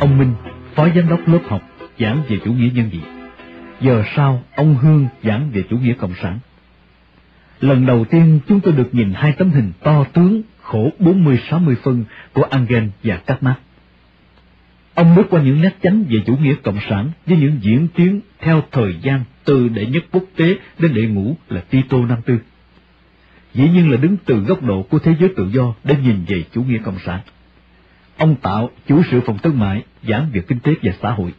Ông 0.02 0.18
Minh, 0.18 0.34
phó 0.76 0.89
giám 0.95 1.10
đốc 1.10 1.28
lớp 1.28 1.39
học, 1.47 1.62
giảng 1.99 2.24
về 2.30 2.39
chủ 2.45 2.54
nghĩa 2.54 2.70
nhân 2.74 2.89
vị. 2.91 2.99
Giờ 3.82 4.04
sau, 4.16 4.43
ông 4.56 4.76
Hương 4.76 5.08
giảng 5.24 5.52
về 5.52 5.64
chủ 5.70 5.78
nghĩa 5.78 5.93
cộng 5.93 6.14
sản. 6.22 6.39
Lần 7.60 7.86
đầu 7.86 8.06
tiên 8.06 8.39
chúng 8.47 8.60
tôi 8.60 8.74
được 8.74 8.89
nhìn 8.91 9.14
hai 9.14 9.32
tấm 9.32 9.49
hình 9.49 9.72
to 9.84 10.04
tướng, 10.14 10.41
khổ 10.62 10.89
40-60 10.99 11.76
phân 11.84 12.04
của 12.34 12.43
Engel 12.52 12.88
và 13.04 13.18
các 13.26 13.43
Marx. 13.43 13.58
Ông 14.93 15.16
bước 15.16 15.28
qua 15.30 15.41
những 15.41 15.62
nét 15.62 15.78
chánh 15.84 16.04
về 16.10 16.20
chủ 16.26 16.38
nghĩa 16.38 16.56
cộng 16.64 16.80
sản 16.89 17.12
với 17.26 17.38
những 17.38 17.58
diễn 17.62 17.88
tiến 17.95 18.22
theo 18.39 18.64
thời 18.72 18.95
gian 19.02 19.24
từ 19.45 19.70
đệ 19.70 19.86
nhất 19.86 20.04
quốc 20.12 20.24
tế 20.36 20.56
đến 20.80 20.93
đệ 20.93 21.08
ngũ 21.08 21.36
là 21.49 21.62
Tito 21.70 21.97
năm 21.97 22.22
tư. 22.26 22.38
Dĩ 23.54 23.70
nhiên 23.70 23.91
là 23.91 23.97
đứng 23.97 24.18
từ 24.26 24.39
góc 24.39 24.64
độ 24.64 24.84
của 24.84 24.99
thế 24.99 25.16
giới 25.20 25.30
tự 25.36 25.49
do 25.54 25.74
để 25.84 25.95
nhìn 26.04 26.16
về 26.28 26.43
chủ 26.54 26.64
nghĩa 26.64 26.80
cộng 26.84 26.99
sản. 26.99 27.20
Ông 28.18 28.36
Tạo, 28.36 28.70
chủ 28.88 29.01
sự 29.12 29.22
phòng 29.26 29.38
thương 29.38 29.59
mại, 29.59 29.84
giảng 30.07 30.30
về 30.34 30.41
kinh 30.47 30.59
tế 30.59 30.74
và 30.84 30.91
xã 31.01 31.12
hội. 31.12 31.34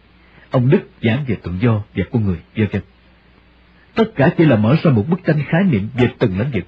ông 0.50 0.70
Đức 0.70 0.80
giảng 1.02 1.24
về 1.26 1.36
tự 1.42 1.52
do 1.60 1.82
và 1.94 2.04
con 2.12 2.24
người, 2.24 2.38
vân 2.56 2.68
vân. 2.72 2.82
Tất 3.94 4.04
cả 4.16 4.30
chỉ 4.38 4.44
là 4.44 4.56
mở 4.56 4.76
ra 4.82 4.90
một 4.90 5.08
bức 5.08 5.24
tranh 5.24 5.42
khái 5.48 5.64
niệm 5.64 5.88
về 5.94 6.08
từng 6.18 6.38
lĩnh 6.38 6.50
vực. 6.52 6.64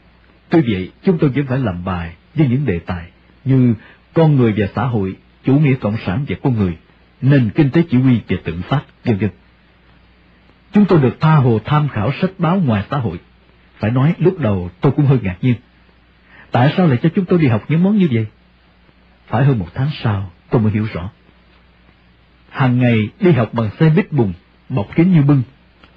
Tuy 0.49 0.61
vậy, 0.61 0.91
chúng 1.03 1.19
tôi 1.19 1.31
vẫn 1.31 1.47
phải 1.47 1.59
làm 1.59 1.85
bài 1.85 2.15
với 2.35 2.49
những 2.49 2.67
đề 2.67 2.79
tài 2.79 3.05
như 3.45 3.75
con 4.15 4.37
người 4.37 4.55
và 4.57 4.67
xã 4.75 4.85
hội, 4.85 5.17
chủ 5.45 5.59
nghĩa 5.59 5.75
cộng 5.75 5.97
sản 6.07 6.25
và 6.29 6.37
con 6.43 6.57
người, 6.59 6.77
nền 7.23 7.51
kinh 7.51 7.71
tế 7.71 7.83
chỉ 7.91 7.99
huy 7.99 8.21
và 8.29 8.37
tự 8.45 8.61
phát, 8.69 8.83
vân 9.05 9.17
vân. 9.17 9.31
Chúng 10.73 10.85
tôi 10.85 11.01
được 11.01 11.21
tha 11.21 11.35
hồ 11.35 11.59
tham 11.65 11.89
khảo 11.89 12.13
sách 12.13 12.31
báo 12.39 12.63
ngoài 12.65 12.85
xã 12.91 12.97
hội. 12.97 13.19
Phải 13.79 13.91
nói 13.91 14.15
lúc 14.19 14.39
đầu 14.39 14.71
tôi 14.81 14.93
cũng 14.93 15.07
hơi 15.07 15.19
ngạc 15.23 15.37
nhiên. 15.41 15.55
Tại 16.51 16.75
sao 16.77 16.87
lại 16.87 16.99
cho 17.03 17.09
chúng 17.15 17.25
tôi 17.25 17.39
đi 17.39 17.47
học 17.47 17.65
những 17.69 17.83
món 17.83 17.99
như 17.99 18.09
vậy? 18.13 18.27
Phải 19.27 19.45
hơn 19.45 19.59
một 19.59 19.69
tháng 19.75 19.91
sau, 20.03 20.31
tôi 20.51 20.61
mới 20.61 20.73
hiểu 20.73 20.87
rõ. 20.93 21.11
Hàng 22.51 22.79
ngày 22.79 23.09
đi 23.21 23.33
học 23.33 23.55
bằng 23.55 23.71
xe 23.81 23.91
bít 23.91 24.13
bùng, 24.13 24.33
bọc 24.69 24.87
kính 24.97 25.13
như 25.13 25.23
bưng. 25.23 25.43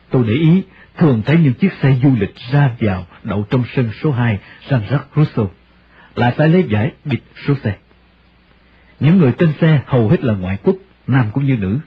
Tôi 0.10 0.24
để 0.28 0.34
ý, 0.34 0.64
thường 0.98 1.22
thấy 1.26 1.38
những 1.38 1.54
chiếc 1.54 1.74
xe 1.82 1.96
du 2.04 2.16
lịch 2.20 2.36
ra 2.52 2.72
vào 2.80 3.06
đậu 3.24 3.46
trong 3.50 3.64
sân 3.76 3.92
số 4.02 4.12
2 4.12 4.40
San 4.70 4.82
Jacques 4.82 5.16
Rousseau, 5.16 5.52
lại 6.16 6.34
phải 6.38 6.50
lấy 6.50 6.64
giải 6.70 6.92
bịt 7.06 7.20
số 7.48 7.54
xe. 7.64 7.76
Những 9.00 9.18
người 9.18 9.32
trên 9.32 9.54
xe 9.62 9.82
hầu 9.86 10.10
hết 10.10 10.24
là 10.24 10.34
ngoại 10.34 10.58
quốc, 10.64 10.76
nam 11.08 11.26
cũng 11.34 11.46
như 11.46 11.58
nữ. 11.58 11.80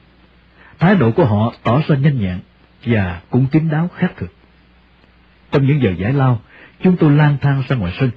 Thái 0.78 0.94
độ 0.94 1.10
của 1.10 1.24
họ 1.24 1.54
tỏ 1.62 1.82
ra 1.88 1.96
nhanh 1.96 2.20
nhẹn 2.20 2.38
và 2.86 3.20
cũng 3.30 3.46
kín 3.46 3.68
đáo 3.68 3.88
khác 3.96 4.12
thường. 4.16 4.28
Trong 5.52 5.66
những 5.66 5.82
giờ 5.82 5.90
giải 5.98 6.12
lao, 6.12 6.40
chúng 6.82 6.96
tôi 6.96 7.10
lang 7.10 7.36
thang 7.40 7.62
ra 7.68 7.76
ngoài 7.76 7.92
sân. 8.00 8.10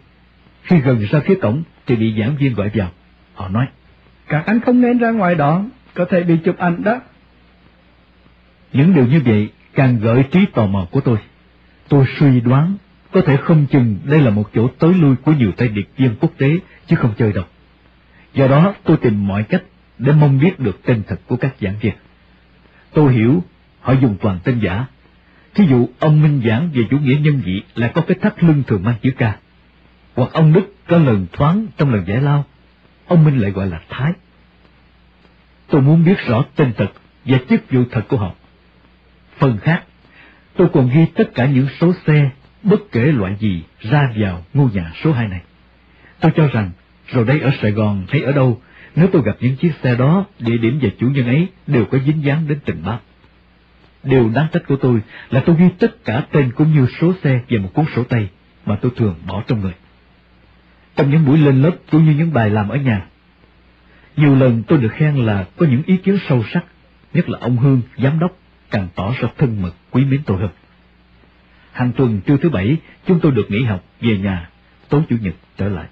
Khi 0.64 0.80
gần 0.80 1.06
ra 1.12 1.20
phía 1.26 1.36
cổng 1.42 1.64
thì 1.86 1.96
bị 1.96 2.16
giảng 2.20 2.36
viên 2.36 2.54
gọi 2.54 2.72
vào. 2.74 2.92
Họ 3.34 3.50
nói, 3.50 3.66
Các 4.28 4.46
anh 4.46 4.60
không 4.60 4.82
nên 4.82 4.98
ra 4.98 5.12
ngoài 5.12 5.36
đó, 5.36 5.66
có 5.94 6.06
thể 6.10 6.24
bị 6.24 6.38
chụp 6.38 6.58
ảnh 6.58 6.84
đó. 6.84 7.02
những 8.74 8.94
điều 8.94 9.06
như 9.06 9.22
vậy 9.26 9.50
càng 9.74 10.00
gợi 10.00 10.24
trí 10.32 10.46
tò 10.46 10.66
mò 10.66 10.88
của 10.92 11.02
tôi. 11.02 11.18
Tôi 11.90 12.06
suy 12.20 12.40
đoán 12.40 12.76
có 13.12 13.22
thể 13.22 13.38
không 13.38 13.66
chừng 13.66 13.98
đây 14.04 14.22
là 14.22 14.30
một 14.30 14.50
chỗ 14.54 14.68
tới 14.80 14.94
lui 14.94 15.16
của 15.16 15.32
nhiều 15.32 15.52
tay 15.52 15.68
điệp 15.68 15.90
viên 15.98 16.16
quốc 16.20 16.32
tế 16.38 16.60
chứ 16.88 16.96
không 16.96 17.14
chơi 17.18 17.34
đâu. 17.34 17.44
Do 18.34 18.48
đó 18.48 18.74
tôi 18.84 18.98
tìm 18.98 19.28
mọi 19.28 19.44
cách 19.44 19.64
để 19.98 20.12
mong 20.12 20.40
biết 20.40 20.60
được 20.60 20.80
tên 20.86 21.04
thật 21.08 21.20
của 21.28 21.36
các 21.36 21.56
giảng 21.62 21.76
viên. 21.82 21.94
Tôi 22.94 23.14
hiểu 23.14 23.44
họ 23.82 23.94
dùng 23.94 24.16
toàn 24.22 24.40
tên 24.44 24.60
giả. 24.60 24.86
Thí 25.56 25.66
dụ 25.66 25.90
ông 26.00 26.22
Minh 26.22 26.42
giảng 26.46 26.70
về 26.74 26.84
chủ 26.90 26.98
nghĩa 26.98 27.16
nhân 27.16 27.42
vị 27.46 27.64
là 27.76 27.88
có 27.88 28.02
cái 28.02 28.18
thắt 28.22 28.44
lưng 28.44 28.64
thường 28.68 28.84
mang 28.84 28.96
chữ 29.02 29.12
ca. 29.18 29.38
Hoặc 30.16 30.30
ông 30.34 30.54
Đức 30.54 30.76
có 30.88 30.98
lần 30.98 31.26
thoáng 31.34 31.68
trong 31.78 31.94
lần 31.94 32.08
giải 32.08 32.22
lao, 32.22 32.46
ông 33.08 33.26
Minh 33.26 33.40
lại 33.40 33.52
gọi 33.52 33.68
là 33.68 33.82
Thái. 33.90 34.12
Tôi 35.68 35.82
muốn 35.82 36.06
biết 36.06 36.20
rõ 36.28 36.46
tên 36.56 36.74
thật 36.78 36.92
và 37.26 37.38
chức 37.50 37.72
vụ 37.72 37.84
thật 37.92 38.06
của 38.08 38.18
họ. 38.18 38.32
Phần 39.38 39.58
khác, 39.58 39.84
tôi 40.56 40.68
còn 40.74 40.90
ghi 40.90 41.06
tất 41.06 41.32
cả 41.36 41.46
những 41.46 41.68
số 41.80 41.94
xe, 42.08 42.30
bất 42.64 42.80
kể 42.92 43.00
loại 43.00 43.36
gì, 43.40 43.64
ra 43.80 44.14
vào 44.18 44.46
ngôi 44.54 44.70
nhà 44.74 44.92
số 45.04 45.14
2 45.14 45.28
này. 45.28 45.42
Tôi 46.20 46.32
cho 46.36 46.48
rằng, 46.48 46.72
rồi 47.08 47.26
đây 47.26 47.40
ở 47.40 47.52
Sài 47.62 47.72
Gòn 47.72 48.06
hay 48.10 48.22
ở 48.22 48.32
đâu, 48.32 48.62
nếu 48.96 49.08
tôi 49.12 49.22
gặp 49.26 49.38
những 49.40 49.56
chiếc 49.56 49.72
xe 49.84 49.96
đó, 49.96 50.26
địa 50.40 50.58
điểm 50.58 50.80
và 50.82 50.90
chủ 51.00 51.08
nhân 51.08 51.28
ấy 51.28 51.48
đều 51.68 51.86
có 51.86 51.98
dính 52.06 52.24
dáng 52.24 52.48
đến 52.48 52.60
tình 52.66 52.84
báo. 52.86 53.00
Điều 54.04 54.30
đáng 54.30 54.48
trách 54.52 54.64
của 54.68 54.76
tôi 54.76 55.02
là 55.30 55.44
tôi 55.46 55.56
ghi 55.60 55.70
tất 55.80 56.06
cả 56.06 56.24
tên 56.32 56.52
cũng 56.52 56.74
như 56.74 56.88
số 57.02 57.14
xe 57.24 57.42
về 57.50 57.58
một 57.58 57.70
cuốn 57.74 57.86
sổ 57.96 58.04
tay 58.04 58.30
mà 58.66 58.76
tôi 58.82 58.92
thường 58.96 59.16
bỏ 59.28 59.44
trong 59.48 59.62
người. 59.62 59.74
Trong 60.96 61.12
những 61.12 61.26
buổi 61.26 61.38
lên 61.38 61.62
lớp 61.62 61.72
cũng 61.92 62.06
như 62.06 62.12
những 62.12 62.34
bài 62.34 62.50
làm 62.50 62.70
ở 62.70 62.76
nhà, 62.76 63.06
nhiều 64.16 64.36
lần 64.36 64.64
tôi 64.68 64.78
được 64.78 64.92
khen 64.92 65.16
là 65.16 65.46
có 65.58 65.66
những 65.66 65.82
ý 65.86 65.98
kiến 65.98 66.18
sâu 66.28 66.44
sắc, 66.54 66.66
nhất 67.14 67.30
là 67.30 67.40
ông 67.42 67.58
Hương, 67.58 67.82
giám 67.98 68.20
đốc, 68.20 68.32
càng 68.72 68.88
tỏ 68.96 69.14
ra 69.22 69.30
thân 69.38 69.62
mật, 69.62 69.72
quý 69.92 70.06
mến 70.06 70.22
tôi 70.26 70.38
hơn. 70.38 70.50
Hàng 71.72 71.92
tuần 71.92 72.22
trưa 72.26 72.38
thứ 72.38 72.50
bảy, 72.50 72.78
chúng 73.08 73.20
tôi 73.20 73.32
được 73.32 73.46
nghỉ 73.50 73.64
học, 73.64 73.84
về 74.02 74.18
nhà, 74.18 74.50
tối 74.90 75.02
chủ 75.10 75.16
nhật 75.22 75.34
trở 75.58 75.70
lại. 75.70 75.86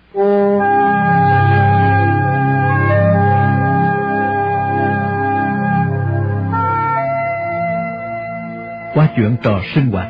Qua 8.93 9.09
chuyện 9.15 9.35
trò 9.43 9.61
sinh 9.75 9.91
hoạt, 9.91 10.07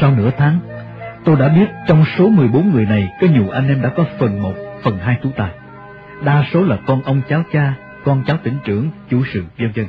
sau 0.00 0.14
nửa 0.16 0.30
tháng, 0.38 0.60
tôi 1.28 1.36
đã 1.36 1.48
biết 1.48 1.66
trong 1.86 2.04
số 2.18 2.28
14 2.28 2.72
người 2.72 2.86
này 2.86 3.08
có 3.20 3.26
nhiều 3.26 3.50
anh 3.50 3.68
em 3.68 3.82
đã 3.82 3.88
có 3.96 4.04
phần 4.18 4.42
1, 4.42 4.52
phần 4.82 4.98
2 4.98 5.18
tú 5.22 5.30
tài. 5.36 5.50
Đa 6.24 6.44
số 6.52 6.64
là 6.64 6.76
con 6.86 7.02
ông 7.02 7.22
cháu 7.28 7.42
cha, 7.52 7.74
con 8.04 8.22
cháu 8.26 8.36
tỉnh 8.42 8.58
trưởng, 8.64 8.90
chủ 9.10 9.22
sự, 9.32 9.44
vân 9.58 9.72
vân. 9.72 9.86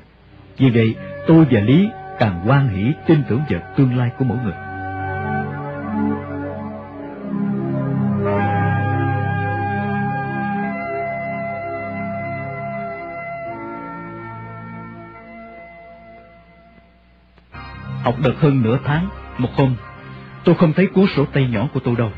Vì 0.58 0.70
vậy, 0.70 0.96
tôi 1.28 1.46
và 1.52 1.60
Lý 1.60 1.90
càng 2.20 2.44
quan 2.48 2.70
hỷ 2.70 2.94
tin 3.08 3.24
tưởng 3.30 3.42
vào 3.50 3.62
tương 3.78 3.98
lai 3.98 4.12
của 4.18 4.26
mỗi 4.26 4.38
người. 4.44 4.54
Học 18.04 18.16
được 18.24 18.40
hơn 18.40 18.62
nửa 18.62 18.78
tháng, 18.86 19.10
một 19.38 19.50
hôm, 19.56 19.76
tôi 20.44 20.56
không 20.56 20.74
thấy 20.74 20.88
cuốn 20.88 21.06
sổ 21.16 21.26
tay 21.26 21.48
nhỏ 21.48 21.68
của 21.74 21.80
tôi 21.80 21.96
đâu. 21.96 22.12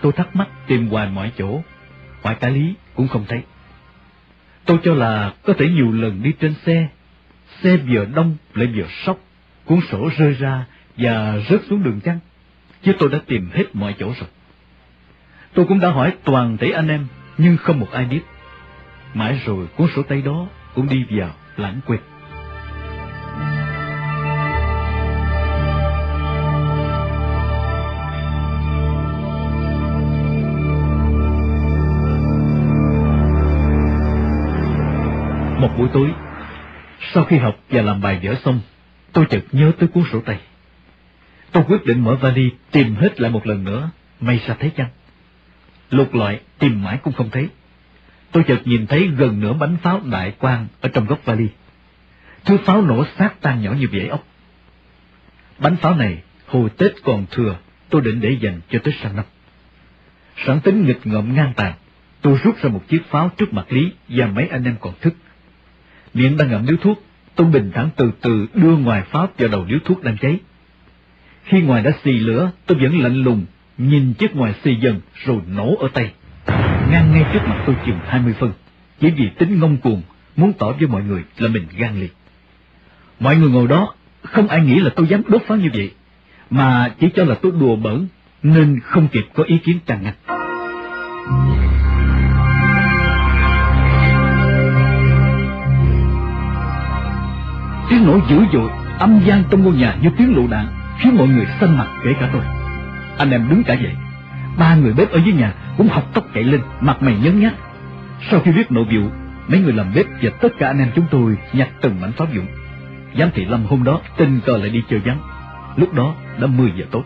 Tôi 0.00 0.12
thắc 0.12 0.36
mắc 0.36 0.48
tìm 0.66 0.88
hoài 0.88 1.10
mọi 1.10 1.32
chỗ, 1.38 1.62
hỏi 2.22 2.36
cả 2.40 2.48
Lý 2.48 2.74
cũng 2.94 3.08
không 3.08 3.24
thấy. 3.28 3.42
Tôi 4.64 4.78
cho 4.84 4.94
là 4.94 5.32
có 5.42 5.54
thể 5.58 5.68
nhiều 5.68 5.92
lần 5.92 6.22
đi 6.22 6.32
trên 6.40 6.54
xe, 6.54 6.88
xe 7.62 7.76
vừa 7.76 8.04
đông 8.04 8.36
lại 8.54 8.66
vừa 8.66 8.86
sóc, 9.06 9.18
cuốn 9.64 9.80
sổ 9.90 10.10
rơi 10.16 10.32
ra 10.32 10.64
và 10.96 11.38
rớt 11.50 11.60
xuống 11.70 11.82
đường 11.82 12.00
chăng, 12.00 12.18
chứ 12.82 12.92
tôi 12.98 13.08
đã 13.08 13.18
tìm 13.26 13.50
hết 13.54 13.64
mọi 13.72 13.94
chỗ 13.98 14.06
rồi. 14.06 14.28
Tôi 15.54 15.66
cũng 15.66 15.80
đã 15.80 15.90
hỏi 15.90 16.12
toàn 16.24 16.56
thể 16.56 16.70
anh 16.70 16.88
em, 16.88 17.06
nhưng 17.38 17.56
không 17.56 17.80
một 17.80 17.88
ai 17.92 18.04
biết. 18.04 18.20
Mãi 19.14 19.40
rồi 19.46 19.66
cuốn 19.76 19.88
sổ 19.96 20.02
tay 20.02 20.22
đó 20.22 20.46
cũng 20.74 20.88
đi 20.88 21.04
vào 21.10 21.30
lãng 21.56 21.80
quên. 21.86 22.00
Một 35.62 35.78
buổi 35.78 35.88
tối, 35.92 36.12
sau 37.14 37.24
khi 37.24 37.38
học 37.38 37.56
và 37.70 37.82
làm 37.82 38.00
bài 38.00 38.20
vở 38.22 38.34
xong, 38.44 38.60
tôi 39.12 39.26
chợt 39.30 39.44
nhớ 39.52 39.72
tới 39.78 39.88
cuốn 39.88 40.04
sổ 40.12 40.20
tay. 40.20 40.40
Tôi 41.52 41.64
quyết 41.68 41.84
định 41.84 42.04
mở 42.04 42.14
vali 42.14 42.50
tìm 42.70 42.94
hết 42.94 43.20
lại 43.20 43.30
một 43.30 43.46
lần 43.46 43.64
nữa, 43.64 43.90
may 44.20 44.40
sao 44.46 44.56
thấy 44.60 44.70
chăng? 44.76 44.88
Lục 45.90 46.14
loại 46.14 46.40
tìm 46.58 46.82
mãi 46.82 46.98
cũng 47.02 47.12
không 47.12 47.30
thấy. 47.30 47.48
Tôi 48.32 48.44
chợt 48.48 48.60
nhìn 48.64 48.86
thấy 48.86 49.10
gần 49.16 49.40
nửa 49.40 49.52
bánh 49.52 49.76
pháo 49.82 50.00
đại 50.10 50.30
quang 50.38 50.66
ở 50.80 50.88
trong 50.88 51.06
góc 51.06 51.24
vali. 51.24 51.48
Thứ 52.44 52.56
pháo 52.64 52.82
nổ 52.82 53.04
sát 53.18 53.34
tan 53.40 53.62
nhỏ 53.62 53.72
như 53.72 53.86
vậy 53.92 54.08
ốc. 54.08 54.24
Bánh 55.58 55.76
pháo 55.76 55.94
này, 55.94 56.22
hồi 56.46 56.70
Tết 56.70 56.92
còn 57.04 57.26
thừa, 57.30 57.56
tôi 57.90 58.02
định 58.02 58.20
để 58.20 58.36
dành 58.40 58.60
cho 58.70 58.78
Tết 58.78 58.94
sang 59.02 59.16
năm. 59.16 59.24
Sẵn 60.46 60.60
tính 60.60 60.86
nghịch 60.86 61.06
ngợm 61.06 61.34
ngang 61.34 61.52
tàn, 61.56 61.72
tôi 62.20 62.38
rút 62.42 62.62
ra 62.62 62.70
một 62.70 62.88
chiếc 62.88 63.02
pháo 63.10 63.30
trước 63.36 63.52
mặt 63.52 63.66
Lý 63.68 63.92
và 64.08 64.26
mấy 64.26 64.48
anh 64.48 64.64
em 64.64 64.76
còn 64.80 64.94
thức. 65.00 65.14
Miệng 66.14 66.36
đang 66.36 66.50
ngậm 66.50 66.66
điếu 66.66 66.76
thuốc, 66.76 67.02
tôi 67.34 67.46
bình 67.46 67.70
thản 67.74 67.88
từ 67.96 68.10
từ 68.20 68.46
đưa 68.54 68.76
ngoài 68.76 69.02
pháo 69.10 69.28
vào 69.38 69.48
đầu 69.48 69.64
điếu 69.64 69.78
thuốc 69.84 70.02
đang 70.02 70.16
cháy. 70.18 70.38
Khi 71.44 71.60
ngoài 71.60 71.82
đã 71.82 71.90
xì 72.04 72.12
lửa, 72.12 72.50
tôi 72.66 72.78
vẫn 72.78 73.00
lạnh 73.02 73.22
lùng, 73.22 73.44
nhìn 73.78 74.14
chiếc 74.14 74.36
ngoài 74.36 74.54
xì 74.64 74.74
dần 74.74 75.00
rồi 75.24 75.40
nổ 75.48 75.76
ở 75.80 75.88
tay. 75.94 76.12
Ngang 76.90 77.12
ngay 77.12 77.24
trước 77.32 77.40
mặt 77.46 77.62
tôi 77.66 77.76
chừng 77.86 77.98
hai 78.06 78.20
mươi 78.20 78.34
phân, 78.40 78.52
chỉ 79.00 79.10
vì 79.10 79.28
tính 79.38 79.60
ngông 79.60 79.76
cuồng, 79.76 80.02
muốn 80.36 80.52
tỏ 80.52 80.72
với 80.72 80.88
mọi 80.88 81.02
người 81.02 81.22
là 81.38 81.48
mình 81.48 81.66
gan 81.76 82.00
liệt. 82.00 82.14
Mọi 83.20 83.36
người 83.36 83.50
ngồi 83.50 83.68
đó, 83.68 83.94
không 84.22 84.48
ai 84.48 84.60
nghĩ 84.60 84.80
là 84.80 84.90
tôi 84.96 85.06
dám 85.06 85.22
đốt 85.28 85.42
pháo 85.46 85.58
như 85.58 85.68
vậy, 85.74 85.90
mà 86.50 86.94
chỉ 87.00 87.08
cho 87.14 87.24
là 87.24 87.34
tôi 87.42 87.52
đùa 87.60 87.76
bỡn, 87.76 88.06
nên 88.42 88.80
không 88.80 89.08
kịp 89.08 89.24
có 89.34 89.44
ý 89.44 89.58
kiến 89.58 89.78
tràn 89.86 90.02
ngập. 90.02 90.14
Tiếng 97.90 98.06
nổ 98.06 98.18
dữ 98.28 98.44
dội, 98.52 98.70
âm 98.98 99.20
gian 99.24 99.44
trong 99.50 99.64
ngôi 99.64 99.74
nhà 99.74 99.94
như 100.02 100.10
tiếng 100.16 100.36
lựu 100.36 100.46
đạn, 100.50 100.66
khiến 100.98 101.16
mọi 101.16 101.28
người 101.28 101.46
xanh 101.60 101.78
mặt 101.78 101.86
kể 102.04 102.10
cả 102.20 102.28
tôi. 102.32 102.42
Anh 103.18 103.30
em 103.30 103.48
đứng 103.50 103.64
cả 103.64 103.74
dậy, 103.74 103.96
ba 104.58 104.74
người 104.74 104.92
bếp 104.92 105.10
ở 105.10 105.20
dưới 105.24 105.34
nhà 105.34 105.52
cũng 105.76 105.88
học 105.88 106.04
tóc 106.14 106.24
chạy 106.34 106.44
lên, 106.44 106.60
mặt 106.80 107.02
mày 107.02 107.16
nhấn 107.22 107.40
nhát. 107.40 107.52
Sau 108.30 108.40
khi 108.40 108.52
biết 108.52 108.72
nội 108.72 108.84
vụ, 108.90 109.10
mấy 109.48 109.60
người 109.60 109.72
làm 109.72 109.86
bếp 109.94 110.06
và 110.22 110.30
tất 110.40 110.48
cả 110.58 110.66
anh 110.66 110.78
em 110.78 110.90
chúng 110.94 111.04
tôi 111.10 111.36
nhặt 111.52 111.68
từng 111.80 112.00
mảnh 112.00 112.12
pháo 112.12 112.28
dụng. 112.34 112.46
Giám 113.18 113.30
thị 113.34 113.44
Lâm 113.44 113.64
hôm 113.64 113.84
đó 113.84 114.00
tình 114.16 114.40
cờ 114.46 114.56
lại 114.56 114.70
đi 114.70 114.82
chơi 114.90 115.00
vắng. 115.00 115.18
Lúc 115.76 115.94
đó 115.94 116.14
đã 116.40 116.46
10 116.46 116.72
giờ 116.76 116.84
tối. 116.90 117.02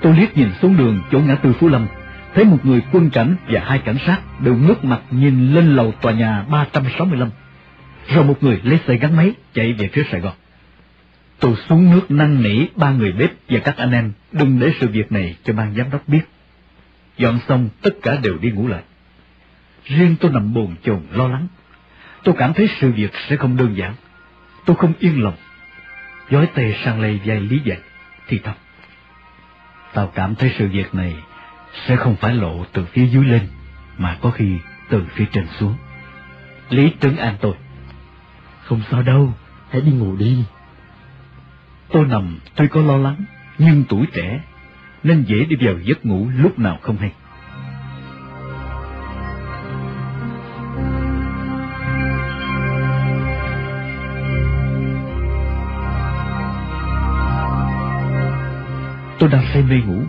Tôi 0.00 0.16
liếc 0.16 0.36
nhìn 0.36 0.48
xuống 0.62 0.76
đường 0.76 1.00
chỗ 1.12 1.18
ngã 1.18 1.34
tư 1.34 1.52
Phú 1.60 1.68
Lâm, 1.68 1.86
thấy 2.34 2.44
một 2.44 2.58
người 2.62 2.82
quân 2.92 3.10
cảnh 3.10 3.36
và 3.48 3.60
hai 3.64 3.78
cảnh 3.78 3.96
sát 4.06 4.18
đều 4.40 4.56
ngước 4.56 4.84
mặt 4.84 5.00
nhìn 5.10 5.54
lên 5.54 5.76
lầu 5.76 5.92
tòa 6.00 6.12
nhà 6.12 6.44
365 6.50 7.30
rồi 8.08 8.24
một 8.24 8.42
người 8.42 8.60
lấy 8.64 8.78
xe 8.86 8.96
gắn 8.96 9.16
máy 9.16 9.32
chạy 9.54 9.72
về 9.72 9.88
phía 9.92 10.04
Sài 10.10 10.20
Gòn. 10.20 10.34
Tôi 11.40 11.54
xuống 11.68 11.90
nước 11.90 12.10
năn 12.10 12.42
nỉ 12.42 12.66
ba 12.76 12.90
người 12.90 13.12
bếp 13.12 13.30
và 13.48 13.60
các 13.64 13.76
anh 13.76 13.92
em 13.92 14.12
đừng 14.32 14.60
để 14.60 14.72
sự 14.80 14.88
việc 14.88 15.12
này 15.12 15.36
cho 15.44 15.52
ban 15.52 15.74
giám 15.74 15.90
đốc 15.90 16.08
biết. 16.08 16.22
Dọn 17.18 17.38
xong 17.48 17.68
tất 17.82 17.90
cả 18.02 18.16
đều 18.22 18.38
đi 18.38 18.50
ngủ 18.50 18.68
lại. 18.68 18.82
Riêng 19.84 20.16
tôi 20.20 20.32
nằm 20.32 20.54
bồn 20.54 20.76
chồn 20.82 21.00
lo 21.12 21.28
lắng. 21.28 21.46
Tôi 22.24 22.34
cảm 22.38 22.54
thấy 22.54 22.68
sự 22.80 22.92
việc 22.92 23.10
sẽ 23.28 23.36
không 23.36 23.56
đơn 23.56 23.76
giản. 23.76 23.94
Tôi 24.64 24.76
không 24.76 24.92
yên 24.98 25.22
lòng. 25.22 25.36
Gói 26.30 26.46
tề 26.54 26.74
sang 26.84 27.00
lây 27.00 27.20
dài 27.24 27.40
lý 27.40 27.60
giải, 27.64 27.78
thì 28.28 28.38
thầm. 28.38 28.54
Tao 29.92 30.12
cảm 30.14 30.34
thấy 30.34 30.54
sự 30.58 30.68
việc 30.68 30.94
này 30.94 31.16
sẽ 31.86 31.96
không 31.96 32.16
phải 32.16 32.34
lộ 32.34 32.64
từ 32.72 32.84
phía 32.84 33.06
dưới 33.06 33.24
lên, 33.24 33.48
mà 33.98 34.16
có 34.20 34.30
khi 34.30 34.56
từ 34.88 35.02
phía 35.14 35.24
trên 35.32 35.46
xuống. 35.58 35.74
Lý 36.70 36.92
trấn 37.00 37.16
an 37.16 37.36
tôi. 37.40 37.54
Không 38.66 38.80
sao 38.90 39.02
đâu, 39.02 39.32
hãy 39.70 39.80
đi 39.80 39.92
ngủ 39.92 40.16
đi. 40.16 40.44
Tôi 41.88 42.06
nằm 42.06 42.38
tuy 42.54 42.68
có 42.68 42.80
lo 42.80 42.96
lắng, 42.96 43.24
nhưng 43.58 43.84
tuổi 43.88 44.06
trẻ, 44.12 44.40
nên 45.02 45.22
dễ 45.22 45.44
đi 45.44 45.56
vào 45.66 45.74
giấc 45.78 46.06
ngủ 46.06 46.28
lúc 46.36 46.58
nào 46.58 46.78
không 46.82 46.96
hay. 46.96 47.12
Tôi 59.18 59.28
đang 59.28 59.44
say 59.52 59.62
mê 59.62 59.76
ngủ. 59.86 60.02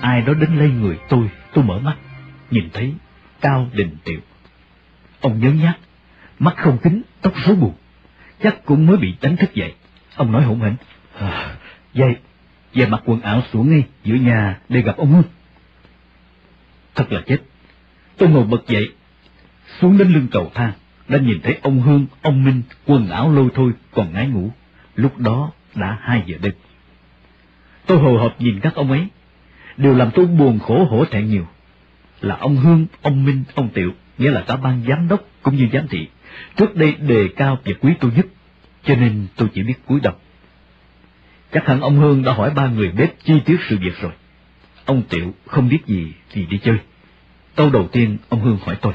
Ai 0.00 0.22
đó 0.22 0.34
đến 0.34 0.50
lây 0.56 0.70
người 0.70 0.98
tôi, 1.08 1.30
tôi 1.54 1.64
mở 1.64 1.78
mắt, 1.78 1.96
nhìn 2.50 2.68
thấy 2.72 2.94
Cao 3.40 3.68
Đình 3.72 3.96
Tiệu. 4.04 4.20
Ông 5.20 5.40
nhớ 5.40 5.50
nhát, 5.50 5.76
mắt 6.44 6.54
không 6.56 6.78
kính, 6.82 7.02
tóc 7.20 7.32
rối 7.46 7.56
bù, 7.56 7.72
chắc 8.42 8.64
cũng 8.64 8.86
mới 8.86 8.96
bị 8.96 9.14
đánh 9.20 9.36
thức 9.36 9.54
dậy. 9.54 9.74
Ông 10.16 10.32
nói 10.32 10.42
hổn 10.42 10.60
hển, 10.60 10.76
à, 11.18 11.56
dậy, 11.94 12.16
về 12.74 12.86
mặc 12.86 13.02
quần 13.04 13.20
áo 13.20 13.42
xuống 13.52 13.70
ngay 13.70 13.84
giữa 14.04 14.14
nhà 14.14 14.58
để 14.68 14.82
gặp 14.82 14.96
ông 14.96 15.12
Hương. 15.12 15.24
Thật 16.94 17.12
là 17.12 17.20
chết. 17.26 17.38
Tôi 18.16 18.28
ngồi 18.28 18.44
bật 18.44 18.68
dậy, 18.68 18.92
xuống 19.80 19.98
đến 19.98 20.08
lưng 20.08 20.26
cầu 20.30 20.50
thang, 20.54 20.72
đã 21.08 21.18
nhìn 21.18 21.40
thấy 21.42 21.58
ông 21.62 21.80
Hương, 21.80 22.06
ông 22.22 22.44
Minh 22.44 22.62
quần 22.86 23.08
áo 23.08 23.32
lôi 23.32 23.48
thôi 23.54 23.72
còn 23.94 24.12
ngái 24.12 24.26
ngủ. 24.26 24.50
Lúc 24.94 25.18
đó 25.18 25.50
đã 25.74 25.98
hai 26.00 26.22
giờ 26.26 26.36
đêm. 26.42 26.52
Tôi 27.86 27.98
hồi 27.98 28.20
hộp 28.20 28.40
nhìn 28.40 28.60
các 28.60 28.74
ông 28.74 28.90
ấy, 28.90 29.06
đều 29.76 29.94
làm 29.94 30.10
tôi 30.14 30.26
buồn 30.26 30.58
khổ 30.58 30.84
hổ 30.84 31.04
thẹn 31.04 31.28
nhiều. 31.28 31.46
Là 32.20 32.36
ông 32.36 32.56
Hương, 32.56 32.86
ông 33.02 33.24
Minh, 33.24 33.44
ông 33.54 33.68
Tiệu, 33.68 33.92
nghĩa 34.18 34.30
là 34.30 34.40
cả 34.46 34.56
ban 34.56 34.82
giám 34.88 35.08
đốc 35.08 35.20
cũng 35.42 35.56
như 35.56 35.68
giám 35.72 35.88
thị, 35.88 36.08
trước 36.56 36.76
đây 36.76 36.92
đề 36.92 37.28
cao 37.36 37.58
và 37.64 37.72
quý 37.80 37.92
tôi 38.00 38.10
nhất, 38.16 38.26
cho 38.84 38.96
nên 38.96 39.26
tôi 39.36 39.48
chỉ 39.54 39.62
biết 39.62 39.74
cúi 39.86 40.00
đầu. 40.00 40.14
Chắc 41.52 41.66
hẳn 41.66 41.80
ông 41.80 41.98
Hương 41.98 42.22
đã 42.22 42.32
hỏi 42.32 42.50
ba 42.50 42.68
người 42.68 42.90
bếp 42.90 43.24
chi 43.24 43.34
tiết 43.44 43.56
sự 43.68 43.78
việc 43.80 44.00
rồi. 44.00 44.12
Ông 44.84 45.02
Tiệu 45.02 45.34
không 45.46 45.68
biết 45.68 45.86
gì 45.86 46.12
thì 46.30 46.46
đi 46.46 46.58
chơi. 46.58 46.76
Câu 47.56 47.70
đầu 47.70 47.88
tiên 47.92 48.16
ông 48.28 48.40
Hương 48.40 48.58
hỏi 48.64 48.76
tôi. 48.80 48.92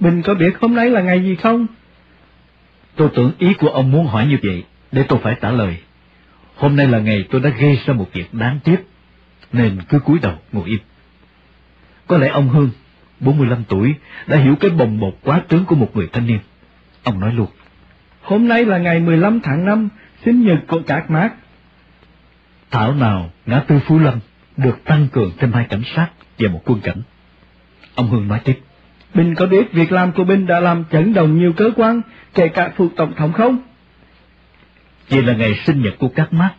Bình 0.00 0.22
có 0.22 0.34
biết 0.34 0.54
hôm 0.60 0.74
nay 0.74 0.90
là 0.90 1.00
ngày 1.00 1.22
gì 1.22 1.34
không? 1.34 1.66
Tôi 2.96 3.08
tưởng 3.14 3.32
ý 3.38 3.54
của 3.54 3.68
ông 3.68 3.90
muốn 3.90 4.06
hỏi 4.06 4.26
như 4.26 4.38
vậy, 4.42 4.64
để 4.92 5.02
tôi 5.08 5.18
phải 5.22 5.36
trả 5.40 5.50
lời. 5.50 5.76
Hôm 6.54 6.76
nay 6.76 6.86
là 6.86 6.98
ngày 6.98 7.24
tôi 7.30 7.40
đã 7.40 7.50
gây 7.50 7.78
ra 7.86 7.94
một 7.94 8.08
việc 8.12 8.34
đáng 8.34 8.58
tiếc, 8.64 8.76
nên 9.52 9.78
cứ 9.88 9.98
cúi 9.98 10.18
đầu 10.18 10.38
ngồi 10.52 10.68
im. 10.68 10.80
Có 12.06 12.18
lẽ 12.18 12.28
ông 12.28 12.48
Hương, 12.48 12.70
45 13.20 13.64
tuổi, 13.68 13.94
đã 14.26 14.36
hiểu 14.36 14.56
cái 14.60 14.70
bồng 14.70 15.00
bột 15.00 15.16
quá 15.22 15.42
trớn 15.48 15.64
của 15.64 15.76
một 15.76 15.90
người 15.94 16.08
thanh 16.12 16.26
niên. 16.26 16.38
Ông 17.02 17.20
nói 17.20 17.32
luôn. 17.32 17.48
Hôm 18.22 18.48
nay 18.48 18.64
là 18.64 18.78
ngày 18.78 19.00
15 19.00 19.40
tháng 19.40 19.64
5, 19.64 19.88
sinh 20.24 20.46
nhật 20.46 20.58
của 20.66 20.80
các 20.86 21.10
mát. 21.10 21.34
Thảo 22.70 22.94
nào 22.94 23.30
ngã 23.46 23.60
tư 23.60 23.78
Phú 23.86 23.98
Lâm 23.98 24.18
được 24.56 24.84
tăng 24.84 25.08
cường 25.12 25.32
thêm 25.38 25.52
hai 25.52 25.64
cảnh 25.64 25.82
sát 25.96 26.08
và 26.38 26.48
một 26.48 26.62
quân 26.64 26.80
cảnh. 26.80 27.02
Ông 27.94 28.10
Hương 28.10 28.28
nói 28.28 28.40
tiếp. 28.44 28.60
Bình 29.14 29.34
có 29.34 29.46
biết 29.46 29.72
việc 29.72 29.92
làm 29.92 30.12
của 30.12 30.24
Bình 30.24 30.46
đã 30.46 30.60
làm 30.60 30.84
chấn 30.90 31.14
động 31.14 31.38
nhiều 31.38 31.52
cơ 31.52 31.70
quan, 31.76 32.00
kể 32.34 32.48
cả 32.48 32.72
phụ 32.76 32.88
tổng 32.96 33.14
thống 33.14 33.32
không? 33.32 33.58
Vì 35.08 35.22
là 35.22 35.32
ngày 35.32 35.54
sinh 35.66 35.82
nhật 35.82 35.94
của 35.98 36.08
các 36.08 36.32
mát, 36.32 36.50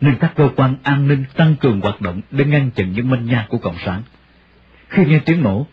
nên 0.00 0.16
các 0.20 0.32
cơ 0.36 0.48
quan 0.56 0.76
an 0.82 1.08
ninh 1.08 1.24
tăng 1.36 1.56
cường 1.56 1.80
hoạt 1.80 2.00
động 2.00 2.20
để 2.30 2.44
ngăn 2.44 2.70
chặn 2.70 2.92
những 2.92 3.10
manh 3.10 3.26
nha 3.26 3.46
của 3.48 3.58
Cộng 3.58 3.78
sản. 3.84 4.02
Khi 4.88 5.04
nghe 5.04 5.18
tiếng 5.18 5.42
nổ, 5.42 5.66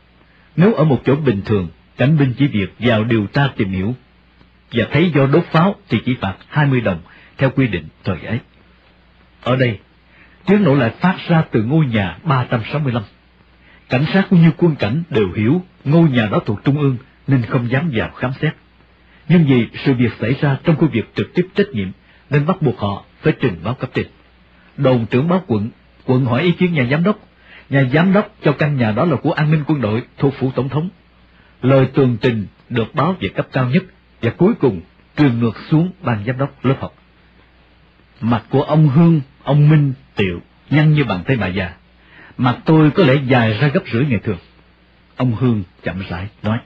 nếu 0.55 0.73
ở 0.73 0.83
một 0.83 1.01
chỗ 1.05 1.15
bình 1.15 1.41
thường, 1.45 1.67
cảnh 1.97 2.17
binh 2.17 2.33
chỉ 2.37 2.47
việc 2.47 2.73
vào 2.79 3.03
điều 3.03 3.27
tra 3.33 3.47
tìm 3.57 3.69
hiểu, 3.69 3.95
và 4.71 4.85
thấy 4.91 5.11
do 5.15 5.25
đốt 5.25 5.45
pháo 5.51 5.75
thì 5.89 5.99
chỉ 6.05 6.15
phạt 6.21 6.35
20 6.47 6.81
đồng 6.81 6.99
theo 7.37 7.49
quy 7.49 7.67
định 7.67 7.87
thời 8.03 8.21
ấy. 8.25 8.39
Ở 9.43 9.55
đây, 9.55 9.79
tiếng 10.45 10.63
nổ 10.63 10.75
lại 10.75 10.89
phát 10.89 11.17
ra 11.27 11.43
từ 11.51 11.63
ngôi 11.63 11.85
nhà 11.85 12.17
365. 12.23 13.03
Cảnh 13.89 14.05
sát 14.13 14.27
cũng 14.29 14.41
như 14.41 14.51
quân 14.57 14.75
cảnh 14.75 15.03
đều 15.09 15.31
hiểu 15.35 15.61
ngôi 15.83 16.09
nhà 16.09 16.27
đó 16.31 16.39
thuộc 16.45 16.63
Trung 16.63 16.79
ương 16.79 16.97
nên 17.27 17.41
không 17.41 17.69
dám 17.69 17.91
vào 17.93 18.09
khám 18.09 18.31
xét. 18.41 18.53
Nhưng 19.29 19.45
vì 19.45 19.67
sự 19.85 19.93
việc 19.93 20.13
xảy 20.19 20.35
ra 20.41 20.57
trong 20.63 20.75
khu 20.75 20.89
vực 20.93 21.05
trực 21.15 21.33
tiếp 21.33 21.47
trách 21.55 21.67
nhiệm 21.73 21.87
nên 22.29 22.45
bắt 22.45 22.61
buộc 22.61 22.79
họ 22.79 23.03
phải 23.21 23.33
trình 23.39 23.55
báo 23.63 23.73
cấp 23.73 23.89
trên. 23.93 24.07
Đồn 24.77 25.05
trưởng 25.05 25.27
báo 25.27 25.43
quận, 25.47 25.69
quận 26.05 26.25
hỏi 26.25 26.41
ý 26.43 26.51
kiến 26.51 26.73
nhà 26.73 26.87
giám 26.91 27.03
đốc, 27.03 27.19
nhà 27.73 27.89
giám 27.93 28.13
đốc 28.13 28.35
cho 28.43 28.51
căn 28.51 28.77
nhà 28.77 28.91
đó 28.91 29.05
là 29.05 29.15
của 29.15 29.31
an 29.31 29.51
ninh 29.51 29.63
quân 29.67 29.81
đội 29.81 30.03
thuộc 30.17 30.33
phủ 30.39 30.51
tổng 30.55 30.69
thống. 30.69 30.89
Lời 31.61 31.87
tường 31.93 32.17
trình 32.21 32.45
được 32.69 32.95
báo 32.95 33.15
về 33.19 33.29
cấp 33.29 33.47
cao 33.51 33.69
nhất 33.69 33.83
và 34.21 34.31
cuối 34.37 34.53
cùng 34.59 34.81
truyền 35.17 35.39
ngược 35.39 35.57
xuống 35.69 35.91
ban 36.01 36.23
giám 36.27 36.37
đốc 36.37 36.65
lớp 36.65 36.75
học. 36.79 36.93
Mặt 38.21 38.43
của 38.49 38.61
ông 38.61 38.89
Hương, 38.89 39.21
ông 39.43 39.69
Minh, 39.69 39.93
Tiệu 40.15 40.39
nhăn 40.69 40.93
như 40.93 41.03
bàn 41.03 41.23
tay 41.25 41.37
bà 41.37 41.47
già. 41.47 41.73
Mặt 42.37 42.57
tôi 42.65 42.91
có 42.91 43.03
lẽ 43.03 43.13
dài 43.27 43.57
ra 43.61 43.67
gấp 43.67 43.83
rưỡi 43.93 44.05
ngày 44.05 44.19
thường. 44.23 44.37
Ông 45.15 45.35
Hương 45.35 45.63
chậm 45.83 46.03
rãi 46.09 46.27
nói. 46.43 46.57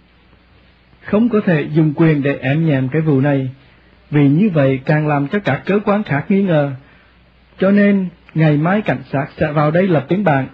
Không 1.01 1.29
có 1.29 1.41
thể 1.45 1.67
dùng 1.73 1.93
quyền 1.95 2.21
để 2.21 2.37
ẻm 2.41 2.65
nhèm 2.65 2.89
cái 2.89 3.01
vụ 3.01 3.21
này, 3.21 3.49
vì 4.11 4.29
như 4.29 4.49
vậy 4.53 4.79
càng 4.85 5.07
làm 5.07 5.27
cho 5.27 5.39
các 5.39 5.61
cơ 5.65 5.79
quan 5.85 6.03
khác 6.03 6.25
nghi 6.29 6.41
ngờ. 6.41 6.71
Cho 7.59 7.71
nên, 7.71 8.07
ngày 8.33 8.57
mai 8.57 8.81
cảnh 8.81 9.01
sát 9.11 9.25
sẽ 9.37 9.51
vào 9.51 9.71
đây 9.71 9.87
lập 9.87 10.05
tiếng 10.09 10.23
bản. 10.23 10.47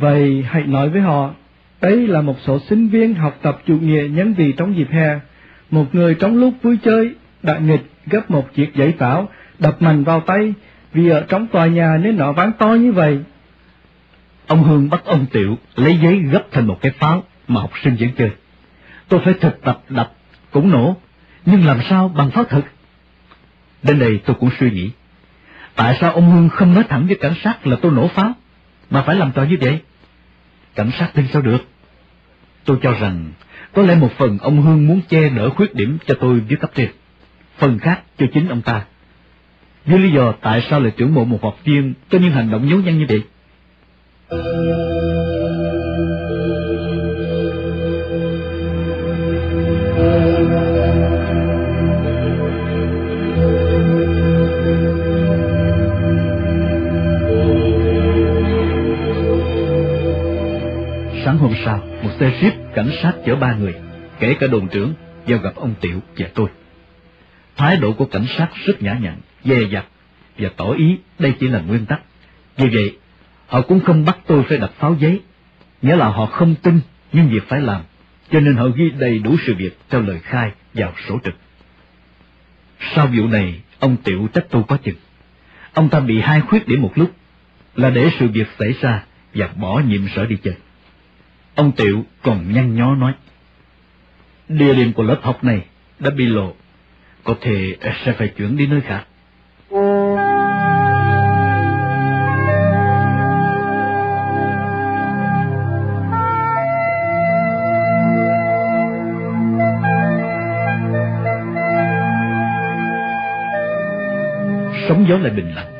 Vậy 0.00 0.44
hãy 0.48 0.62
nói 0.62 0.88
với 0.88 1.00
họ, 1.00 1.30
đây 1.80 2.06
là 2.08 2.20
một 2.20 2.36
số 2.46 2.58
sinh 2.58 2.88
viên 2.88 3.14
học 3.14 3.38
tập 3.42 3.62
chủ 3.66 3.78
nghĩa 3.78 4.08
nhân 4.10 4.34
vị 4.34 4.52
trong 4.56 4.76
dịp 4.76 4.88
hè. 4.90 5.20
Một 5.70 5.94
người 5.94 6.14
trong 6.14 6.36
lúc 6.36 6.54
vui 6.62 6.78
chơi 6.84 7.14
đã 7.42 7.58
nghịch 7.58 7.90
gấp 8.06 8.30
một 8.30 8.54
chiếc 8.54 8.74
giấy 8.74 8.94
pháo, 8.98 9.28
đập 9.58 9.82
mạnh 9.82 10.04
vào 10.04 10.20
tay, 10.20 10.54
vì 10.92 11.08
ở 11.08 11.24
trong 11.28 11.46
tòa 11.46 11.66
nhà 11.66 11.96
nên 12.02 12.16
nó 12.16 12.32
ván 12.32 12.52
to 12.58 12.66
như 12.66 12.92
vậy. 12.92 13.18
Ông 14.46 14.62
Hương 14.62 14.90
bắt 14.90 15.04
ông 15.04 15.26
Tiểu 15.32 15.58
lấy 15.76 15.98
giấy 16.02 16.18
gấp 16.18 16.42
thành 16.52 16.66
một 16.66 16.78
cái 16.80 16.92
pháo 16.92 17.24
mà 17.48 17.60
học 17.60 17.72
sinh 17.84 17.96
vẫn 18.00 18.10
chơi. 18.18 18.30
Tôi 19.08 19.20
phải 19.24 19.34
thực 19.34 19.62
tập 19.62 19.80
đập, 19.88 20.12
cũng 20.50 20.70
nổ, 20.70 20.96
nhưng 21.46 21.64
làm 21.64 21.78
sao 21.88 22.08
bằng 22.08 22.30
pháo 22.30 22.44
thực? 22.44 22.64
Đến 23.82 23.98
đây 23.98 24.20
tôi 24.24 24.36
cũng 24.40 24.50
suy 24.60 24.70
nghĩ, 24.70 24.90
tại 25.76 25.98
sao 26.00 26.12
ông 26.12 26.30
Hương 26.30 26.48
không 26.48 26.74
nói 26.74 26.84
thẳng 26.88 27.06
với 27.06 27.16
cảnh 27.16 27.34
sát 27.44 27.66
là 27.66 27.76
tôi 27.82 27.92
nổ 27.92 28.08
pháo, 28.08 28.32
mà 28.90 29.02
phải 29.02 29.16
làm 29.16 29.32
trò 29.32 29.44
như 29.44 29.56
vậy? 29.60 29.80
Cảnh 30.74 30.90
sát 30.98 31.10
tin 31.14 31.26
sao 31.32 31.42
được? 31.42 31.58
Tôi 32.64 32.76
cho 32.82 32.92
rằng, 32.92 33.32
có 33.72 33.82
lẽ 33.82 33.94
một 33.94 34.12
phần 34.16 34.38
ông 34.38 34.62
Hương 34.62 34.86
muốn 34.86 35.00
che 35.08 35.28
đỡ 35.28 35.50
khuyết 35.50 35.74
điểm 35.74 35.98
cho 36.06 36.14
tôi 36.20 36.40
với 36.40 36.56
cấp 36.56 36.70
trên, 36.74 36.90
phần 37.58 37.78
khác 37.78 38.02
cho 38.18 38.26
chính 38.34 38.48
ông 38.48 38.62
ta. 38.62 38.84
Với 39.86 39.98
lý 39.98 40.10
do 40.10 40.32
tại 40.40 40.66
sao 40.70 40.80
lại 40.80 40.92
trưởng 40.96 41.14
mộ 41.14 41.24
một 41.24 41.42
học 41.42 41.58
viên 41.64 41.94
cho 42.10 42.18
những 42.18 42.32
hành 42.32 42.50
động 42.50 42.68
nhấu 42.68 42.78
nhăng 42.80 42.98
như 42.98 43.06
vậy? 43.08 43.22
Hôm 61.40 61.54
sau, 61.64 61.78
một 62.02 62.10
xe 62.20 62.30
jeep 62.40 62.52
cảnh 62.74 62.90
sát 63.02 63.12
chở 63.26 63.36
ba 63.36 63.54
người, 63.54 63.74
kể 64.18 64.34
cả 64.34 64.46
đồn 64.46 64.68
trưởng, 64.68 64.94
vào 65.26 65.38
gặp 65.38 65.54
ông 65.54 65.74
Tiểu 65.80 66.00
và 66.16 66.26
tôi. 66.34 66.48
Thái 67.56 67.76
độ 67.76 67.92
của 67.92 68.04
cảnh 68.04 68.26
sát 68.38 68.48
rất 68.66 68.82
nhã 68.82 68.98
nhặn, 69.00 69.16
dè 69.44 69.62
dặt 69.72 69.84
và 70.38 70.48
tỏ 70.56 70.70
ý 70.72 70.98
đây 71.18 71.34
chỉ 71.40 71.48
là 71.48 71.60
nguyên 71.60 71.86
tắc. 71.86 72.00
Vì 72.56 72.68
vậy, 72.68 72.96
họ 73.46 73.60
cũng 73.60 73.80
không 73.80 74.04
bắt 74.04 74.18
tôi 74.26 74.42
phải 74.48 74.58
đập 74.58 74.72
pháo 74.78 74.96
giấy, 75.00 75.20
nghĩa 75.82 75.96
là 75.96 76.08
họ 76.08 76.26
không 76.26 76.54
tin 76.62 76.80
nhưng 77.12 77.28
việc 77.28 77.48
phải 77.48 77.60
làm, 77.60 77.82
cho 78.30 78.40
nên 78.40 78.56
họ 78.56 78.66
ghi 78.68 78.90
đầy 78.90 79.18
đủ 79.18 79.36
sự 79.46 79.54
việc 79.54 79.78
theo 79.90 80.00
lời 80.00 80.18
khai 80.22 80.52
vào 80.74 80.92
sổ 81.08 81.18
trực. 81.24 81.34
Sau 82.94 83.06
vụ 83.06 83.26
này, 83.26 83.60
ông 83.78 83.96
Tiểu 83.96 84.28
trách 84.34 84.46
tôi 84.50 84.62
quá 84.68 84.78
chừng. 84.82 84.96
Ông 85.72 85.88
ta 85.88 86.00
bị 86.00 86.20
hai 86.20 86.40
khuyết 86.40 86.68
điểm 86.68 86.82
một 86.82 86.92
lúc, 86.94 87.10
là 87.76 87.90
để 87.90 88.10
sự 88.18 88.28
việc 88.28 88.48
xảy 88.58 88.74
ra 88.80 89.04
và 89.34 89.48
bỏ 89.56 89.82
nhiệm 89.88 90.08
sở 90.08 90.26
đi 90.26 90.36
chơi. 90.42 90.54
Ông 91.60 91.72
Tiểu 91.72 92.04
còn 92.22 92.52
nhăn 92.52 92.74
nhó 92.74 92.94
nói. 92.94 93.12
địa 94.48 94.74
điểm 94.74 94.92
của 94.92 95.02
lớp 95.02 95.18
học 95.22 95.44
này 95.44 95.64
đã 95.98 96.10
bị 96.10 96.26
lộ, 96.26 96.52
có 97.24 97.34
thể 97.40 97.76
sẽ 98.04 98.12
phải 98.12 98.28
chuyển 98.28 98.56
đi 98.56 98.66
nơi 98.66 98.80
khác. 98.80 99.04
Sóng 114.88 115.06
gió 115.08 115.18
lại 115.18 115.30
bình 115.30 115.54
lặng. 115.54 115.72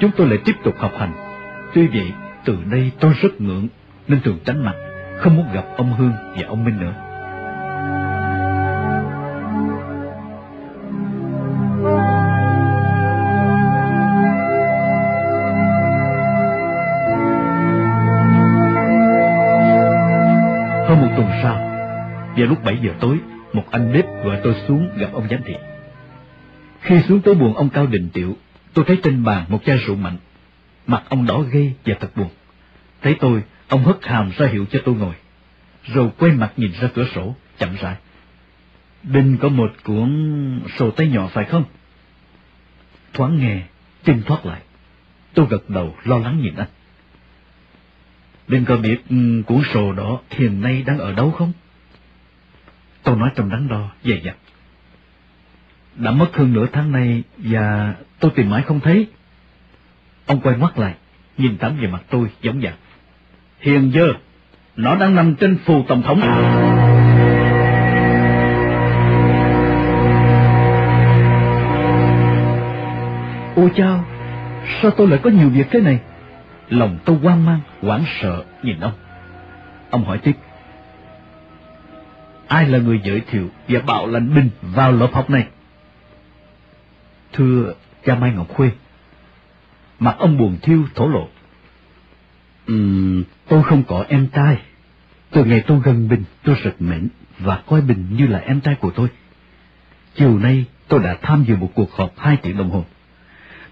Chúng 0.00 0.10
tôi 0.16 0.26
lại 0.26 0.38
tiếp 0.44 0.54
tục 0.64 0.74
học 0.78 0.92
hành. 0.98 1.12
Tuy 1.74 1.86
vậy, 1.86 2.12
từ 2.44 2.56
đây 2.70 2.90
tôi 3.00 3.12
rất 3.22 3.40
ngượng, 3.40 3.68
nên 4.08 4.20
thường 4.20 4.38
tránh 4.44 4.64
mặt, 4.64 4.74
không 5.18 5.36
muốn 5.36 5.52
gặp 5.52 5.64
ông 5.76 5.92
Hương 5.92 6.12
và 6.36 6.48
ông 6.48 6.64
Minh 6.64 6.80
nữa. 6.80 6.92
Hơn 20.88 21.00
một 21.00 21.08
tuần 21.16 21.28
sau, 21.42 21.54
vào 22.36 22.46
lúc 22.46 22.64
7 22.64 22.78
giờ 22.82 22.90
tối, 23.00 23.18
một 23.52 23.64
anh 23.70 23.92
bếp 23.92 24.04
gọi 24.24 24.40
tôi 24.42 24.54
xuống 24.68 24.88
gặp 24.96 25.08
ông 25.12 25.28
giám 25.30 25.40
thị. 25.44 25.54
Khi 26.80 27.02
xuống 27.08 27.20
tới 27.20 27.34
buồng 27.34 27.54
ông 27.54 27.68
Cao 27.68 27.86
Đình 27.86 28.08
Tiệu, 28.12 28.36
tôi 28.74 28.84
thấy 28.88 29.00
trên 29.02 29.24
bàn 29.24 29.44
một 29.48 29.58
chai 29.64 29.76
rượu 29.76 29.96
mạnh. 29.96 30.16
Mặt 30.86 31.02
ông 31.08 31.26
đỏ 31.26 31.40
gây 31.52 31.74
và 31.84 31.94
thật 32.00 32.08
buồn. 32.16 32.28
Thấy 33.02 33.16
tôi, 33.20 33.42
ông 33.68 33.84
hất 33.84 33.96
hàm 34.02 34.30
ra 34.36 34.46
hiệu 34.46 34.66
cho 34.70 34.80
tôi 34.84 34.94
ngồi. 34.94 35.14
Rồi 35.84 36.10
quay 36.18 36.32
mặt 36.32 36.52
nhìn 36.56 36.72
ra 36.80 36.88
cửa 36.94 37.06
sổ, 37.14 37.34
chậm 37.58 37.76
rãi. 37.80 37.96
Đinh 39.02 39.38
có 39.40 39.48
một 39.48 39.72
cuốn 39.84 40.60
sổ 40.78 40.90
tay 40.90 41.08
nhỏ 41.08 41.28
phải 41.32 41.44
không? 41.44 41.64
Thoáng 43.12 43.38
nghe, 43.38 43.62
tim 44.04 44.22
thoát 44.22 44.46
lại. 44.46 44.60
Tôi 45.34 45.46
gật 45.50 45.70
đầu 45.70 45.96
lo 46.04 46.18
lắng 46.18 46.40
nhìn 46.42 46.54
anh. 46.54 46.68
Đinh 48.48 48.64
có 48.64 48.76
biết 48.76 49.02
ừ, 49.10 49.42
cuốn 49.46 49.62
sổ 49.74 49.92
đó 49.92 50.20
hiện 50.30 50.60
nay 50.60 50.82
đang 50.86 50.98
ở 50.98 51.12
đâu 51.12 51.30
không? 51.30 51.52
Tôi 53.02 53.16
nói 53.16 53.30
trong 53.36 53.48
đắn 53.48 53.68
đo, 53.68 53.90
dày 54.04 54.20
dặt. 54.24 54.36
Đã 55.96 56.10
mất 56.10 56.30
hơn 56.36 56.52
nửa 56.52 56.66
tháng 56.72 56.92
nay 56.92 57.22
và 57.36 57.94
tôi 58.20 58.30
tìm 58.34 58.50
mãi 58.50 58.62
không 58.62 58.80
thấy. 58.80 59.06
Ông 60.26 60.40
quay 60.40 60.56
mắt 60.56 60.78
lại, 60.78 60.94
nhìn 61.38 61.58
tắm 61.58 61.76
về 61.80 61.86
mặt 61.86 62.02
tôi 62.10 62.28
giống 62.42 62.60
dạng. 62.62 62.76
Hiện 63.60 63.90
giờ, 63.94 64.12
nó 64.76 64.96
đang 64.96 65.14
nằm 65.14 65.34
trên 65.34 65.58
phù 65.64 65.84
tổng 65.88 66.02
thống. 66.02 66.20
Ôi 73.56 73.70
chao, 73.76 74.04
sao 74.82 74.90
tôi 74.90 75.08
lại 75.08 75.20
có 75.22 75.30
nhiều 75.30 75.48
việc 75.48 75.66
thế 75.70 75.80
này? 75.80 76.00
Lòng 76.68 76.98
tôi 77.04 77.16
hoang 77.16 77.46
mang, 77.46 77.60
hoảng 77.82 78.04
sợ 78.20 78.44
nhìn 78.62 78.80
ông. 78.80 78.92
Ông 79.90 80.04
hỏi 80.04 80.18
tiếp. 80.18 80.32
Ai 82.48 82.68
là 82.68 82.78
người 82.78 83.00
giới 83.04 83.20
thiệu 83.20 83.48
và 83.68 83.80
bảo 83.80 84.06
lãnh 84.06 84.34
binh 84.34 84.50
vào 84.62 84.92
lớp 84.92 85.08
học 85.12 85.30
này? 85.30 85.46
Thưa 87.32 87.74
cha 88.04 88.14
Mai 88.14 88.32
Ngọc 88.32 88.48
Khuê, 88.48 88.70
mặt 89.98 90.16
ông 90.18 90.38
buồn 90.38 90.56
thiêu 90.62 90.84
thổ 90.94 91.08
lộ. 91.08 91.28
Uhm, 92.72 93.24
tôi 93.48 93.62
không 93.62 93.82
có 93.82 94.04
em 94.08 94.28
trai. 94.32 94.58
Từ 95.30 95.44
ngày 95.44 95.64
tôi 95.66 95.80
gần 95.84 96.08
Bình, 96.08 96.24
tôi 96.42 96.56
rất 96.62 96.82
mến 96.82 97.08
và 97.38 97.62
coi 97.66 97.80
Bình 97.80 98.06
như 98.10 98.26
là 98.26 98.38
em 98.38 98.60
trai 98.60 98.74
của 98.74 98.90
tôi. 98.90 99.08
Chiều 100.14 100.38
nay 100.38 100.64
tôi 100.88 101.00
đã 101.00 101.16
tham 101.22 101.44
dự 101.48 101.56
một 101.56 101.70
cuộc 101.74 101.92
họp 101.92 102.18
hai 102.18 102.36
tiếng 102.36 102.56
đồng 102.56 102.70
hồ. 102.70 102.84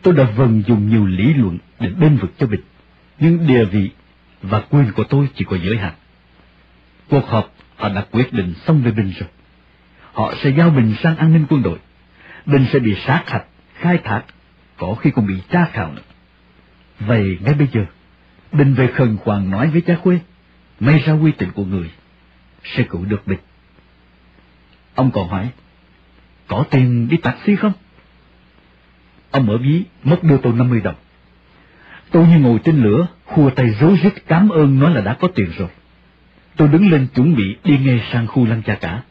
Tôi 0.02 0.14
đã 0.14 0.24
vần 0.24 0.62
dùng 0.66 0.88
nhiều 0.88 1.06
lý 1.06 1.34
luận 1.34 1.58
để 1.80 1.88
bên 1.88 2.16
vực 2.16 2.32
cho 2.38 2.46
Bình, 2.46 2.60
nhưng 3.18 3.46
địa 3.46 3.64
vị 3.64 3.90
và 4.42 4.60
quyền 4.60 4.92
của 4.92 5.04
tôi 5.04 5.28
chỉ 5.34 5.44
có 5.44 5.56
giới 5.56 5.76
hạn. 5.76 5.94
Cuộc 7.08 7.28
họp 7.28 7.52
họ 7.76 7.88
đã 7.88 8.04
quyết 8.10 8.32
định 8.32 8.54
xong 8.66 8.82
về 8.82 8.90
Bình 8.90 9.12
rồi. 9.18 9.28
Họ 10.12 10.34
sẽ 10.42 10.50
giao 10.50 10.70
Bình 10.70 10.94
sang 11.02 11.16
an 11.16 11.32
ninh 11.32 11.46
quân 11.48 11.62
đội. 11.62 11.78
Bình 12.46 12.66
sẽ 12.72 12.78
bị 12.78 12.94
sát 13.06 13.22
hạch, 13.26 13.44
khai 13.74 13.98
thác, 14.04 14.22
có 14.76 14.94
khi 14.94 15.10
còn 15.10 15.26
bị 15.26 15.34
tra 15.50 15.64
khảo 15.72 15.92
nữa. 15.92 16.02
Vậy 17.00 17.38
ngay 17.40 17.54
bây 17.54 17.68
giờ, 17.72 17.86
Bình 18.52 18.74
về 18.74 18.86
khẩn 18.86 19.16
khoản 19.16 19.50
nói 19.50 19.68
với 19.68 19.80
cha 19.80 19.96
Khuê, 20.02 20.18
may 20.80 20.98
ra 20.98 21.12
quy 21.12 21.32
tình 21.32 21.52
của 21.52 21.64
người, 21.64 21.90
sẽ 22.64 22.82
cứu 22.82 23.04
được 23.04 23.26
Bình. 23.26 23.38
Ông 24.94 25.10
còn 25.10 25.28
hỏi, 25.28 25.48
có 26.46 26.64
tiền 26.70 27.08
đi 27.08 27.16
taxi 27.16 27.56
không? 27.56 27.72
Ông 29.30 29.46
mở 29.46 29.58
ví, 29.58 29.82
mất 30.04 30.22
đưa 30.22 30.38
tôi 30.38 30.52
50 30.52 30.80
đồng. 30.80 30.94
Tôi 32.10 32.26
như 32.26 32.38
ngồi 32.38 32.58
trên 32.64 32.82
lửa, 32.82 33.06
khua 33.24 33.50
tay 33.50 33.70
rối 33.80 33.98
rít 34.02 34.12
cảm 34.26 34.48
ơn 34.48 34.78
nói 34.78 34.94
là 34.94 35.00
đã 35.00 35.14
có 35.14 35.28
tiền 35.34 35.50
rồi. 35.58 35.68
Tôi 36.56 36.68
đứng 36.68 36.90
lên 36.90 37.06
chuẩn 37.14 37.34
bị 37.36 37.56
đi 37.64 37.78
ngay 37.78 38.02
sang 38.12 38.26
khu 38.26 38.46
lăng 38.46 38.62
cha 38.62 38.74
cả. 38.74 39.02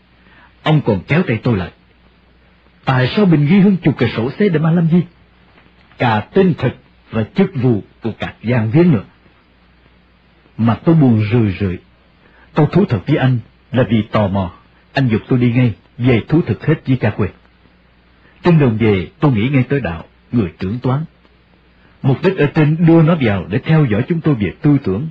Ông 0.63 0.81
còn 0.85 0.99
kéo 1.07 1.23
tay 1.27 1.39
tôi 1.43 1.57
lại. 1.57 1.71
Tại 2.85 3.07
sao 3.07 3.25
Bình 3.25 3.45
ghi 3.45 3.59
hơn 3.59 3.77
chục 3.77 3.97
cái 3.97 4.09
sổ 4.09 4.31
xế 4.39 4.49
để 4.49 4.59
mà 4.59 4.71
làm 4.71 4.87
gì? 4.87 5.01
Cả 5.97 6.27
tên 6.33 6.53
thật 6.57 6.75
và 7.11 7.23
chức 7.35 7.51
vụ 7.55 7.83
của 8.03 8.11
các 8.19 8.35
giang 8.43 8.71
viên 8.71 8.91
nữa 8.91 9.03
mà 10.57 10.75
tôi 10.75 10.95
buồn 10.95 11.21
rười 11.31 11.55
rượi. 11.59 11.77
Tôi 12.53 12.67
thú 12.71 12.85
thật 12.85 12.99
với 13.07 13.17
anh 13.17 13.39
là 13.71 13.83
vì 13.89 14.01
tò 14.11 14.27
mò. 14.27 14.51
Anh 14.93 15.07
dục 15.07 15.21
tôi 15.27 15.39
đi 15.39 15.51
ngay, 15.51 15.73
về 15.97 16.21
thú 16.27 16.41
thực 16.41 16.65
hết 16.65 16.75
với 16.87 16.97
cha 16.97 17.09
quê. 17.09 17.27
Trên 18.43 18.59
đường 18.59 18.77
về, 18.77 19.07
tôi 19.19 19.31
nghĩ 19.31 19.49
ngay 19.49 19.63
tới 19.63 19.81
đạo, 19.81 20.03
người 20.31 20.53
trưởng 20.59 20.79
toán. 20.79 21.05
Mục 22.01 22.17
đích 22.23 22.37
ở 22.37 22.45
trên 22.45 22.85
đưa 22.85 23.01
nó 23.01 23.17
vào 23.21 23.45
để 23.49 23.59
theo 23.59 23.85
dõi 23.91 24.03
chúng 24.07 24.21
tôi 24.21 24.35
về 24.35 24.53
tư 24.61 24.77
tưởng. 24.83 25.09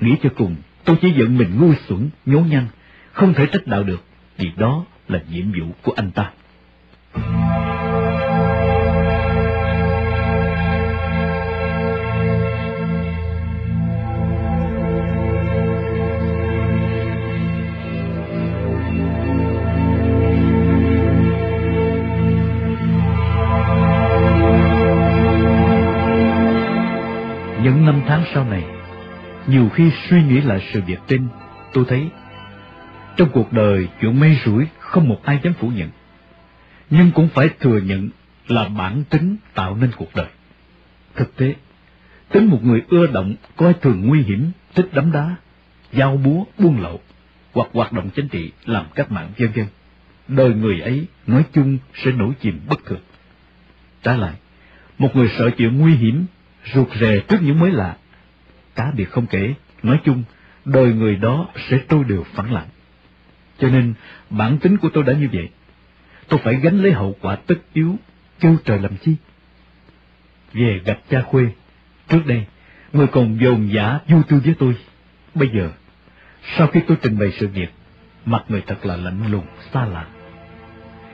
Nghĩ 0.00 0.16
cho 0.22 0.28
cùng, 0.36 0.56
tôi 0.84 0.96
chỉ 1.02 1.10
giận 1.10 1.38
mình 1.38 1.60
ngu 1.60 1.74
xuẩn, 1.88 2.10
nhố 2.26 2.40
nhăn, 2.40 2.66
không 3.12 3.34
thể 3.34 3.46
trách 3.46 3.66
đạo 3.66 3.82
được, 3.82 4.04
vì 4.36 4.50
đó 4.56 4.84
là 5.08 5.20
nhiệm 5.30 5.52
vụ 5.52 5.66
của 5.82 5.92
anh 5.96 6.10
ta. 6.10 6.30
Tháng 28.06 28.24
sau 28.34 28.44
này, 28.44 28.64
nhiều 29.46 29.68
khi 29.68 29.90
suy 30.08 30.22
nghĩ 30.22 30.40
lại 30.40 30.70
sự 30.72 30.82
việc 30.86 30.98
trên, 31.08 31.28
tôi 31.72 31.84
thấy 31.88 32.08
trong 33.16 33.28
cuộc 33.32 33.52
đời 33.52 33.88
chuyện 34.00 34.20
mê 34.20 34.36
rủi 34.44 34.66
không 34.78 35.08
một 35.08 35.20
ai 35.24 35.40
dám 35.42 35.54
phủ 35.54 35.68
nhận 35.68 35.90
nhưng 36.90 37.10
cũng 37.12 37.28
phải 37.28 37.48
thừa 37.60 37.80
nhận 37.80 38.08
là 38.48 38.68
bản 38.68 39.04
tính 39.04 39.36
tạo 39.54 39.76
nên 39.76 39.90
cuộc 39.96 40.14
đời. 40.14 40.26
Thực 41.14 41.36
tế, 41.36 41.54
tính 42.28 42.46
một 42.46 42.64
người 42.64 42.82
ưa 42.88 43.06
động, 43.06 43.34
coi 43.56 43.74
thường 43.74 44.06
nguy 44.06 44.22
hiểm, 44.22 44.50
thích 44.74 44.88
đấm 44.92 45.12
đá, 45.12 45.36
giao 45.92 46.16
búa, 46.16 46.44
buôn 46.58 46.80
lậu, 46.80 47.00
hoặc 47.52 47.68
hoạt 47.72 47.92
động 47.92 48.10
chính 48.14 48.28
trị, 48.28 48.52
làm 48.64 48.86
cách 48.94 49.12
mạng 49.12 49.30
vân 49.38 49.52
vân. 49.52 49.66
Đời 50.28 50.54
người 50.54 50.80
ấy 50.80 51.06
nói 51.26 51.44
chung 51.52 51.78
sẽ 51.94 52.10
nổi 52.10 52.32
chìm 52.40 52.60
bất 52.68 52.84
thường. 52.84 53.00
Trái 54.02 54.18
lại, 54.18 54.34
một 54.98 55.16
người 55.16 55.28
sợ 55.38 55.50
chuyện 55.50 55.78
nguy 55.78 55.94
hiểm, 55.94 56.26
ruột 56.74 56.88
rè 57.00 57.20
trước 57.20 57.38
những 57.42 57.58
mới 57.58 57.70
lạ. 57.70 57.96
Cá 58.74 58.90
biệt 58.96 59.10
không 59.10 59.26
kể, 59.26 59.54
nói 59.82 60.00
chung, 60.04 60.24
đời 60.64 60.92
người 60.92 61.16
đó 61.16 61.48
sẽ 61.70 61.78
tôi 61.88 62.04
đều 62.04 62.24
phẳng 62.34 62.52
lặng. 62.52 62.68
Cho 63.58 63.68
nên, 63.68 63.94
bản 64.30 64.58
tính 64.58 64.76
của 64.76 64.88
tôi 64.92 65.04
đã 65.04 65.12
như 65.12 65.28
vậy 65.32 65.48
tôi 66.28 66.40
phải 66.44 66.54
gánh 66.54 66.82
lấy 66.82 66.92
hậu 66.92 67.16
quả 67.20 67.36
tất 67.36 67.54
yếu, 67.72 67.96
kêu 68.40 68.56
trời 68.64 68.78
làm 68.78 68.96
chi. 68.96 69.16
Về 70.52 70.80
gặp 70.84 70.98
cha 71.10 71.22
Khuê, 71.22 71.44
trước 72.08 72.26
đây, 72.26 72.46
người 72.92 73.06
còn 73.06 73.38
dồn 73.40 73.72
giả 73.72 73.98
du 74.08 74.22
tư 74.28 74.40
với 74.44 74.54
tôi. 74.58 74.76
Bây 75.34 75.48
giờ, 75.48 75.70
sau 76.56 76.66
khi 76.66 76.80
tôi 76.86 76.96
trình 77.02 77.18
bày 77.18 77.32
sự 77.32 77.48
việc, 77.48 77.68
mặt 78.24 78.44
người 78.48 78.62
thật 78.66 78.86
là 78.86 78.96
lạnh 78.96 79.32
lùng, 79.32 79.46
xa 79.72 79.84
lạ. 79.84 80.06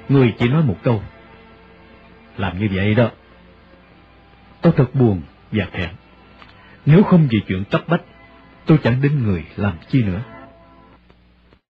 Người 0.08 0.34
chỉ 0.38 0.48
nói 0.48 0.62
một 0.62 0.76
câu, 0.82 1.02
làm 2.36 2.58
như 2.58 2.68
vậy 2.72 2.94
đó. 2.94 3.10
Tôi 4.60 4.72
thật 4.76 4.94
buồn 4.94 5.22
và 5.52 5.66
thẹn. 5.72 5.88
Nếu 6.86 7.02
không 7.02 7.28
vì 7.30 7.40
chuyện 7.48 7.64
cấp 7.70 7.84
bách, 7.88 8.02
tôi 8.66 8.78
chẳng 8.84 9.02
đến 9.02 9.24
người 9.24 9.44
làm 9.56 9.72
chi 9.88 10.02
nữa. 10.02 10.22